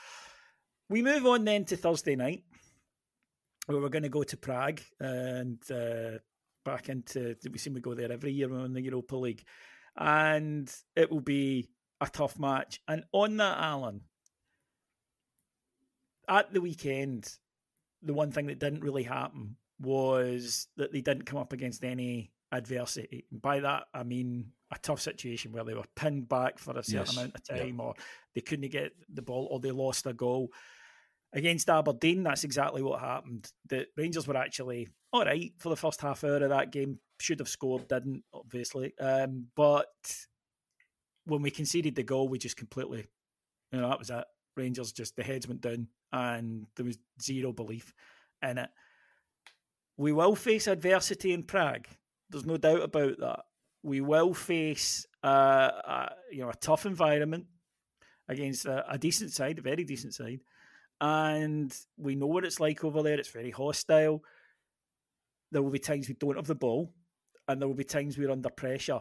We 0.88 1.03
move 1.03 1.24
on 1.24 1.45
then 1.45 1.64
to 1.66 1.76
Thursday 1.76 2.16
night, 2.16 2.43
where 3.70 3.80
we're 3.80 3.88
going 3.88 4.02
to 4.02 4.08
go 4.08 4.22
to 4.22 4.36
Prague 4.36 4.80
and 4.98 5.58
uh, 5.70 6.18
back 6.64 6.88
into. 6.88 7.36
We 7.50 7.58
seem 7.58 7.74
to 7.74 7.80
go 7.80 7.94
there 7.94 8.10
every 8.10 8.32
year 8.32 8.48
when 8.48 8.62
in 8.62 8.72
the 8.72 8.82
Europa 8.82 9.16
League, 9.16 9.44
and 9.96 10.72
it 10.96 11.10
will 11.10 11.20
be 11.20 11.68
a 12.00 12.08
tough 12.08 12.38
match. 12.38 12.80
And 12.88 13.04
on 13.12 13.36
that, 13.36 13.58
Alan, 13.58 14.02
at 16.28 16.52
the 16.52 16.60
weekend, 16.60 17.32
the 18.02 18.14
one 18.14 18.32
thing 18.32 18.46
that 18.46 18.58
didn't 18.58 18.82
really 18.82 19.04
happen 19.04 19.56
was 19.80 20.66
that 20.76 20.92
they 20.92 21.00
didn't 21.00 21.24
come 21.26 21.38
up 21.38 21.52
against 21.52 21.84
any 21.84 22.32
adversity. 22.52 23.26
by 23.30 23.60
that, 23.60 23.84
I 23.94 24.02
mean 24.02 24.52
a 24.72 24.78
tough 24.78 25.00
situation 25.00 25.52
where 25.52 25.64
they 25.64 25.74
were 25.74 25.84
pinned 25.96 26.28
back 26.28 26.58
for 26.58 26.76
a 26.76 26.82
certain 26.82 27.06
yes. 27.06 27.16
amount 27.16 27.34
of 27.36 27.44
time, 27.44 27.76
yeah. 27.78 27.84
or 27.84 27.94
they 28.34 28.40
couldn't 28.40 28.70
get 28.70 28.92
the 29.12 29.22
ball, 29.22 29.48
or 29.50 29.60
they 29.60 29.70
lost 29.70 30.06
a 30.06 30.12
goal. 30.12 30.50
Against 31.33 31.70
Aberdeen, 31.70 32.24
that's 32.24 32.43
exactly 32.45 32.83
what 32.83 33.01
happened. 33.01 33.51
The 33.68 33.87
Rangers 33.97 34.26
were 34.26 34.37
actually 34.37 34.89
all 35.12 35.24
right 35.24 35.53
for 35.59 35.68
the 35.68 35.76
first 35.76 36.01
half 36.01 36.24
hour 36.24 36.37
of 36.37 36.51
that 36.51 36.72
game. 36.72 36.99
Should 37.20 37.39
have 37.39 37.49
scored, 37.49 37.87
didn't 37.87 38.24
obviously. 38.33 38.95
Um, 38.99 39.47
but 39.55 39.87
when 41.26 41.43
we 41.43 41.51
conceded 41.51 41.95
the 41.95 42.03
goal, 42.03 42.28
we 42.28 42.39
just 42.39 42.57
completely, 42.57 43.07
you 43.70 43.81
know, 43.81 43.89
that 43.89 43.99
was 43.99 44.11
it. 44.11 44.24
Rangers 44.57 44.93
just 44.93 45.16
the 45.16 45.22
heads 45.22 45.47
went 45.47 45.61
down, 45.61 45.87
and 46.12 46.66
there 46.76 46.87
was 46.87 46.99
zero 47.22 47.53
belief 47.53 47.95
in 48.43 48.59
it. 48.59 48.70
We 49.97 50.12
will 50.12 50.35
face 50.35 50.66
adversity 50.66 51.33
in 51.33 51.45
Prague. 51.45 51.87
There's 52.31 52.47
no 52.47 52.57
doubt 52.57 52.83
about 52.83 53.18
that. 53.20 53.41
We 53.83 54.01
will 54.01 54.35
face 54.35 55.07
uh, 55.22 55.28
a, 55.28 56.12
you 56.33 56.41
know 56.41 56.51
a 56.51 56.55
tough 56.55 56.87
environment 56.87 57.47
against 58.28 58.66
a, 58.66 58.91
a 58.91 58.99
decent 58.99 59.33
side, 59.33 59.59
a 59.59 59.62
very 59.62 59.85
decent 59.85 60.14
side, 60.14 60.41
and 61.01 61.74
we 61.96 62.14
know 62.14 62.26
what 62.26 62.44
it's 62.44 62.61
like 62.61 62.84
over 62.84 63.03
there. 63.03 63.18
It's 63.18 63.30
very 63.30 63.51
hostile. 63.51 64.22
There 65.53 65.62
will 65.62 65.70
be 65.70 65.78
times 65.78 66.09
we 66.09 66.14
don't 66.14 66.36
have 66.36 66.46
the 66.46 66.55
ball, 66.55 66.92
and 67.48 67.61
there 67.61 67.68
will 67.68 67.74
be 67.74 67.84
times 67.84 68.16
we're 68.16 68.30
under 68.30 68.51
pressure. 68.51 69.01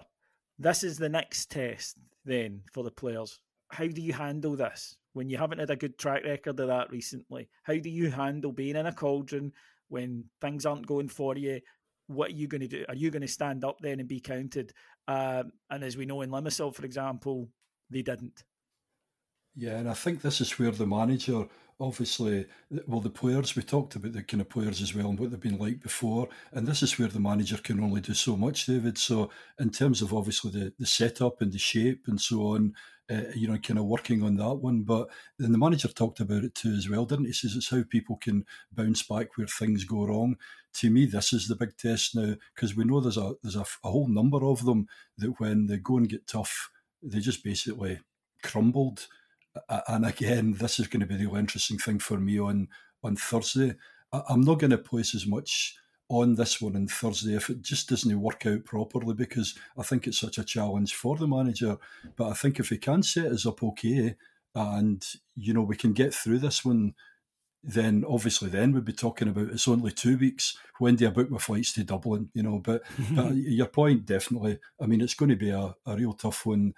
This 0.58 0.84
is 0.84 0.97
the 0.97 1.10
next 1.10 1.52
test 1.52 1.97
then 2.26 2.62
for 2.74 2.84
the 2.84 2.91
players. 2.91 3.39
How 3.70 3.88
do 3.88 4.02
you 4.02 4.14
handle 4.14 4.56
this 4.56 4.97
when 5.14 5.30
you 5.30 5.38
haven't 5.38 5.60
had 5.60 5.70
a 5.70 5.76
good 5.76 5.97
track 5.97 6.24
record 6.24 6.60
of 6.60 6.68
that 6.68 6.91
recently? 6.91 7.50
How 7.64 7.78
do 7.78 7.89
you 7.89 8.10
handle 8.10 8.52
being 8.52 8.76
in 8.76 8.88
a 8.88 8.93
cauldron 8.93 9.54
when 9.89 10.26
things 10.41 10.66
aren't 10.66 10.88
going 10.88 11.10
for 11.10 11.38
you? 11.38 11.62
what 12.10 12.32
are 12.32 12.34
you 12.34 12.47
going 12.47 12.62
to 12.62 12.68
do? 12.68 12.86
Are 12.89 12.95
you 12.95 13.12
going 13.12 13.22
to 13.22 13.28
stand 13.28 13.64
up 13.64 13.80
then 13.82 14.00
and 14.00 14.10
be 14.10 14.20
counted? 14.20 14.74
Um, 15.08 15.52
and 15.70 15.84
as 15.84 15.95
we 15.95 16.08
know 16.08 16.22
in 16.22 16.32
Limassol, 16.32 16.74
for 16.74 16.84
example, 16.84 17.50
they 17.91 18.02
didn't. 18.02 18.43
Yeah, 19.56 19.78
and 19.78 19.88
I 19.88 19.93
think 19.93 20.22
this 20.22 20.41
is 20.41 20.58
where 20.58 20.72
the 20.72 20.88
manager, 20.88 21.45
obviously, 21.80 22.46
well, 22.88 23.00
the 23.00 23.10
players, 23.10 23.56
we 23.56 23.64
talked 23.64 23.96
about 23.96 24.14
the 24.14 24.24
kind 24.24 24.42
of 24.42 24.50
players 24.50 24.82
as 24.82 24.94
well 24.94 25.10
and 25.10 25.20
what 25.20 25.32
they've 25.32 25.40
been 25.40 25.58
like 25.58 25.82
before. 25.82 26.28
And 26.52 26.68
this 26.68 26.84
is 26.84 27.00
where 27.00 27.08
the 27.08 27.20
manager 27.20 27.58
can 27.58 27.80
only 27.80 28.02
do 28.02 28.14
so 28.14 28.36
much, 28.36 28.66
David. 28.66 28.98
So, 28.98 29.30
in 29.60 29.70
terms 29.70 30.02
of 30.02 30.14
obviously 30.14 30.52
the, 30.52 30.74
the 30.78 30.86
setup 30.86 31.42
and 31.42 31.52
the 31.52 31.58
shape 31.58 32.04
and 32.08 32.20
so 32.20 32.48
on, 32.48 32.74
uh, 33.10 33.24
you 33.34 33.48
know, 33.48 33.58
kind 33.58 33.80
of 33.80 33.86
working 33.86 34.22
on 34.22 34.36
that 34.36 34.56
one. 34.56 34.84
But 34.84 35.08
then 35.38 35.52
the 35.52 35.58
manager 35.58 35.88
talked 35.88 36.20
about 36.20 36.44
it 36.44 36.54
too 36.54 36.74
as 36.74 36.90
well, 36.90 37.06
didn't 37.06 37.26
he? 37.26 37.34
Says 37.34 37.56
it's 37.56 37.70
how 37.70 37.84
people 37.90 38.18
can 38.18 38.46
bounce 38.72 39.04
back 39.04 39.38
where 39.38 39.48
things 39.48 39.84
go 39.84 40.06
wrong. 40.06 40.36
To 40.76 40.90
me, 40.92 41.06
this 41.06 41.34
is 41.34 41.48
the 41.48 41.56
big 41.56 41.76
test 41.78 42.16
now 42.16 42.36
because 42.54 42.76
we 42.76 42.84
know 42.84 43.00
there's 43.00 43.18
a 43.18 43.34
there's 43.42 43.56
a, 43.56 43.66
a, 43.84 43.90
whole 43.90 44.08
number 44.08 44.46
of 44.46 44.66
them 44.66 44.88
that 45.18 45.40
when 45.40 45.66
they 45.66 45.78
go 45.78 45.98
and 45.98 46.08
get 46.08 46.28
tough, 46.28 46.70
they 47.02 47.20
just 47.20 47.44
basically 47.44 48.00
crumbled. 48.44 49.08
And 49.88 50.06
again, 50.06 50.54
this 50.54 50.80
is 50.80 50.88
going 50.88 51.02
to 51.02 51.06
be 51.06 51.16
the 51.16 51.26
real 51.26 51.38
interesting 51.38 51.78
thing 51.78 52.00
for 52.00 52.18
me 52.20 52.39
on 52.39 52.68
on 53.04 53.16
Thursday. 53.16 53.76
I'm 54.12 54.41
not 54.41 54.60
going 54.60 54.72
to 54.72 54.78
place 54.78 55.14
as 55.14 55.26
much 55.26 55.76
on 56.10 56.36
this 56.36 56.60
one 56.60 56.76
on 56.76 56.88
Thursday 56.88 57.36
if 57.36 57.50
it 57.50 57.62
just 57.62 57.88
doesn't 57.88 58.20
work 58.20 58.45
out 58.47 58.66
properly 58.66 59.14
because 59.14 59.56
I 59.78 59.84
think 59.84 60.08
it's 60.08 60.20
such 60.20 60.39
a 60.39 60.43
challenge 60.43 60.95
for 60.95 61.16
the 61.16 61.28
manager. 61.28 61.78
But 62.16 62.30
I 62.30 62.34
think 62.34 62.60
if 62.60 62.70
he 62.70 62.78
can 62.78 63.04
set 63.04 63.32
us 63.32 63.45
up 63.45 63.62
okay 63.64 64.16
and 64.56 65.06
you 65.36 65.54
know 65.54 65.62
we 65.62 65.76
can 65.76 65.93
get 65.93 66.14
through 66.14 66.39
this 66.39 66.66
one, 66.66 66.95
then 67.64 68.04
obviously 68.08 68.50
then 68.50 68.72
we'd 68.72 68.86
be 68.86 68.93
talking 68.93 69.28
about 69.28 69.50
it's 69.50 69.68
only 69.68 69.91
two 69.91 70.18
weeks. 70.18 70.58
When 70.80 70.95
do 70.95 71.08
I 71.08 71.12
book 71.12 71.30
my 71.30 71.38
flights 71.38 71.74
to 71.74 71.84
Dublin? 71.84 72.30
You 72.34 72.43
know, 72.43 72.58
but, 72.58 72.82
but 73.12 73.34
your 73.36 73.68
point 73.68 74.06
definitely. 74.06 74.60
I 74.82 74.88
mean, 74.88 75.02
it's 75.02 75.14
going 75.14 75.30
to 75.30 75.36
be 75.36 75.52
a, 75.52 75.76
a 75.86 75.95
real 75.95 76.14
tough 76.14 76.45
one. 76.45 76.74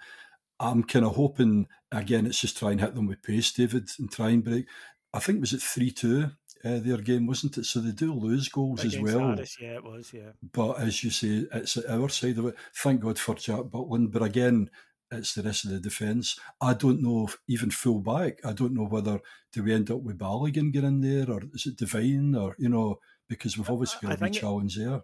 I'm 0.62 0.84
kind 0.84 1.04
of 1.04 1.16
hoping 1.16 1.66
again. 1.90 2.26
It's 2.26 2.40
just 2.40 2.56
try 2.56 2.70
and 2.70 2.80
hit 2.80 2.94
them 2.94 3.06
with 3.06 3.22
pace, 3.22 3.52
David, 3.52 3.90
and 3.98 4.10
try 4.10 4.30
and 4.30 4.44
break. 4.44 4.66
I 5.12 5.18
think 5.18 5.40
was 5.40 5.52
it 5.52 5.60
three 5.60 5.90
two 5.90 6.30
uh, 6.64 6.78
their 6.78 6.98
game, 6.98 7.26
wasn't 7.26 7.58
it? 7.58 7.66
So 7.66 7.80
they 7.80 7.90
do 7.90 8.14
lose 8.14 8.48
goals 8.48 8.80
Against 8.80 8.96
as 8.96 9.02
well. 9.02 9.30
Aris, 9.32 9.56
yeah, 9.60 9.74
it 9.74 9.84
was, 9.84 10.12
yeah. 10.14 10.30
But 10.52 10.80
as 10.80 11.02
you 11.02 11.10
say, 11.10 11.46
it's 11.52 11.76
our 11.78 12.08
side 12.08 12.38
of 12.38 12.46
it. 12.46 12.54
Thank 12.74 13.00
God 13.00 13.18
for 13.18 13.34
Jack 13.34 13.62
Butland. 13.62 14.12
But 14.12 14.22
again, 14.22 14.70
it's 15.10 15.34
the 15.34 15.42
rest 15.42 15.64
of 15.64 15.72
the 15.72 15.80
defence. 15.80 16.38
I 16.60 16.74
don't 16.74 17.02
know 17.02 17.26
if 17.26 17.36
even 17.48 17.70
full 17.70 18.00
back. 18.00 18.38
I 18.44 18.52
don't 18.52 18.74
know 18.74 18.86
whether 18.86 19.20
do 19.52 19.62
we 19.62 19.74
end 19.74 19.90
up 19.90 20.00
with 20.00 20.18
Balogun 20.18 20.72
getting 20.72 21.00
there 21.00 21.30
or 21.30 21.42
is 21.52 21.66
it 21.66 21.76
Devine 21.76 22.34
or 22.34 22.54
you 22.58 22.68
know 22.68 22.98
because 23.28 23.58
we've 23.58 23.70
obviously 23.70 24.06
got 24.06 24.16
a 24.16 24.20
big 24.20 24.32
challenge 24.32 24.76
there. 24.76 25.02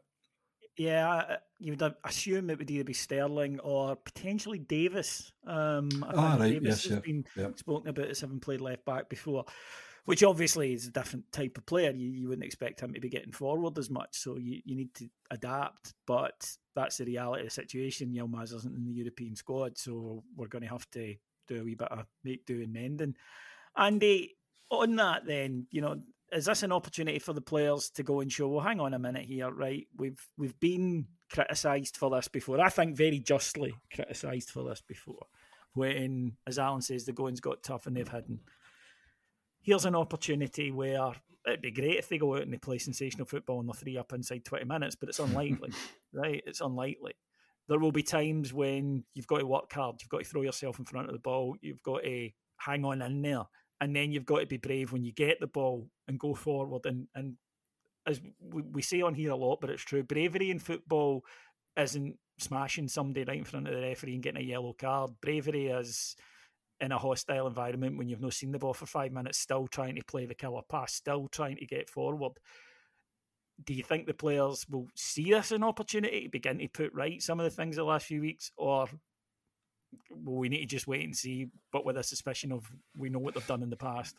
Yeah, 0.76 1.36
you 1.58 1.72
would 1.72 1.94
assume 2.04 2.50
it 2.50 2.58
would 2.58 2.70
either 2.70 2.84
be 2.84 2.92
Sterling 2.92 3.60
or 3.60 3.96
potentially 3.96 4.58
Davies. 4.58 5.32
Um, 5.46 5.88
I 6.06 6.12
ah, 6.14 6.36
right, 6.38 6.52
Davies 6.52 6.68
yes, 6.68 6.84
has 6.84 6.92
yeah. 6.92 6.98
been 7.00 7.26
yeah. 7.36 7.48
spoken 7.56 7.88
about 7.88 8.08
as 8.08 8.20
having 8.20 8.40
played 8.40 8.60
left 8.60 8.84
back 8.84 9.08
before 9.08 9.44
which 10.08 10.24
obviously 10.24 10.72
is 10.72 10.86
a 10.86 10.90
different 10.90 11.30
type 11.32 11.58
of 11.58 11.66
player. 11.66 11.90
You, 11.90 12.08
you 12.08 12.28
wouldn't 12.28 12.46
expect 12.46 12.80
him 12.80 12.94
to 12.94 13.00
be 13.00 13.10
getting 13.10 13.30
forward 13.30 13.76
as 13.76 13.90
much, 13.90 14.16
so 14.16 14.38
you, 14.38 14.62
you 14.64 14.74
need 14.74 14.94
to 14.94 15.10
adapt. 15.30 15.92
But 16.06 16.50
that's 16.74 16.96
the 16.96 17.04
reality 17.04 17.42
of 17.42 17.48
the 17.48 17.50
situation. 17.50 18.14
Yilmaz 18.14 18.54
isn't 18.54 18.74
in 18.74 18.86
the 18.86 18.90
European 18.90 19.36
squad, 19.36 19.76
so 19.76 20.24
we're 20.34 20.46
going 20.46 20.62
to 20.62 20.70
have 20.70 20.88
to 20.92 21.14
do 21.46 21.60
a 21.60 21.62
wee 21.62 21.74
bit 21.74 21.92
of 21.92 22.06
make 22.24 22.46
do 22.46 22.62
and 22.62 22.72
mending. 22.72 23.16
And 23.76 24.02
uh, 24.02 24.16
on 24.70 24.96
that, 24.96 25.26
then 25.26 25.66
you 25.70 25.82
know, 25.82 26.00
is 26.32 26.46
this 26.46 26.62
an 26.62 26.72
opportunity 26.72 27.18
for 27.18 27.34
the 27.34 27.42
players 27.42 27.90
to 27.90 28.02
go 28.02 28.20
and 28.20 28.32
show? 28.32 28.48
Well, 28.48 28.64
hang 28.64 28.80
on 28.80 28.94
a 28.94 28.98
minute 28.98 29.26
here, 29.26 29.50
right? 29.50 29.88
We've 29.94 30.26
we've 30.38 30.58
been 30.58 31.04
criticised 31.32 31.96
for 31.96 32.10
this 32.10 32.28
before. 32.28 32.60
I 32.60 32.68
think 32.68 32.96
very 32.96 33.18
justly 33.18 33.74
criticised 33.94 34.50
for 34.50 34.64
this 34.64 34.80
before. 34.80 35.26
When, 35.74 36.36
as 36.46 36.58
Alan 36.58 36.80
says, 36.80 37.04
the 37.04 37.12
goings 37.12 37.40
got 37.40 37.62
tough 37.62 37.86
and 37.86 37.96
they've 37.96 38.08
hidden 38.08 38.40
here's 39.68 39.84
an 39.84 39.94
opportunity 39.94 40.70
where 40.70 41.12
it'd 41.46 41.60
be 41.60 41.70
great 41.70 41.98
if 41.98 42.08
they 42.08 42.16
go 42.16 42.36
out 42.36 42.42
and 42.42 42.52
they 42.52 42.56
play 42.58 42.78
sensational 42.78 43.26
football 43.26 43.60
and 43.60 43.68
they're 43.68 43.74
three 43.74 43.98
up 43.98 44.12
inside 44.14 44.42
20 44.44 44.64
minutes, 44.64 44.96
but 44.96 45.10
it's 45.10 45.18
unlikely, 45.18 45.70
right? 46.12 46.42
It's 46.46 46.62
unlikely. 46.62 47.12
There 47.68 47.78
will 47.78 47.92
be 47.92 48.02
times 48.02 48.54
when 48.54 49.04
you've 49.12 49.26
got 49.26 49.40
to 49.40 49.46
work 49.46 49.70
hard, 49.70 49.96
you've 50.00 50.08
got 50.08 50.22
to 50.22 50.24
throw 50.24 50.40
yourself 50.40 50.78
in 50.78 50.86
front 50.86 51.08
of 51.08 51.12
the 51.12 51.20
ball, 51.20 51.54
you've 51.60 51.82
got 51.82 52.02
to 52.02 52.30
hang 52.56 52.84
on 52.84 53.02
in 53.02 53.20
there, 53.20 53.42
and 53.80 53.94
then 53.94 54.10
you've 54.10 54.24
got 54.24 54.40
to 54.40 54.46
be 54.46 54.56
brave 54.56 54.90
when 54.90 55.04
you 55.04 55.12
get 55.12 55.38
the 55.38 55.46
ball 55.46 55.86
and 56.08 56.18
go 56.18 56.34
forward. 56.34 56.86
And, 56.86 57.06
and 57.14 57.34
as 58.08 58.20
we 58.40 58.80
say 58.80 59.02
on 59.02 59.14
here 59.14 59.30
a 59.30 59.36
lot, 59.36 59.60
but 59.60 59.70
it's 59.70 59.82
true, 59.82 60.02
bravery 60.02 60.50
in 60.50 60.58
football 60.58 61.24
isn't 61.76 62.16
smashing 62.38 62.88
somebody 62.88 63.24
right 63.24 63.38
in 63.38 63.44
front 63.44 63.68
of 63.68 63.74
the 63.74 63.82
referee 63.82 64.14
and 64.14 64.22
getting 64.22 64.40
a 64.40 64.44
yellow 64.44 64.72
card. 64.72 65.10
Bravery 65.20 65.66
is 65.66 66.16
in 66.80 66.90
a 66.90 66.98
hostile 66.98 67.46
environment 67.46 67.98
when 67.98 68.08
you've 68.08 68.20
not 68.20 68.32
seen 68.32 68.52
the 68.52 68.58
ball 68.58 68.72
for 68.72 68.86
five 68.86 69.12
minutes, 69.12 69.38
still 69.38 69.66
trying 69.66 69.96
to 69.96 70.04
play 70.04 70.24
the 70.24 70.34
killer 70.34 70.62
pass, 70.68 70.94
still 70.94 71.28
trying 71.28 71.56
to 71.56 71.66
get 71.66 71.90
forward. 71.90 72.32
Do 73.64 73.74
you 73.74 73.82
think 73.82 74.06
the 74.06 74.14
players 74.14 74.64
will 74.70 74.86
see 74.94 75.30
this 75.30 75.46
as 75.46 75.52
an 75.52 75.64
opportunity 75.64 76.24
to 76.24 76.30
begin 76.30 76.58
to 76.58 76.68
put 76.68 76.94
right 76.94 77.20
some 77.20 77.40
of 77.40 77.44
the 77.44 77.50
things 77.50 77.76
the 77.76 77.84
last 77.84 78.06
few 78.06 78.20
weeks, 78.20 78.52
or 78.56 78.86
will 80.10 80.36
we 80.36 80.48
need 80.48 80.60
to 80.60 80.66
just 80.66 80.86
wait 80.86 81.04
and 81.04 81.16
see, 81.16 81.48
but 81.72 81.84
with 81.84 81.96
a 81.98 82.02
suspicion 82.02 82.52
of 82.52 82.70
we 82.96 83.10
know 83.10 83.18
what 83.18 83.34
they've 83.34 83.46
done 83.46 83.62
in 83.62 83.70
the 83.70 83.76
past? 83.76 84.16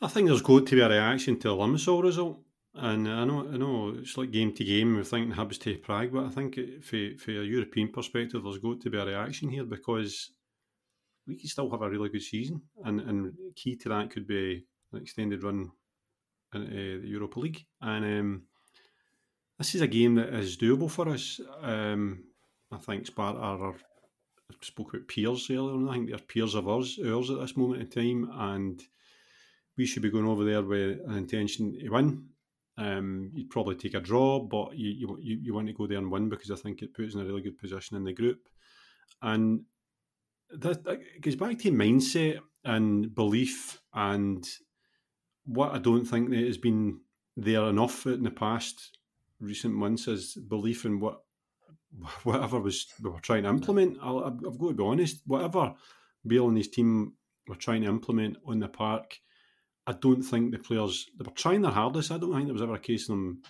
I 0.00 0.08
think 0.08 0.28
there's 0.28 0.42
got 0.42 0.66
to 0.66 0.74
be 0.74 0.80
a 0.82 0.88
reaction 0.88 1.38
to 1.40 1.48
the 1.48 1.54
Limassol 1.54 2.02
result. 2.02 2.40
And 2.74 3.08
I 3.08 3.24
know, 3.24 3.48
I 3.50 3.56
know, 3.56 3.94
it's 3.98 4.18
like 4.18 4.30
game 4.30 4.52
to 4.52 4.64
game. 4.64 4.96
We're 4.96 5.04
thinking 5.04 5.34
Hibs 5.34 5.58
to 5.60 5.78
Prague, 5.78 6.12
but 6.12 6.26
I 6.26 6.28
think 6.28 6.56
for 6.84 6.96
a 6.96 7.44
European 7.44 7.88
perspective, 7.88 8.42
there's 8.44 8.58
got 8.58 8.82
to 8.82 8.90
be 8.90 8.98
a 8.98 9.06
reaction 9.06 9.48
here 9.48 9.64
because 9.64 10.32
we 11.26 11.38
could 11.38 11.48
still 11.48 11.70
have 11.70 11.80
a 11.80 11.88
really 11.88 12.10
good 12.10 12.22
season, 12.22 12.60
and 12.84 13.00
and 13.00 13.32
key 13.54 13.76
to 13.76 13.88
that 13.88 14.10
could 14.10 14.26
be 14.26 14.66
an 14.92 15.00
extended 15.00 15.42
run 15.42 15.70
into 16.54 17.00
the 17.00 17.08
Europa 17.08 17.40
League, 17.40 17.64
and 17.80 18.04
um, 18.04 18.42
this 19.58 19.74
is 19.74 19.80
a 19.80 19.86
game 19.86 20.16
that 20.16 20.34
is 20.34 20.58
doable 20.58 20.90
for 20.90 21.08
us. 21.08 21.40
Um, 21.62 22.24
I 22.70 22.76
think 22.76 23.06
Sparta 23.06 23.38
are. 23.38 23.70
I 23.70 24.54
spoke 24.60 24.94
about 24.94 25.08
peers 25.08 25.50
earlier. 25.50 25.74
And 25.74 25.90
I 25.90 25.94
think 25.94 26.08
they're 26.08 26.18
peers 26.18 26.54
of 26.54 26.68
ours, 26.68 27.00
ours 27.04 27.30
at 27.30 27.40
this 27.40 27.56
moment 27.56 27.82
in 27.82 27.88
time, 27.88 28.30
and 28.32 28.80
we 29.76 29.86
should 29.86 30.02
be 30.02 30.10
going 30.10 30.26
over 30.26 30.44
there 30.44 30.62
with 30.62 31.00
an 31.06 31.16
intention 31.16 31.78
to 31.78 31.88
win. 31.88 32.26
Um, 32.78 33.30
you'd 33.34 33.50
probably 33.50 33.74
take 33.74 33.94
a 33.94 34.00
draw, 34.00 34.40
but 34.40 34.76
you, 34.76 35.18
you 35.20 35.38
you 35.42 35.54
want 35.54 35.66
to 35.68 35.72
go 35.72 35.86
there 35.86 35.98
and 35.98 36.10
win 36.10 36.28
because 36.28 36.50
I 36.50 36.56
think 36.56 36.82
it 36.82 36.94
puts 36.94 37.14
in 37.14 37.20
a 37.20 37.24
really 37.24 37.40
good 37.40 37.58
position 37.58 37.96
in 37.96 38.04
the 38.04 38.12
group. 38.12 38.48
And 39.22 39.62
that, 40.50 40.84
that 40.84 41.00
goes 41.22 41.36
back 41.36 41.58
to 41.60 41.72
mindset 41.72 42.40
and 42.64 43.14
belief 43.14 43.80
and 43.94 44.46
what 45.44 45.72
I 45.72 45.78
don't 45.78 46.04
think 46.04 46.30
that 46.30 46.44
has 46.44 46.58
been 46.58 47.00
there 47.36 47.64
enough 47.64 48.06
in 48.06 48.22
the 48.24 48.30
past 48.30 48.98
recent 49.40 49.74
months 49.74 50.08
is 50.08 50.34
belief 50.34 50.84
in 50.84 51.00
what 51.00 51.20
whatever 52.24 52.60
was 52.60 52.86
we 53.02 53.10
were 53.10 53.20
trying 53.20 53.44
to 53.44 53.48
implement. 53.48 53.96
i 54.02 54.06
have 54.06 54.58
got 54.58 54.68
to 54.68 54.74
be 54.74 54.84
honest, 54.84 55.22
whatever 55.26 55.74
Beale 56.26 56.48
and 56.48 56.56
his 56.56 56.68
team 56.68 57.14
were 57.46 57.54
trying 57.54 57.82
to 57.82 57.88
implement 57.88 58.36
on 58.44 58.58
the 58.58 58.68
park, 58.68 59.18
I 59.86 59.92
don't 59.92 60.22
think 60.22 60.52
the 60.52 60.58
players 60.58 61.06
they 61.16 61.24
were 61.24 61.32
trying 61.32 61.62
their 61.62 61.70
hardest. 61.70 62.10
I 62.10 62.18
don't 62.18 62.32
think 62.32 62.46
there 62.46 62.52
was 62.52 62.62
ever 62.62 62.74
a 62.74 62.78
case 62.78 63.04
of 63.04 63.16
them. 63.16 63.42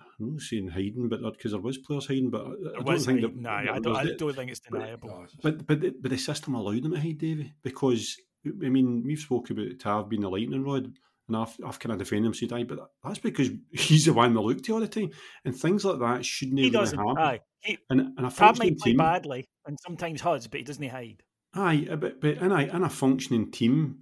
I'm 0.00 0.32
not 0.32 0.40
saying 0.40 0.68
hiding, 0.68 1.08
but 1.08 1.20
because 1.32 1.52
there 1.52 1.60
was 1.60 1.78
players 1.78 2.06
hiding, 2.06 2.30
but 2.30 2.44
I, 2.44 2.80
I 2.80 2.82
don't 2.82 2.98
think 2.98 3.20
that. 3.22 3.36
No, 3.36 3.50
I 3.50 3.78
don't. 3.78 3.96
I 3.96 4.04
don't 4.16 4.34
think 4.34 4.50
it's 4.50 4.60
deniable. 4.60 5.26
But 5.42 5.66
but 5.66 5.80
the, 5.80 5.94
but 6.00 6.10
the 6.10 6.18
system 6.18 6.54
allowed 6.54 6.82
them 6.82 6.92
to 6.92 7.00
hide, 7.00 7.18
Davy, 7.18 7.52
because 7.62 8.16
I 8.46 8.68
mean 8.68 9.02
we've 9.04 9.18
spoken 9.18 9.58
about 9.58 9.78
Tav 9.78 10.08
being 10.08 10.22
the 10.22 10.30
lightning 10.30 10.64
rod, 10.64 10.92
and 11.28 11.36
I've, 11.36 11.56
I've 11.64 11.78
kind 11.78 11.92
of 11.92 11.98
defended 11.98 12.26
him, 12.26 12.34
said, 12.34 12.52
"Aye, 12.52 12.64
but 12.64 12.90
that's 13.02 13.18
because 13.18 13.50
he's 13.72 14.06
the 14.06 14.12
one 14.12 14.34
they 14.34 14.40
look 14.40 14.62
to 14.62 14.74
all 14.74 14.80
the 14.80 14.88
time, 14.88 15.10
and 15.44 15.56
things 15.56 15.84
like 15.84 15.98
that 16.00 16.24
shouldn't 16.24 16.58
he 16.58 16.64
really 16.66 16.72
doesn't. 16.72 16.98
happen." 16.98 17.18
Aye, 17.18 17.40
he, 17.60 17.78
and, 17.90 18.00
and 18.16 18.26
a 18.26 18.30
Tav 18.30 18.58
might 18.58 18.78
team, 18.78 18.96
badly 18.96 19.46
and 19.66 19.78
sometimes 19.84 20.20
has, 20.20 20.46
but 20.46 20.58
he 20.58 20.64
doesn't 20.64 20.88
hide. 20.88 21.22
Aye, 21.54 21.86
uh, 21.90 21.96
but 21.96 22.20
but 22.20 22.38
in 22.38 22.52
a 22.52 22.58
in 22.58 22.82
a 22.82 22.90
functioning 22.90 23.50
team, 23.50 24.00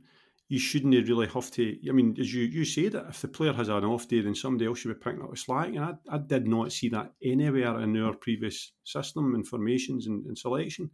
you 0.52 0.58
shouldn't 0.58 1.08
really 1.08 1.26
have 1.28 1.50
to. 1.50 1.78
I 1.88 1.92
mean, 1.92 2.14
as 2.20 2.34
you, 2.34 2.42
you 2.42 2.66
say 2.66 2.88
that 2.88 3.06
if 3.08 3.22
the 3.22 3.28
player 3.28 3.54
has 3.54 3.70
an 3.70 3.86
off 3.86 4.06
day, 4.06 4.20
then 4.20 4.34
somebody 4.34 4.66
else 4.66 4.80
should 4.80 4.88
be 4.88 5.02
picking 5.02 5.22
up 5.22 5.30
the 5.30 5.36
slack. 5.38 5.68
And 5.68 5.78
I, 5.78 5.94
I 6.10 6.18
did 6.18 6.46
not 6.46 6.72
see 6.72 6.90
that 6.90 7.12
anywhere 7.24 7.80
in 7.80 7.96
our 7.96 8.12
previous 8.12 8.72
system 8.84 9.34
and 9.34 9.48
formations 9.48 10.06
and, 10.06 10.26
and 10.26 10.36
selection. 10.36 10.90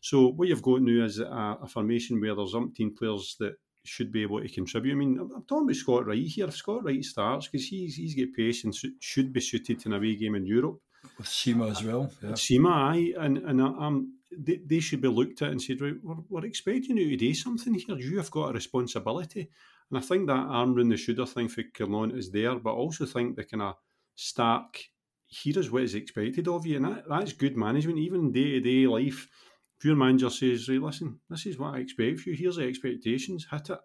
So 0.00 0.28
what 0.28 0.46
you've 0.46 0.62
got 0.62 0.82
now 0.82 1.04
is 1.04 1.18
a, 1.18 1.24
a, 1.60 1.66
formation 1.66 2.20
where 2.20 2.36
there's 2.36 2.54
umpteen 2.54 2.96
players 2.96 3.34
that 3.40 3.54
should 3.84 4.12
be 4.12 4.22
able 4.22 4.40
to 4.40 4.48
contribute. 4.48 4.92
I 4.92 4.94
mean, 4.94 5.18
I'm, 5.18 5.28
I'm 5.34 5.42
talking 5.42 5.64
about 5.64 5.74
Scott 5.74 6.06
Wright 6.06 6.24
here. 6.24 6.46
If 6.46 6.54
Scott 6.54 6.84
Wright 6.84 7.02
starts, 7.02 7.48
because 7.48 7.66
he's 7.66 7.96
he's 7.96 8.14
got 8.14 8.32
pace 8.36 8.62
and 8.62 8.72
should 9.00 9.32
be 9.32 9.40
suited 9.40 9.80
to 9.80 9.88
an 9.88 9.94
away 9.94 10.14
game 10.14 10.36
in 10.36 10.46
Europe. 10.46 10.78
With 11.18 11.26
Sima 11.26 11.68
as 11.68 11.82
well. 11.82 12.12
Yeah. 12.22 12.30
Sima, 12.30 12.70
aye. 12.70 13.12
And, 13.18 13.38
and 13.38 13.60
I'm 13.60 14.12
they, 14.38 14.60
they 14.64 14.80
should 14.80 15.00
be 15.00 15.08
looked 15.08 15.42
at 15.42 15.50
and 15.50 15.60
said, 15.60 15.80
right, 15.80 15.94
we're, 16.02 16.16
we're 16.28 16.46
expecting 16.46 16.96
you 16.96 17.10
to 17.10 17.16
do 17.16 17.34
something 17.34 17.74
here. 17.74 17.96
You 17.96 18.18
have 18.18 18.30
got 18.30 18.50
a 18.50 18.52
responsibility. 18.52 19.50
And 19.90 19.98
I 19.98 20.00
think 20.00 20.26
that 20.26 20.32
arm 20.32 20.74
round 20.74 20.90
the 20.90 20.96
shoulder 20.96 21.26
thing 21.26 21.48
for 21.48 21.62
Clement 21.74 22.16
is 22.16 22.30
there, 22.30 22.56
but 22.56 22.70
I 22.70 22.76
also 22.76 23.06
think 23.06 23.36
the 23.36 23.44
kind 23.44 23.62
of 23.62 23.76
stark, 24.14 24.78
here 25.26 25.58
is 25.58 25.70
what 25.70 25.82
is 25.82 25.94
expected 25.94 26.48
of 26.48 26.66
you. 26.66 26.76
And 26.76 26.84
that, 26.86 27.08
that's 27.08 27.32
good 27.32 27.56
management, 27.56 27.98
even 27.98 28.32
day 28.32 28.52
to 28.52 28.60
day 28.60 28.86
life. 28.86 29.28
If 29.76 29.84
your 29.84 29.96
manager 29.96 30.30
says, 30.30 30.68
right, 30.68 30.80
listen, 30.80 31.20
this 31.28 31.46
is 31.46 31.58
what 31.58 31.74
I 31.74 31.78
expect 31.78 32.20
of 32.20 32.26
you, 32.26 32.34
here's 32.34 32.56
the 32.56 32.64
expectations, 32.66 33.46
hit 33.50 33.70
it. 33.70 33.78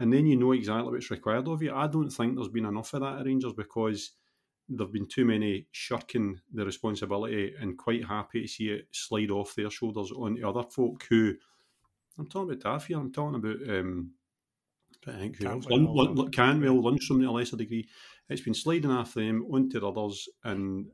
And 0.00 0.12
then 0.12 0.26
you 0.26 0.36
know 0.36 0.52
exactly 0.52 0.90
what's 0.90 1.10
required 1.10 1.46
of 1.46 1.62
you. 1.62 1.72
I 1.72 1.86
don't 1.86 2.10
think 2.10 2.34
there's 2.34 2.48
been 2.48 2.66
enough 2.66 2.92
of 2.94 3.02
that 3.02 3.20
at 3.20 3.26
Rangers 3.26 3.52
because 3.52 4.12
there've 4.68 4.92
been 4.92 5.08
too 5.08 5.24
many 5.24 5.66
shirking 5.72 6.40
the 6.52 6.64
responsibility 6.64 7.54
and 7.60 7.78
quite 7.78 8.04
happy 8.04 8.42
to 8.42 8.48
see 8.48 8.68
it 8.68 8.86
slide 8.90 9.30
off 9.30 9.54
their 9.54 9.70
shoulders 9.70 10.10
onto 10.12 10.48
other 10.48 10.62
folk 10.62 11.04
who 11.08 11.34
I'm 12.18 12.28
talking 12.28 12.50
about 12.50 12.62
Daffy, 12.62 12.94
I'm 12.94 13.12
talking 13.12 13.36
about 13.36 13.76
um, 13.76 14.12
I 15.06 15.12
think 15.12 15.38
who 15.38 15.48
else? 15.48 15.66
Lund, 15.66 15.88
Lund, 15.88 16.32
Cantwell, 16.32 16.82
Lundstram 16.82 17.20
to 17.20 17.28
a 17.28 17.30
lesser 17.30 17.56
degree. 17.56 17.88
It's 18.28 18.42
been 18.42 18.54
sliding 18.54 18.90
off 18.90 19.14
them 19.14 19.46
onto 19.52 19.84
others, 19.86 20.28
and 20.44 20.86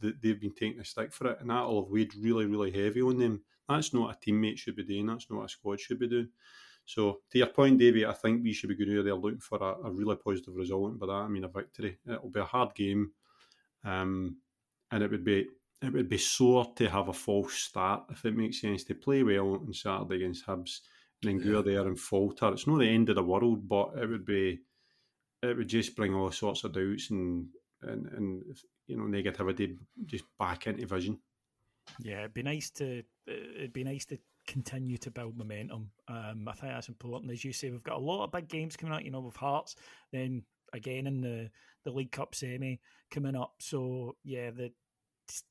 th- 0.00 0.14
they've 0.22 0.40
been 0.40 0.54
taking 0.54 0.80
a 0.80 0.84
stick 0.84 1.12
for 1.12 1.28
it, 1.32 1.38
and 1.40 1.50
that'll 1.50 1.84
have 1.84 1.90
weighed 1.90 2.14
really, 2.14 2.46
really 2.46 2.70
heavy 2.70 3.02
on 3.02 3.18
them. 3.18 3.42
That's 3.68 3.92
not 3.92 4.14
a 4.14 4.30
teammate 4.30 4.58
should 4.58 4.76
be 4.76 4.84
doing. 4.84 5.06
That's 5.06 5.28
not 5.30 5.40
what 5.40 5.46
a 5.46 5.48
squad 5.48 5.80
should 5.80 5.98
be 5.98 6.08
doing. 6.08 6.28
So, 6.84 7.20
to 7.30 7.38
your 7.38 7.48
point, 7.48 7.78
Davey, 7.78 8.04
I 8.04 8.12
think 8.12 8.42
we 8.42 8.52
should 8.52 8.68
be 8.68 8.76
going 8.76 8.98
out 8.98 9.04
there 9.04 9.14
looking 9.14 9.40
for 9.40 9.58
a, 9.58 9.86
a 9.86 9.90
really 9.90 10.16
positive 10.16 10.54
result. 10.54 10.90
And 10.90 11.00
by 11.00 11.06
that, 11.06 11.12
I 11.12 11.28
mean 11.28 11.44
a 11.44 11.48
victory. 11.48 11.98
It'll 12.06 12.30
be 12.30 12.40
a 12.40 12.44
hard 12.44 12.74
game, 12.74 13.12
um, 13.84 14.36
and 14.90 15.02
it 15.02 15.10
would 15.10 15.24
be 15.24 15.48
it 15.82 15.92
would 15.92 16.08
be 16.08 16.18
sore 16.18 16.72
to 16.76 16.88
have 16.88 17.08
a 17.08 17.12
false 17.12 17.54
start 17.54 18.04
if 18.10 18.24
it 18.24 18.36
makes 18.36 18.60
sense 18.60 18.84
to 18.84 18.94
play 18.94 19.22
well 19.22 19.54
on 19.54 19.72
Saturday 19.72 20.16
against 20.16 20.46
Hibs 20.46 20.80
and 21.22 21.40
then 21.40 21.46
yeah. 21.46 21.52
go 21.52 21.62
there 21.62 21.86
and 21.86 21.98
falter. 21.98 22.52
It's 22.52 22.66
not 22.66 22.78
the 22.78 22.88
end 22.88 23.08
of 23.08 23.16
the 23.16 23.22
world, 23.22 23.68
but 23.68 23.92
it 23.96 24.08
would 24.08 24.24
be 24.24 24.60
it 25.42 25.56
would 25.56 25.68
just 25.68 25.96
bring 25.96 26.14
all 26.14 26.30
sorts 26.30 26.64
of 26.64 26.72
doubts 26.72 27.10
and 27.10 27.46
and, 27.82 28.06
and 28.06 28.42
you 28.86 28.96
know 28.96 29.04
negativity 29.04 29.76
just 30.06 30.24
back 30.38 30.66
into 30.66 30.86
vision. 30.86 31.18
Yeah, 32.00 32.20
it'd 32.20 32.34
be 32.34 32.42
nice 32.42 32.70
to 32.70 33.02
it'd 33.26 33.72
be 33.72 33.84
nice 33.84 34.04
to 34.06 34.18
continue 34.46 34.98
to 34.98 35.10
build 35.10 35.36
momentum. 35.36 35.90
Um, 36.08 36.46
I 36.48 36.52
think 36.52 36.72
that's 36.72 36.88
important. 36.88 37.32
As 37.32 37.44
you 37.44 37.52
say, 37.52 37.70
we've 37.70 37.82
got 37.82 37.96
a 37.96 38.04
lot 38.04 38.24
of 38.24 38.32
big 38.32 38.48
games 38.48 38.76
coming 38.76 38.94
out, 38.94 39.04
you 39.04 39.10
know, 39.10 39.20
with 39.20 39.36
Hearts, 39.36 39.76
then 40.12 40.42
again 40.72 41.06
in 41.06 41.20
the, 41.20 41.50
the 41.84 41.90
League 41.90 42.12
Cup 42.12 42.34
semi 42.34 42.80
coming 43.10 43.36
up. 43.36 43.54
So, 43.60 44.16
yeah, 44.24 44.50
the 44.50 44.72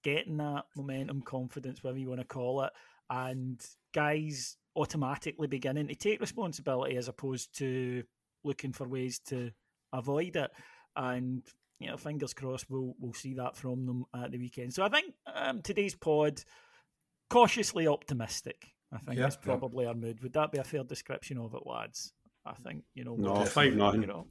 getting 0.04 0.38
that 0.38 0.66
momentum, 0.76 1.22
confidence, 1.22 1.84
whatever 1.84 2.00
you 2.00 2.10
want 2.10 2.22
to 2.22 2.28
call 2.28 2.64
it, 2.64 2.72
and 3.10 3.64
guys 3.94 4.58
automatically 4.76 5.48
beginning 5.48 5.88
to 5.88 5.96
take 5.96 6.22
responsibility 6.22 6.96
as 6.98 7.08
opposed 7.08 7.58
to 7.58 8.04
looking 8.44 8.72
for 8.72 8.88
ways 8.88 9.20
to 9.20 9.52
avoid 9.94 10.36
it. 10.36 10.52
And 10.96 11.44
you 11.80 11.88
know, 11.88 11.98
fingers 11.98 12.34
crossed, 12.34 12.70
we'll 12.70 12.96
we'll 13.00 13.14
see 13.14 13.34
that 13.36 13.58
from 13.58 13.86
them 13.86 14.06
at 14.14 14.32
the 14.32 14.38
weekend. 14.38 14.74
So 14.74 14.84
I 14.84 14.90
think 14.90 15.14
um, 15.34 15.62
today's 15.62 15.96
pod 15.96 16.44
cautiously 17.30 17.88
optimistic. 17.88 18.68
I 18.94 18.98
think 18.98 19.18
yeah, 19.18 19.24
that's 19.24 19.38
probably 19.38 19.86
yeah. 19.86 19.90
our 19.90 19.96
mood. 19.96 20.22
Would 20.22 20.34
that 20.34 20.52
be 20.52 20.58
a 20.58 20.64
fair 20.64 20.84
description 20.84 21.38
of 21.38 21.54
it, 21.54 21.66
lads? 21.66 22.14
I 22.46 22.54
think 22.54 22.84
you 22.94 23.04
know. 23.04 23.16
No, 23.16 23.46
five 23.46 23.74
nine. 23.74 24.02
You 24.02 24.08
know, 24.08 24.28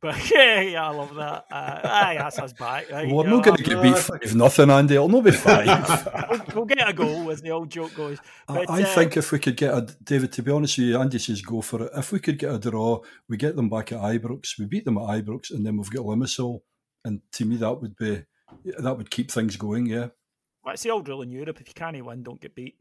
but 0.00 0.30
yeah, 0.30 0.60
yeah, 0.60 0.88
I 0.88 0.90
love 0.90 1.14
that. 1.14 1.46
Uh, 1.50 1.80
aye, 1.84 2.16
that's 2.18 2.38
us 2.38 2.52
back. 2.52 2.90
Right? 2.90 3.08
We're 3.08 3.26
not 3.26 3.44
going 3.44 3.56
to 3.56 3.62
get 3.62 3.82
beat 3.82 3.96
five 3.96 4.34
nothing, 4.34 4.70
Andy. 4.70 4.94
It'll 4.94 5.08
not 5.08 5.24
be 5.24 5.30
five. 5.32 5.66
we'll, 6.30 6.42
we'll, 6.54 6.64
get 6.64 6.88
a 6.88 6.92
goal, 6.92 7.30
as 7.30 7.40
the 7.40 7.50
old 7.50 7.70
joke 7.70 7.94
goes. 7.94 8.18
But, 8.46 8.68
I, 8.68 8.80
I 8.80 8.82
uh, 8.82 8.94
think 8.94 9.16
if 9.16 9.32
we 9.32 9.38
could 9.38 9.56
get 9.56 9.72
a 9.72 9.86
David, 10.02 10.32
to 10.32 10.42
be 10.42 10.52
honest 10.52 10.78
with 10.78 10.88
you, 10.88 11.00
Andy 11.00 11.18
says 11.18 11.42
go 11.42 11.60
for 11.60 11.84
it. 11.84 11.92
If 11.96 12.12
we 12.12 12.18
could 12.18 12.38
get 12.38 12.54
a 12.54 12.58
draw, 12.58 13.00
we 13.28 13.36
get 13.36 13.56
them 13.56 13.70
back 13.70 13.92
at 13.92 14.00
Ibrox, 14.00 14.58
we 14.58 14.66
beat 14.66 14.84
them 14.84 14.98
at 14.98 15.04
Ibrox, 15.04 15.50
and 15.50 15.64
then 15.64 15.76
we've 15.76 15.90
got 15.90 16.04
Limassol. 16.04 16.60
And 17.04 17.20
to 17.32 17.44
me, 17.44 17.56
that 17.56 17.80
would 17.80 17.96
be 17.96 18.24
that 18.78 18.96
would 18.96 19.10
keep 19.10 19.30
things 19.30 19.56
going. 19.56 19.86
Yeah. 19.86 20.08
Well, 20.64 20.74
it's 20.74 20.82
the 20.82 20.90
old 20.90 21.08
rule 21.08 21.22
in 21.22 21.30
Europe: 21.30 21.60
if 21.60 21.68
you 21.68 21.74
can't 21.74 22.04
win, 22.04 22.22
don't 22.22 22.40
get 22.40 22.54
beat 22.54 22.76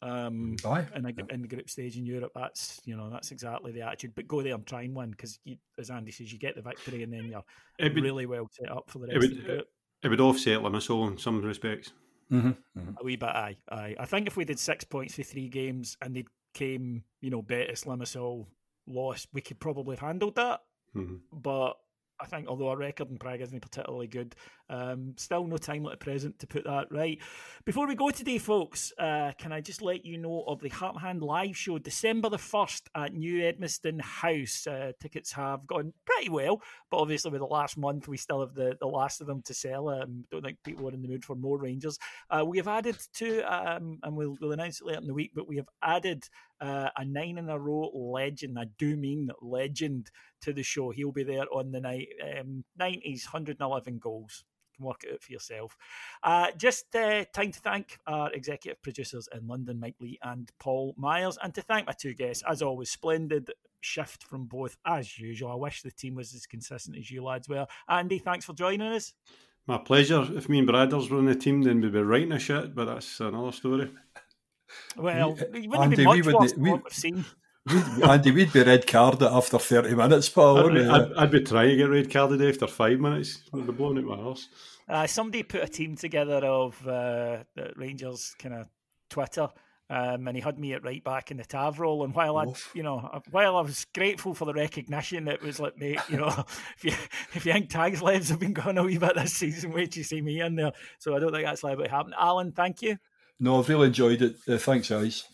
um, 0.00 0.56
Aye. 0.64 0.86
in, 0.94 1.06
a, 1.06 1.34
in 1.34 1.42
the 1.42 1.48
group 1.48 1.68
stage 1.68 1.96
in 1.96 2.06
Europe. 2.06 2.32
That's 2.34 2.80
you 2.84 2.96
know 2.96 3.10
that's 3.10 3.30
exactly 3.30 3.72
the 3.72 3.82
attitude. 3.82 4.12
But 4.14 4.28
go 4.28 4.42
there 4.42 4.54
and 4.54 4.66
try 4.66 4.82
and 4.82 4.94
win 4.94 5.10
because, 5.10 5.38
as 5.78 5.90
Andy 5.90 6.12
says, 6.12 6.32
you 6.32 6.38
get 6.38 6.54
the 6.54 6.62
victory 6.62 7.02
and 7.02 7.12
then 7.12 7.24
you're 7.24 7.44
would, 7.80 8.02
really 8.02 8.26
well 8.26 8.48
set 8.52 8.70
up 8.70 8.90
for 8.90 8.98
the 8.98 9.08
rest 9.08 9.18
would, 9.18 9.30
of 9.32 9.36
the 9.36 9.42
group. 9.42 9.68
It 10.02 10.08
would 10.08 10.20
offset 10.20 10.60
Limassol 10.60 11.10
in 11.10 11.18
some 11.18 11.42
respects. 11.42 11.92
Mm-hmm, 12.30 12.48
mm-hmm. 12.48 12.90
A 13.00 13.04
wee 13.04 13.16
bit, 13.16 13.28
aye, 13.28 13.56
aye. 13.70 13.96
I 13.98 14.04
think 14.04 14.26
if 14.26 14.36
we 14.36 14.44
did 14.44 14.58
six 14.58 14.84
points 14.84 15.14
for 15.14 15.22
three 15.22 15.48
games 15.48 15.96
and 16.02 16.14
they 16.14 16.24
came, 16.54 17.02
you 17.20 17.30
know, 17.30 17.42
Betis, 17.42 17.84
Limassol, 17.84 18.46
lost, 18.86 19.28
we 19.32 19.40
could 19.40 19.58
probably 19.58 19.96
have 19.96 20.06
handled 20.06 20.36
that. 20.36 20.60
Mm-hmm. 20.94 21.16
But 21.32 21.78
I 22.20 22.26
think 22.26 22.48
although 22.48 22.68
our 22.68 22.76
record 22.76 23.10
in 23.10 23.18
Prague 23.18 23.40
isn't 23.40 23.60
particularly 23.60 24.08
good, 24.08 24.34
um, 24.68 25.14
still 25.16 25.46
no 25.46 25.56
time 25.56 25.86
at 25.86 26.00
present 26.00 26.38
to 26.40 26.46
put 26.46 26.64
that 26.64 26.88
right. 26.90 27.18
Before 27.64 27.86
we 27.86 27.94
go 27.94 28.10
today, 28.10 28.38
folks, 28.38 28.92
uh, 28.98 29.32
can 29.38 29.52
I 29.52 29.60
just 29.60 29.82
let 29.82 30.04
you 30.04 30.18
know 30.18 30.44
of 30.46 30.60
the 30.60 30.68
Heart 30.68 31.00
Hand 31.00 31.22
live 31.22 31.56
show 31.56 31.78
December 31.78 32.28
the 32.28 32.36
1st 32.36 32.82
at 32.96 33.14
New 33.14 33.42
Edmiston 33.42 34.00
House? 34.00 34.66
Uh, 34.66 34.92
tickets 35.00 35.32
have 35.32 35.66
gone 35.66 35.92
pretty 36.04 36.28
well, 36.28 36.60
but 36.90 36.98
obviously 36.98 37.30
with 37.30 37.40
the 37.40 37.46
last 37.46 37.78
month, 37.78 38.08
we 38.08 38.16
still 38.16 38.40
have 38.40 38.54
the, 38.54 38.76
the 38.80 38.86
last 38.86 39.20
of 39.20 39.28
them 39.28 39.42
to 39.42 39.54
sell. 39.54 39.88
Um, 39.88 40.24
don't 40.30 40.42
think 40.42 40.58
people 40.64 40.88
are 40.88 40.92
in 40.92 41.02
the 41.02 41.08
mood 41.08 41.24
for 41.24 41.36
more 41.36 41.58
Rangers. 41.58 41.98
Uh, 42.30 42.44
we 42.44 42.56
have 42.58 42.68
added 42.68 42.96
to, 43.14 43.42
um, 43.42 44.00
and 44.02 44.16
we'll, 44.16 44.36
we'll 44.40 44.52
announce 44.52 44.80
it 44.80 44.86
later 44.86 45.00
in 45.00 45.06
the 45.06 45.14
week, 45.14 45.32
but 45.34 45.48
we 45.48 45.56
have 45.56 45.68
added 45.82 46.24
uh, 46.60 46.88
a 46.96 47.04
nine 47.04 47.38
in 47.38 47.48
a 47.48 47.58
row 47.58 47.90
legend. 47.94 48.58
I 48.58 48.66
do 48.78 48.96
mean 48.96 49.30
legend 49.40 50.10
to 50.42 50.52
the 50.52 50.62
show. 50.62 50.90
He'll 50.90 51.12
be 51.12 51.24
there 51.24 51.46
on 51.52 51.72
the 51.72 51.80
night. 51.80 52.08
Um, 52.40 52.64
90s, 52.80 53.26
111 53.26 53.98
goals. 53.98 54.44
You 54.72 54.76
can 54.76 54.86
work 54.86 55.04
it 55.04 55.14
out 55.14 55.22
for 55.22 55.32
yourself. 55.32 55.76
Uh, 56.22 56.48
just 56.56 56.94
uh, 56.94 57.24
time 57.32 57.52
to 57.52 57.60
thank 57.60 57.98
our 58.06 58.32
executive 58.32 58.82
producers 58.82 59.28
in 59.32 59.46
London, 59.46 59.80
Mike 59.80 59.96
Lee 60.00 60.18
and 60.22 60.50
Paul 60.58 60.94
Myers, 60.96 61.38
and 61.42 61.54
to 61.54 61.62
thank 61.62 61.86
my 61.86 61.92
two 61.92 62.14
guests, 62.14 62.44
as 62.48 62.62
always, 62.62 62.90
splendid 62.90 63.50
shift 63.80 64.24
from 64.24 64.44
both 64.44 64.76
as 64.86 65.18
usual. 65.18 65.52
I 65.52 65.56
wish 65.56 65.82
the 65.82 65.90
team 65.90 66.14
was 66.14 66.34
as 66.34 66.46
consistent 66.46 66.96
as 66.96 67.10
you 67.10 67.22
lads 67.24 67.48
were. 67.48 67.66
Andy, 67.88 68.18
thanks 68.18 68.44
for 68.44 68.52
joining 68.52 68.92
us. 68.92 69.12
My 69.66 69.78
pleasure. 69.78 70.26
If 70.34 70.48
me 70.48 70.60
and 70.60 70.68
Bradders 70.68 71.10
were 71.10 71.18
on 71.18 71.26
the 71.26 71.34
team, 71.34 71.62
then 71.62 71.80
we'd 71.80 71.92
be 71.92 72.00
writing 72.00 72.32
a 72.32 72.38
shit, 72.38 72.74
but 72.74 72.86
that's 72.86 73.20
another 73.20 73.52
story. 73.52 73.90
Well, 74.96 75.38
we, 75.52 75.68
Andy, 75.74 76.06
we 76.06 76.22
would 76.22 76.56
we, 76.56 76.70
what 76.70 76.84
we've 76.84 76.92
seen. 76.92 77.24
We'd, 77.68 78.02
Andy, 78.02 78.30
we'd 78.30 78.50
be 78.50 78.62
red 78.62 78.86
carded 78.86 79.24
after 79.24 79.58
30 79.58 79.94
minutes, 79.94 80.30
Paul. 80.30 80.70
I'd, 80.70 80.88
I'd, 80.88 81.12
I'd, 81.12 81.30
be 81.30 81.42
trying 81.42 81.68
to 81.68 81.76
get 81.76 81.90
red 81.90 82.10
carded 82.10 82.40
after 82.40 82.66
five 82.66 82.98
minutes. 82.98 83.42
We'd 83.52 83.66
be 83.66 83.72
blowing 83.72 83.98
it 83.98 84.06
my 84.06 84.16
horse. 84.16 84.48
Uh, 84.88 85.06
somebody 85.06 85.42
put 85.42 85.62
a 85.62 85.68
team 85.68 85.94
together 85.94 86.36
of 86.46 86.80
uh, 86.88 87.44
the 87.54 87.72
Rangers 87.76 88.34
kind 88.38 88.54
of 88.54 88.68
Twitter 89.10 89.50
um, 89.90 90.28
and 90.28 90.36
he 90.36 90.42
had 90.42 90.58
me 90.58 90.74
at 90.74 90.84
right 90.84 91.02
back 91.02 91.30
in 91.30 91.38
the 91.38 91.44
Tav 91.44 91.80
role. 91.80 92.04
And 92.04 92.14
while 92.14 92.36
I, 92.36 92.46
you 92.74 92.82
know, 92.82 93.22
while 93.30 93.56
I 93.56 93.62
was 93.62 93.86
grateful 93.94 94.34
for 94.34 94.44
the 94.44 94.52
recognition, 94.52 95.28
it 95.28 95.42
was 95.42 95.58
like, 95.58 95.78
mate, 95.78 96.00
you 96.10 96.18
know, 96.18 96.26
if 96.76 96.84
you 96.84 96.92
if 97.34 97.46
you 97.46 97.52
think 97.52 97.70
Tag's 97.70 98.02
lives 98.02 98.28
have 98.28 98.38
been 98.38 98.52
going 98.52 98.76
a 98.76 98.82
wee 98.82 98.98
bit 98.98 99.14
this 99.14 99.32
season, 99.32 99.72
wait 99.72 99.92
till 99.92 100.00
you 100.00 100.04
see 100.04 100.20
me 100.20 100.40
in 100.40 100.56
there. 100.56 100.72
So 100.98 101.16
I 101.16 101.18
don't 101.18 101.32
think 101.32 101.44
that's 101.44 101.64
likely 101.64 101.84
to 101.84 101.90
happen. 101.90 102.12
Alan, 102.18 102.52
thank 102.52 102.82
you. 102.82 102.98
No, 103.40 103.58
I've 103.58 103.68
really 103.68 103.88
enjoyed 103.88 104.22
it. 104.22 104.36
Uh, 104.48 104.58
thanks, 104.58 104.88
guys. 104.88 105.24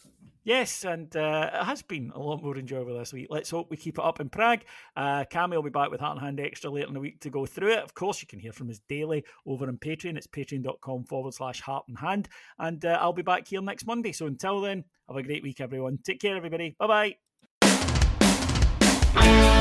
Yes, 0.44 0.84
and 0.84 1.14
uh, 1.16 1.50
it 1.54 1.64
has 1.64 1.80
been 1.80 2.12
a 2.14 2.20
lot 2.20 2.42
more 2.42 2.58
enjoyable 2.58 2.98
this 2.98 3.14
week. 3.14 3.28
Let's 3.30 3.48
hope 3.48 3.70
we 3.70 3.78
keep 3.78 3.98
it 3.98 4.04
up 4.04 4.20
in 4.20 4.28
Prague. 4.28 4.60
Uh, 4.94 5.24
Cammy 5.30 5.54
will 5.54 5.62
be 5.62 5.70
back 5.70 5.90
with 5.90 6.00
Heart 6.00 6.18
and 6.18 6.24
Hand 6.24 6.38
Extra 6.38 6.70
later 6.70 6.88
in 6.88 6.92
the 6.92 7.00
week 7.00 7.20
to 7.20 7.30
go 7.30 7.46
through 7.46 7.72
it. 7.72 7.78
Of 7.78 7.94
course, 7.94 8.20
you 8.20 8.28
can 8.28 8.38
hear 8.38 8.52
from 8.52 8.68
us 8.68 8.78
daily 8.86 9.24
over 9.46 9.66
on 9.66 9.78
Patreon. 9.78 10.18
It's 10.18 10.26
patreon.com 10.26 11.04
forward 11.04 11.32
slash 11.32 11.62
Heart 11.62 11.86
and 11.88 11.98
Hand. 11.98 12.28
And 12.58 12.84
uh, 12.84 12.98
I'll 13.00 13.14
be 13.14 13.22
back 13.22 13.48
here 13.48 13.62
next 13.62 13.86
Monday. 13.86 14.12
So 14.12 14.26
until 14.26 14.60
then, 14.60 14.84
have 15.08 15.16
a 15.16 15.22
great 15.22 15.42
week, 15.42 15.62
everyone. 15.62 15.98
Take 16.04 16.20
care, 16.20 16.36
everybody. 16.36 16.76
Bye 16.78 17.14
bye. 17.62 19.60